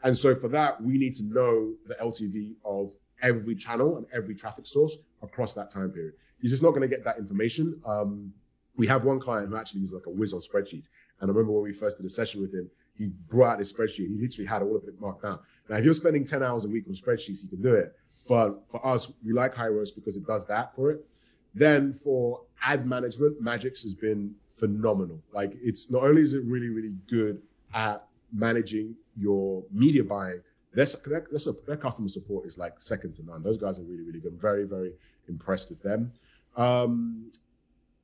And 0.03 0.17
so 0.17 0.35
for 0.35 0.49
that, 0.49 0.83
we 0.83 0.99
need 0.99 1.15
to 1.15 1.25
know 1.25 1.75
the 1.87 1.95
LTV 1.97 2.55
of 2.65 2.93
every 3.23 3.55
channel 3.55 3.97
and 3.97 4.07
every 4.13 4.35
traffic 4.35 4.67
source 4.67 4.97
across 5.23 5.55
that 5.55 5.71
time 5.71 5.91
period. 5.91 6.15
You're 6.41 6.51
just 6.51 6.63
not 6.63 6.71
going 6.71 6.83
to 6.83 6.89
get 6.89 7.05
that 7.05 7.19
information. 7.19 7.81
Um, 7.85 8.33
we 8.77 8.87
have 8.87 9.05
one 9.05 9.19
client 9.19 9.49
who 9.49 9.57
actually 9.57 9.83
is 9.83 9.93
like 9.93 10.07
a 10.07 10.11
whiz 10.11 10.33
on 10.33 10.41
spreadsheets. 10.41 10.89
And 11.21 11.29
I 11.31 11.35
remember 11.35 11.53
when 11.53 11.65
we 11.65 11.73
first 11.73 11.97
did 11.97 12.07
a 12.07 12.11
session 12.11 12.41
with 12.41 12.55
him, 12.55 12.71
he 12.99 13.07
brought 13.29 13.53
out 13.53 13.59
his 13.61 13.73
spreadsheet. 13.73 14.09
He 14.09 14.19
literally 14.21 14.47
had 14.47 14.63
all 14.63 14.77
of 14.77 14.83
it 14.85 15.01
marked 15.01 15.23
down. 15.23 15.39
Now, 15.69 15.77
if 15.77 15.85
you're 15.85 15.95
spending 15.95 16.25
10 16.25 16.43
hours 16.43 16.65
a 16.65 16.69
week 16.69 16.85
on 16.89 16.95
spreadsheets, 16.95 17.43
you 17.43 17.49
can 17.49 17.63
do 17.63 17.75
it. 17.75 17.95
But 18.29 18.63
for 18.71 18.85
us, 18.85 19.13
we 19.25 19.33
like 19.33 19.55
Hyros 19.55 19.95
because 19.95 20.17
it 20.17 20.27
does 20.27 20.47
that 20.47 20.75
for 20.75 20.91
it. 20.91 21.07
Then 21.55 21.95
for 21.95 22.43
ad 22.63 22.87
management, 22.87 23.43
Madgicx 23.43 23.83
has 23.85 23.95
been 23.95 24.35
phenomenal. 24.49 25.23
Like 25.33 25.57
it's 25.63 25.91
not 25.91 26.03
only 26.03 26.23
is 26.23 26.35
it 26.35 26.45
really, 26.45 26.69
really 26.69 26.95
good 27.09 27.41
at 27.73 28.05
managing 28.33 28.97
your 29.17 29.65
media 29.73 30.05
buying, 30.05 30.41
their, 30.75 30.87
their, 31.07 31.25
their, 31.67 31.77
customer 31.77 32.09
support 32.09 32.47
is 32.47 32.59
like 32.59 32.79
second 32.79 33.15
to 33.17 33.25
none. 33.25 33.43
Those 33.43 33.57
guys 33.57 33.79
are 33.79 33.85
really, 33.85 34.03
really 34.03 34.21
good. 34.21 34.33
I'm 34.33 34.39
very, 34.39 34.65
very 34.65 34.93
impressed 35.29 35.71
with 35.71 35.83
them. 35.83 36.13
Um, 36.57 37.31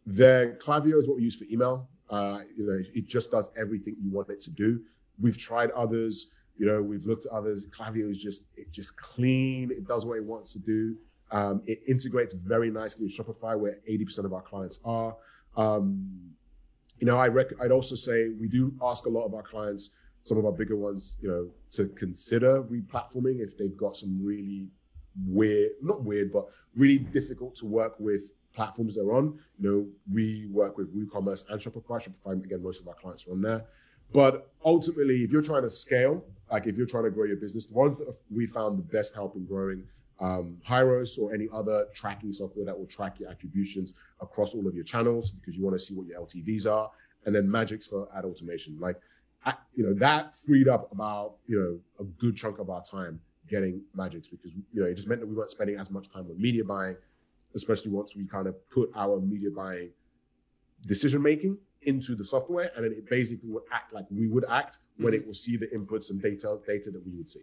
their 0.06 0.54
Klaviyo 0.54 0.98
is 0.98 1.08
what 1.08 1.16
we 1.16 1.24
use 1.24 1.36
for 1.36 1.44
email. 1.50 1.88
Uh, 2.10 2.40
you 2.56 2.66
know, 2.66 2.80
it 2.94 3.06
just 3.06 3.30
does 3.30 3.50
everything 3.56 3.96
you 4.02 4.10
want 4.10 4.28
it 4.28 4.40
to 4.42 4.50
do. 4.50 4.80
We've 5.20 5.38
tried 5.38 5.70
others. 5.70 6.28
You 6.58 6.66
know, 6.66 6.82
we've 6.82 7.04
looked 7.04 7.26
at 7.26 7.32
others. 7.32 7.66
Klaviyo 7.66 8.10
is 8.10 8.18
just 8.18 8.44
it 8.56 8.70
just 8.70 8.96
clean. 8.96 9.70
It 9.70 9.86
does 9.86 10.06
what 10.06 10.18
it 10.18 10.24
wants 10.24 10.52
to 10.52 10.58
do. 10.58 10.96
Um, 11.30 11.62
it 11.66 11.80
integrates 11.88 12.32
very 12.32 12.70
nicely 12.70 13.04
with 13.06 13.16
Shopify, 13.16 13.58
where 13.58 13.78
80% 13.90 14.24
of 14.24 14.32
our 14.32 14.42
clients 14.42 14.78
are. 14.84 15.16
Um, 15.56 16.34
you 17.00 17.06
know, 17.06 17.18
I 17.18 17.28
rec- 17.28 17.60
I'd 17.60 17.72
also 17.72 17.96
say 17.96 18.28
we 18.28 18.46
do 18.48 18.72
ask 18.82 19.06
a 19.06 19.08
lot 19.08 19.24
of 19.24 19.34
our 19.34 19.42
clients 19.42 19.90
some 20.24 20.38
of 20.38 20.46
our 20.46 20.52
bigger 20.52 20.74
ones, 20.74 21.18
you 21.20 21.28
know, 21.28 21.48
to 21.72 21.86
consider 21.88 22.62
replatforming 22.62 23.40
if 23.40 23.58
they've 23.58 23.76
got 23.76 23.94
some 23.94 24.18
really 24.24 24.68
weird, 25.26 25.72
not 25.82 26.02
weird, 26.02 26.32
but 26.32 26.46
really 26.74 26.98
difficult 26.98 27.54
to 27.56 27.66
work 27.66 27.94
with 27.98 28.32
platforms 28.54 28.96
they're 28.96 29.12
on. 29.12 29.38
You 29.58 29.70
know, 29.70 29.86
we 30.12 30.46
work 30.50 30.76
with 30.76 30.94
WooCommerce 30.94 31.50
and 31.50 31.60
Shopify. 31.60 32.02
Shopify, 32.02 32.42
again, 32.44 32.62
most 32.62 32.80
of 32.80 32.88
our 32.88 32.94
clients 32.94 33.26
are 33.26 33.32
on 33.32 33.42
there. 33.42 33.64
But 34.12 34.50
ultimately, 34.64 35.24
if 35.24 35.30
you're 35.30 35.42
trying 35.42 35.62
to 35.62 35.70
scale, 35.70 36.24
like 36.50 36.66
if 36.66 36.76
you're 36.76 36.86
trying 36.86 37.04
to 37.04 37.10
grow 37.10 37.24
your 37.24 37.36
business, 37.36 37.66
the 37.66 37.74
ones 37.74 37.98
that 37.98 38.14
we 38.30 38.46
found 38.46 38.78
the 38.78 38.82
best 38.82 39.14
help 39.14 39.34
in 39.34 39.44
growing 39.44 39.84
um, 40.20 40.56
Hyros 40.66 41.18
or 41.18 41.34
any 41.34 41.48
other 41.52 41.86
tracking 41.94 42.32
software 42.32 42.64
that 42.64 42.78
will 42.78 42.86
track 42.86 43.18
your 43.18 43.30
attributions 43.30 43.94
across 44.20 44.54
all 44.54 44.66
of 44.68 44.74
your 44.74 44.84
channels 44.84 45.30
because 45.30 45.56
you 45.56 45.64
want 45.64 45.74
to 45.74 45.80
see 45.80 45.94
what 45.94 46.06
your 46.06 46.20
LTVs 46.20 46.70
are. 46.70 46.90
And 47.26 47.34
then 47.34 47.48
Madgicx 47.48 47.88
for 47.88 48.08
ad 48.14 48.24
automation. 48.24 48.78
Like 48.78 49.00
you 49.74 49.84
know, 49.84 49.94
that 49.94 50.36
freed 50.36 50.68
up 50.68 50.90
about, 50.92 51.34
you 51.46 51.58
know, 51.58 52.04
a 52.04 52.08
good 52.18 52.36
chunk 52.36 52.58
of 52.58 52.70
our 52.70 52.82
time 52.82 53.20
getting 53.48 53.82
Madgicx 53.96 54.30
because, 54.30 54.54
you 54.54 54.80
know, 54.80 54.86
it 54.86 54.94
just 54.94 55.08
meant 55.08 55.20
that 55.20 55.26
we 55.26 55.34
weren't 55.34 55.50
spending 55.50 55.76
as 55.76 55.90
much 55.90 56.08
time 56.08 56.26
on 56.30 56.40
media 56.40 56.64
buying, 56.64 56.96
especially 57.54 57.90
once 57.90 58.16
we 58.16 58.26
kind 58.26 58.46
of 58.46 58.68
put 58.68 58.90
our 58.94 59.20
media 59.20 59.50
buying 59.50 59.90
decision 60.86 61.22
making 61.22 61.58
into 61.82 62.14
the 62.14 62.24
software. 62.24 62.70
And 62.76 62.84
then 62.84 62.92
it 62.92 63.08
basically 63.08 63.50
would 63.50 63.64
act 63.72 63.92
like 63.92 64.06
we 64.10 64.28
would 64.28 64.44
act 64.48 64.78
when 64.96 65.12
mm-hmm. 65.12 65.22
it 65.22 65.26
will 65.26 65.34
see 65.34 65.56
the 65.56 65.66
inputs 65.66 66.10
and 66.10 66.20
data, 66.20 66.58
data 66.66 66.90
that 66.90 67.04
we 67.04 67.12
would 67.12 67.28
see. 67.28 67.42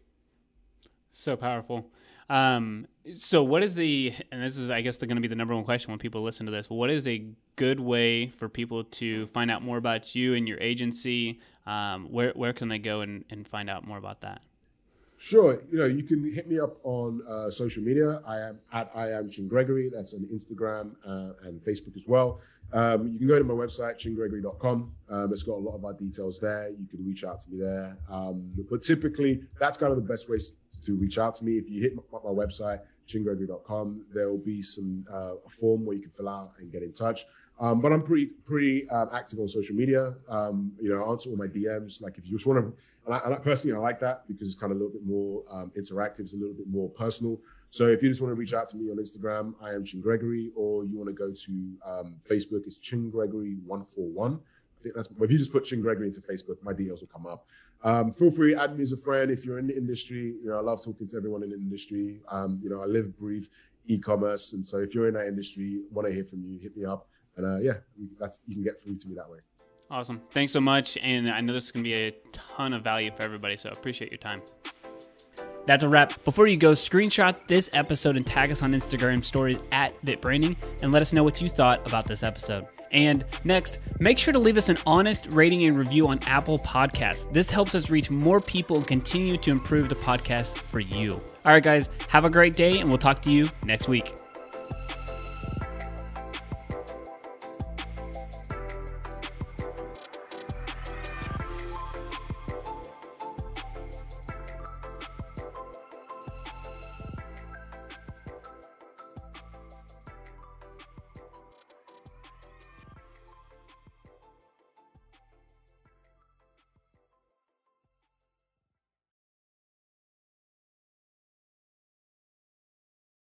So 1.12 1.36
powerful. 1.36 1.90
Um, 2.30 2.88
so 3.14 3.44
what 3.44 3.62
is 3.62 3.76
the 3.76 4.14
and 4.32 4.42
this 4.42 4.58
is 4.58 4.70
I 4.70 4.80
guess 4.80 4.98
going 4.98 5.16
to 5.16 5.22
be 5.22 5.28
the 5.28 5.36
number 5.36 5.54
one 5.54 5.66
question 5.66 5.92
when 5.92 6.00
people 6.00 6.24
listen 6.24 6.46
to 6.46 6.52
this. 6.52 6.70
What 6.70 6.90
is 6.90 7.06
a 7.06 7.26
good 7.58 7.80
way 7.80 8.28
for 8.30 8.48
people 8.48 8.86
to 8.86 9.28
find 9.28 9.52
out 9.52 9.62
more 9.62 9.78
about 9.78 10.16
you 10.16 10.36
and 10.36 10.48
your 10.48 10.58
agency? 10.62 11.42
Um, 11.66 12.06
where 12.10 12.32
where 12.36 12.54
can 12.54 12.70
they 12.70 12.80
go 12.80 13.02
and, 13.02 13.26
and 13.30 13.46
find 13.46 13.70
out 13.70 13.86
more 13.86 13.98
about 13.98 14.22
that? 14.22 14.42
Sure. 15.22 15.62
You 15.72 15.78
know, 15.78 15.86
you 15.86 16.02
can 16.02 16.34
hit 16.34 16.50
me 16.50 16.60
up 16.60 16.78
on 16.84 17.22
uh, 17.30 17.52
social 17.52 17.84
media. 17.84 18.22
I 18.26 18.40
am 18.40 18.60
at 18.74 18.90
I 18.96 19.12
am 19.12 19.30
Chin 19.30 19.48
Gregory. 19.48 19.88
That's 19.94 20.16
on 20.16 20.28
Instagram 20.34 20.96
uh, 21.06 21.48
and 21.48 21.62
Facebook 21.62 21.96
as 21.96 22.08
well. 22.08 22.42
Um, 22.74 23.08
you 23.08 23.20
can 23.20 23.28
go 23.28 23.38
to 23.38 23.46
my 23.46 23.54
website, 23.54 24.00
chingregory.com. 24.00 24.92
Um, 25.12 25.32
it's 25.32 25.44
got 25.44 25.60
a 25.60 25.64
lot 25.64 25.76
of 25.76 25.86
our 25.86 25.94
details 25.94 26.40
there. 26.40 26.70
You 26.70 26.88
can 26.88 27.06
reach 27.06 27.24
out 27.24 27.40
to 27.42 27.52
me 27.52 27.60
there. 27.60 28.00
Um, 28.10 28.52
but 28.68 28.82
typically, 28.82 29.44
that's 29.60 29.78
kind 29.78 29.92
of 29.92 29.98
the 29.98 30.10
best 30.12 30.28
ways 30.28 30.54
to 30.86 30.96
reach 30.96 31.20
out 31.20 31.36
to 31.36 31.46
me. 31.46 31.60
If 31.60 31.70
you 31.70 31.84
hit 31.84 31.96
my, 31.96 32.18
my 32.24 32.32
website, 32.32 32.80
chingregory.com, 33.08 34.08
there 34.16 34.28
will 34.28 34.40
be 34.40 34.64
some 34.64 35.06
uh, 35.14 35.36
a 35.46 35.50
form 35.50 35.86
where 35.86 35.96
you 35.96 36.02
can 36.02 36.12
fill 36.12 36.30
out 36.30 36.54
and 36.58 36.72
get 36.72 36.82
in 36.82 36.94
touch. 36.94 37.26
Um, 37.62 37.80
but 37.80 37.94
I'm 37.94 38.02
pretty 38.02 38.26
pretty 38.48 38.90
um, 38.90 39.10
active 39.14 39.40
on 39.40 39.48
social 39.48 39.76
media. 39.76 40.16
Um, 40.28 40.72
you 40.82 40.90
know, 40.90 41.06
I 41.06 41.12
answer 41.12 41.30
all 41.30 41.38
my 41.38 41.46
DMs. 41.46 42.02
Like 42.02 42.18
if 42.18 42.26
you 42.26 42.32
just 42.32 42.48
want 42.48 42.60
to, 42.60 42.74
and 43.06 43.14
I, 43.14 43.20
and 43.24 43.36
I 43.36 43.38
personally 43.38 43.78
I 43.78 43.80
like 43.80 44.00
that 44.00 44.28
because 44.28 44.48
it's 44.48 44.60
kind 44.60 44.72
of 44.72 44.78
a 44.78 44.80
little 44.84 44.92
bit 44.92 45.06
more 45.06 45.44
um, 45.50 45.72
interactive. 45.78 46.22
It's 46.22 46.34
a 46.34 46.38
little 46.38 46.56
bit 46.56 46.68
more 46.68 46.90
personal. 46.90 47.40
So 47.70 47.86
if 47.88 48.02
you 48.02 48.10
just 48.10 48.20
want 48.20 48.32
to 48.32 48.36
reach 48.36 48.56
out 48.56 48.68
to 48.70 48.78
me 48.78 48.90
on 48.90 48.98
Instagram, 48.98 49.54
I 49.62 49.74
am 49.74 49.86
Chin 49.86 50.02
Gregory, 50.02 50.52
or 50.56 50.86
you 50.86 50.98
want 50.98 51.10
to 51.10 51.14
go 51.14 51.32
to 51.32 51.52
um, 51.86 52.16
Facebook, 52.20 52.66
it's 52.66 52.78
Chin 52.78 53.12
Gregory 53.12 53.58
one 53.68 53.86
four 53.86 54.10
one. 54.10 54.40
I 54.80 54.84
think 54.84 54.96
that's 54.96 55.10
if 55.22 55.32
you 55.32 55.38
just 55.38 55.52
put 55.52 55.64
Chin 55.64 55.84
Gregory 55.84 56.08
into 56.08 56.20
Facebook, 56.20 56.56
my 56.64 56.74
details 56.74 57.02
will 57.02 57.10
come 57.10 57.28
up. 57.28 57.46
Um, 57.84 58.12
feel 58.12 58.32
free, 58.32 58.56
add 58.56 58.76
me 58.76 58.82
as 58.82 58.92
a 58.92 58.98
friend 58.98 59.30
if 59.30 59.46
you're 59.46 59.60
in 59.60 59.68
the 59.68 59.78
industry. 59.78 60.34
You 60.44 60.50
know, 60.50 60.58
I 60.58 60.62
love 60.62 60.84
talking 60.84 61.08
to 61.08 61.16
everyone 61.16 61.44
in 61.44 61.52
the 61.52 61.58
industry. 61.58 62.22
you 62.64 62.70
know, 62.70 62.82
I 62.82 62.86
live, 62.86 63.16
breathe 63.20 63.46
e-commerce, 63.86 64.54
and 64.54 64.66
so 64.66 64.78
if 64.78 64.96
you're 64.96 65.08
in 65.08 65.14
that 65.14 65.28
industry, 65.28 65.82
want 65.92 66.08
to 66.08 66.14
hear 66.14 66.24
from 66.24 66.44
you, 66.44 66.60
hit 66.60 66.76
me 66.76 66.86
up. 66.86 67.08
And 67.38 67.46
uh, 67.46 67.58
yeah, 67.60 67.74
that's 68.20 68.42
you 68.48 68.56
can 68.56 68.64
get 68.64 68.82
through 68.82 68.98
to 68.98 69.08
me 69.08 69.16
that 69.16 69.30
way. 69.30 69.40
Awesome. 69.90 70.22
Thanks 70.32 70.54
so 70.54 70.62
much. 70.62 70.98
And 71.02 71.30
I 71.30 71.42
know 71.42 71.54
this 71.54 71.66
is 71.66 71.72
going 71.72 71.84
to 71.84 71.90
be 71.90 71.94
a 71.94 72.12
ton 72.32 72.74
of 72.74 72.84
value 72.84 73.12
for 73.16 73.24
everybody. 73.24 73.58
So 73.58 73.70
appreciate 73.70 74.10
your 74.10 74.20
time. 74.20 74.42
That's 75.66 75.84
a 75.84 75.90
wrap. 75.90 76.24
Before 76.24 76.48
you 76.48 76.58
go, 76.58 76.72
screenshot 76.72 77.36
this 77.48 77.70
episode 77.74 78.18
and 78.18 78.26
tag 78.26 78.52
us 78.52 78.64
on 78.64 78.72
Instagram 78.72 79.24
stories 79.24 79.58
at 79.72 80.00
VitBranding 80.06 80.56
and 80.82 80.92
let 80.92 81.02
us 81.02 81.14
know 81.14 81.24
what 81.24 81.42
you 81.42 81.50
thought 81.50 81.86
about 81.86 82.08
this 82.08 82.24
episode. 82.24 82.66
And 82.92 83.24
next, 83.44 83.80
make 84.00 84.18
sure 84.18 84.34
to 84.34 84.40
leave 84.40 84.58
us 84.58 84.70
an 84.70 84.78
honest 84.86 85.28
rating 85.32 85.64
and 85.64 85.78
review 85.78 86.08
on 86.08 86.20
Apple 86.26 86.60
Podcasts. 86.60 87.32
This 87.32 87.50
helps 87.50 87.76
us 87.76 87.90
reach 87.90 88.10
more 88.10 88.42
people 88.42 88.78
and 88.78 88.88
continue 88.88 89.38
to 89.38 89.52
improve 89.52 89.88
the 89.88 89.96
podcast 89.96 90.58
for 90.58 90.80
you. 90.80 91.14
All 91.46 91.54
right, 91.54 91.64
guys, 91.64 91.90
have 92.10 92.26
a 92.26 92.30
great 92.30 92.56
day, 92.56 92.80
and 92.80 92.90
we'll 92.90 92.98
talk 92.98 93.22
to 93.22 93.32
you 93.32 93.48
next 93.64 93.88
week. 93.88 94.14